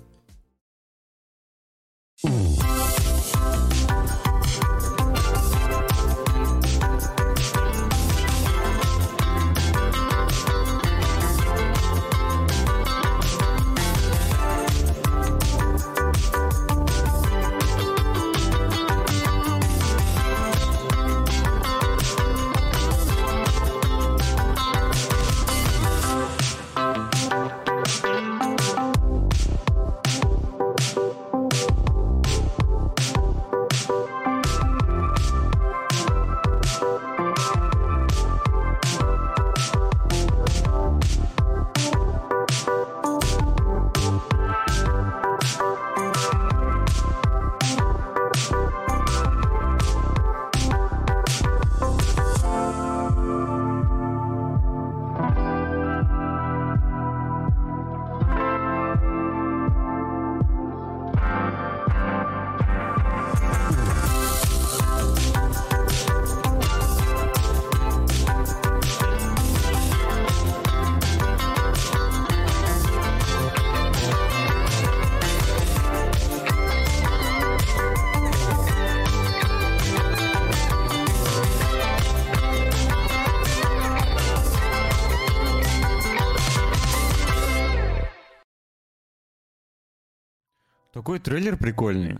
[91.08, 92.18] Такой трейлер прикольный.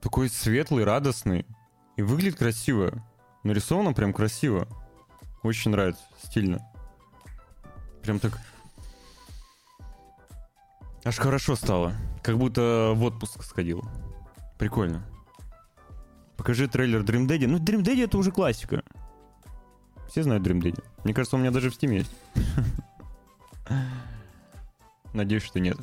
[0.00, 1.44] Такой светлый, радостный.
[1.96, 3.02] И выглядит красиво.
[3.42, 4.68] Нарисовано прям красиво.
[5.42, 6.64] Очень нравится, стильно.
[8.04, 8.38] Прям так...
[11.02, 11.94] Аж хорошо стало.
[12.22, 13.82] Как будто в отпуск сходил.
[14.56, 15.04] Прикольно.
[16.36, 17.48] Покажи трейлер Dream Daddy.
[17.48, 18.84] Ну, Dream Daddy это уже классика.
[20.08, 20.80] Все знают Dream Daddy.
[21.02, 22.12] Мне кажется, у меня даже в Steam есть.
[25.12, 25.76] Надеюсь, что нет.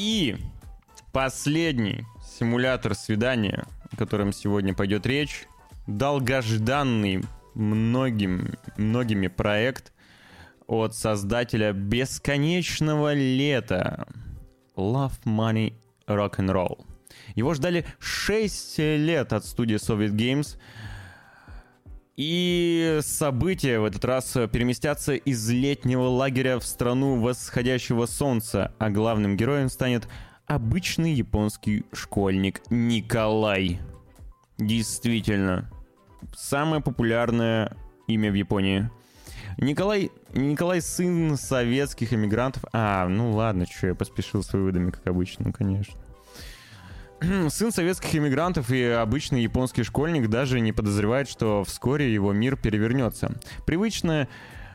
[0.00, 0.36] И
[1.12, 5.48] последний симулятор свидания, о котором сегодня пойдет речь,
[5.88, 9.92] долгожданный многим, многими проект
[10.68, 14.06] от создателя бесконечного лета
[14.76, 15.74] Love Money
[16.06, 16.86] Rock and Roll.
[17.34, 20.58] Его ждали 6 лет от студии Soviet Games—
[22.18, 29.36] и события в этот раз переместятся из летнего лагеря в страну восходящего солнца, а главным
[29.36, 30.08] героем станет
[30.46, 33.78] обычный японский школьник Николай.
[34.58, 35.70] Действительно,
[36.34, 37.76] самое популярное
[38.08, 38.90] имя в Японии.
[39.56, 42.64] Николай, Николай сын советских эмигрантов.
[42.72, 45.94] А, ну ладно, что я поспешил с выводами, как обычно, ну конечно.
[47.48, 53.34] Сын советских иммигрантов и обычный японский школьник даже не подозревает, что вскоре его мир перевернется.
[53.66, 54.28] Привычное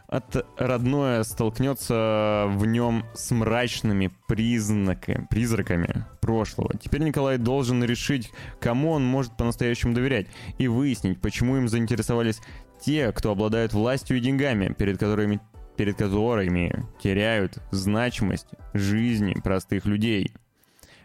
[0.07, 6.77] от родное столкнется в нем с мрачными признаками, призраками прошлого.
[6.77, 12.41] Теперь Николай должен решить, кому он может по-настоящему доверять, и выяснить, почему им заинтересовались
[12.81, 15.39] те, кто обладают властью и деньгами, перед которыми,
[15.77, 20.31] перед которыми теряют значимость жизни простых людей.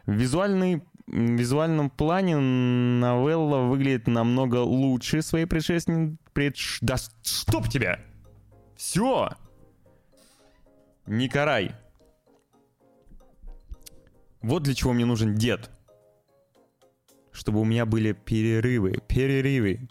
[0.06, 6.18] Визуальный визуальном плане новелла выглядит намного лучше своей предшественницы.
[6.32, 6.78] Предш...
[6.80, 8.00] Да стоп тебя!
[8.76, 9.30] Все!
[11.06, 11.74] Никарай.
[14.42, 15.70] Вот для чего мне нужен дед.
[17.32, 19.00] Чтобы у меня были перерывы.
[19.08, 19.88] Перерывы.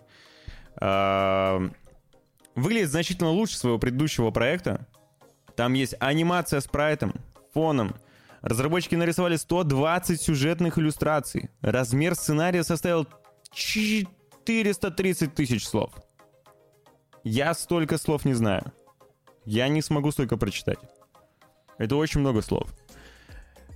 [0.80, 1.70] А,
[2.56, 4.88] выглядит значительно лучше своего предыдущего проекта.
[5.56, 7.16] Там есть анимация с прайтом,
[7.54, 7.96] фоном,
[8.42, 11.50] Разработчики нарисовали 120 сюжетных иллюстраций.
[11.62, 13.08] Размер сценария составил
[13.54, 15.94] 430 тысяч слов.
[17.24, 18.72] Я столько слов не знаю.
[19.46, 20.80] Я не смогу столько прочитать.
[21.78, 22.70] Это очень много слов.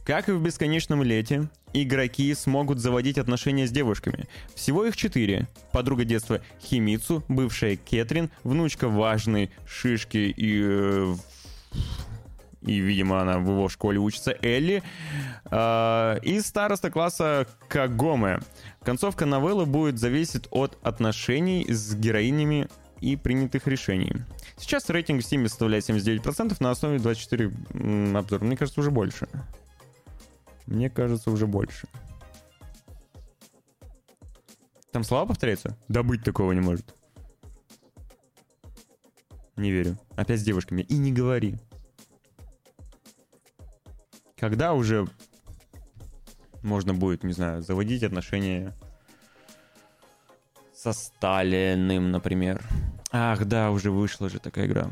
[0.06, 4.28] Как и в бесконечном лете, игроки смогут заводить отношения с девушками.
[4.56, 5.48] Всего их четыре.
[5.72, 10.62] Подруга детства Химицу, бывшая Кэтрин, внучка важной Шишки и...
[10.64, 11.16] э,
[12.62, 14.84] и, видимо, она в его школе учится, Элли,
[15.50, 18.40] э, и староста класса Кагоме.
[18.84, 22.68] Концовка новеллы будет зависеть от отношений с героинями
[23.00, 24.14] и принятых решений.
[24.58, 28.44] Сейчас рейтинг в Steam составляет 79% на основе 24 м, обзора.
[28.44, 29.28] Мне кажется, уже больше.
[30.68, 31.88] Мне кажется, уже больше.
[34.92, 35.78] Там слова повторяются?
[35.88, 36.94] Да быть такого не может.
[39.56, 39.98] Не верю.
[40.16, 40.82] Опять с девушками.
[40.84, 41.58] И не говори.
[44.42, 45.08] Когда уже
[46.64, 48.74] можно будет, не знаю, заводить отношения
[50.74, 52.60] со Сталиным, например.
[53.12, 54.90] Ах, да, уже вышла же такая игра.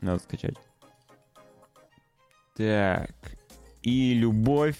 [0.00, 0.54] Надо скачать.
[2.56, 3.10] Так.
[3.82, 4.78] И любовь,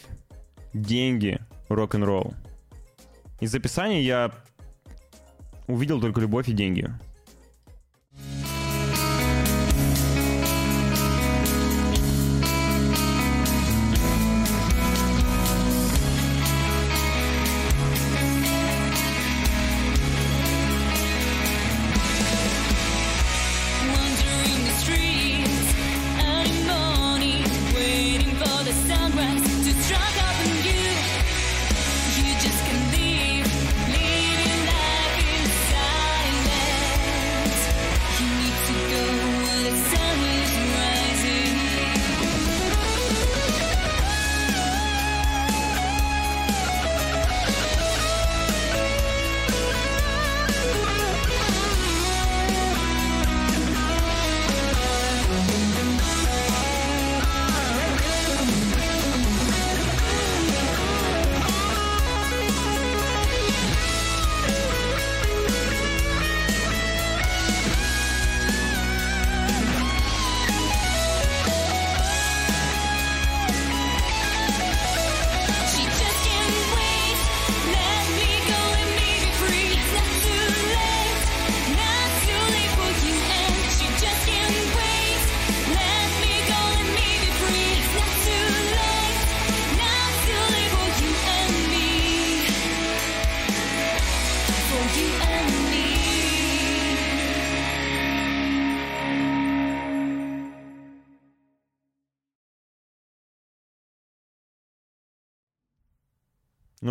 [0.73, 2.35] деньги, рок-н-ролл.
[3.41, 4.31] Из описания я
[5.66, 6.89] увидел только любовь и деньги.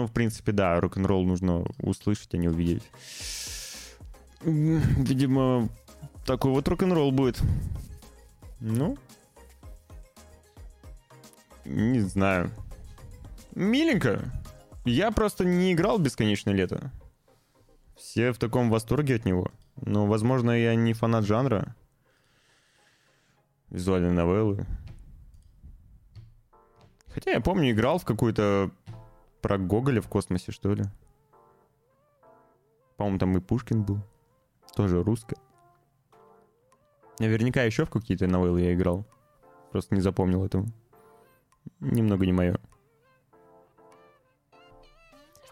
[0.07, 2.83] В принципе, да, рок-н-ролл нужно услышать, а не увидеть.
[4.41, 5.69] Видимо,
[6.25, 7.41] такой вот рок-н-ролл будет.
[8.59, 8.97] Ну,
[11.65, 12.49] не знаю.
[13.55, 14.21] Миленько.
[14.85, 16.91] Я просто не играл в «Бесконечное лето».
[17.97, 19.51] Все в таком восторге от него.
[19.81, 21.75] Но, возможно, я не фанат жанра.
[23.69, 24.65] Визуальные новеллы.
[27.09, 28.71] Хотя я помню, играл в какую-то
[29.47, 30.83] про Гоголя в космосе, что ли.
[32.97, 34.01] По-моему, там и Пушкин был.
[34.75, 35.37] Тоже русская.
[37.19, 39.05] Наверняка еще в какие-то новеллы я играл.
[39.71, 40.65] Просто не запомнил этого.
[41.79, 42.59] Немного не мое.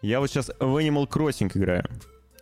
[0.01, 1.85] Я вот сейчас в Animal Crossing играю.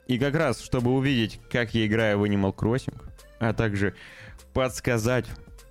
[0.07, 2.99] И как раз, чтобы увидеть, как я играю в Animal Crossing,
[3.37, 3.93] а также
[4.55, 5.27] подсказать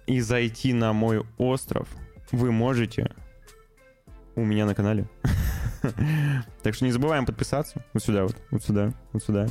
[0.07, 1.89] и зайти на мой остров,
[2.31, 3.13] вы можете
[4.37, 5.09] у меня на канале.
[6.63, 7.85] Так что не забываем подписаться.
[7.93, 9.47] Вот сюда вот, вот сюда, вот сюда.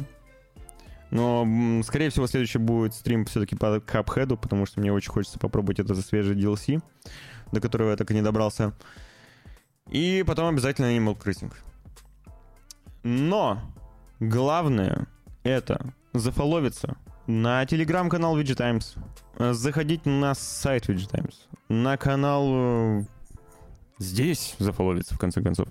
[1.12, 5.80] Но, скорее всего, следующий будет стрим все-таки по Капхеду, потому что мне очень хочется попробовать
[5.80, 6.82] это за свежий DLC,
[7.52, 8.74] до которого я так и не добрался.
[9.90, 11.54] И потом обязательно Animal Crossing.
[13.04, 13.60] Но
[14.22, 15.08] главное
[15.44, 16.96] это зафоловиться
[17.28, 18.96] на телеграм-канал VG Times,
[19.38, 23.04] э, заходить на сайт VG Times, на канал э,
[24.00, 25.68] здесь зафоловиться, в конце концов,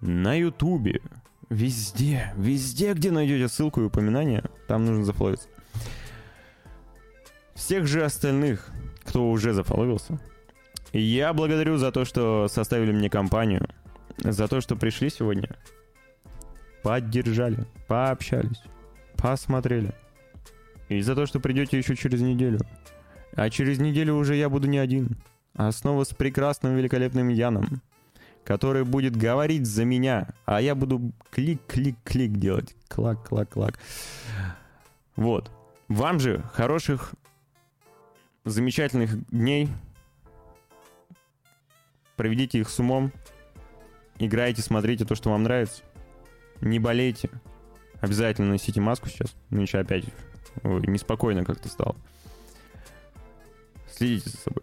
[0.00, 1.00] на ютубе,
[1.48, 5.48] везде, везде, где найдете ссылку и упоминание, там нужно зафоловиться.
[7.54, 8.70] Всех же остальных,
[9.04, 10.18] кто уже зафоловился,
[10.92, 13.68] я благодарю за то, что составили мне компанию,
[14.18, 15.56] за то, что пришли сегодня,
[16.82, 18.62] поддержали, пообщались,
[19.16, 19.94] посмотрели.
[20.88, 22.60] И за то, что придете еще через неделю.
[23.34, 25.16] А через неделю уже я буду не один,
[25.54, 27.80] а снова с прекрасным, великолепным Яном,
[28.44, 32.74] который будет говорить за меня, а я буду клик-клик-клик делать.
[32.88, 33.78] Клак-клак-клак.
[35.16, 35.50] Вот.
[35.88, 37.14] Вам же хороших,
[38.44, 39.68] замечательных дней.
[42.16, 43.12] проведите их с умом,
[44.18, 45.82] играйте, смотрите то, что вам нравится,
[46.60, 47.30] не болейте,
[48.00, 50.04] обязательно носите маску сейчас, иначе опять
[50.62, 51.96] ой, неспокойно как-то стало.
[53.90, 54.62] Следите за собой.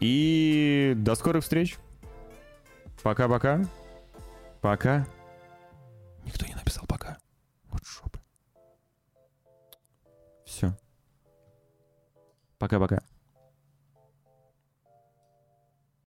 [0.00, 1.76] И до скорых встреч.
[3.02, 3.64] Пока-пока.
[4.60, 5.06] Пока.
[6.24, 7.18] Никто не написал пока.
[7.70, 8.20] Вот жопа.
[10.44, 10.76] Все.
[12.58, 13.02] Пока-пока.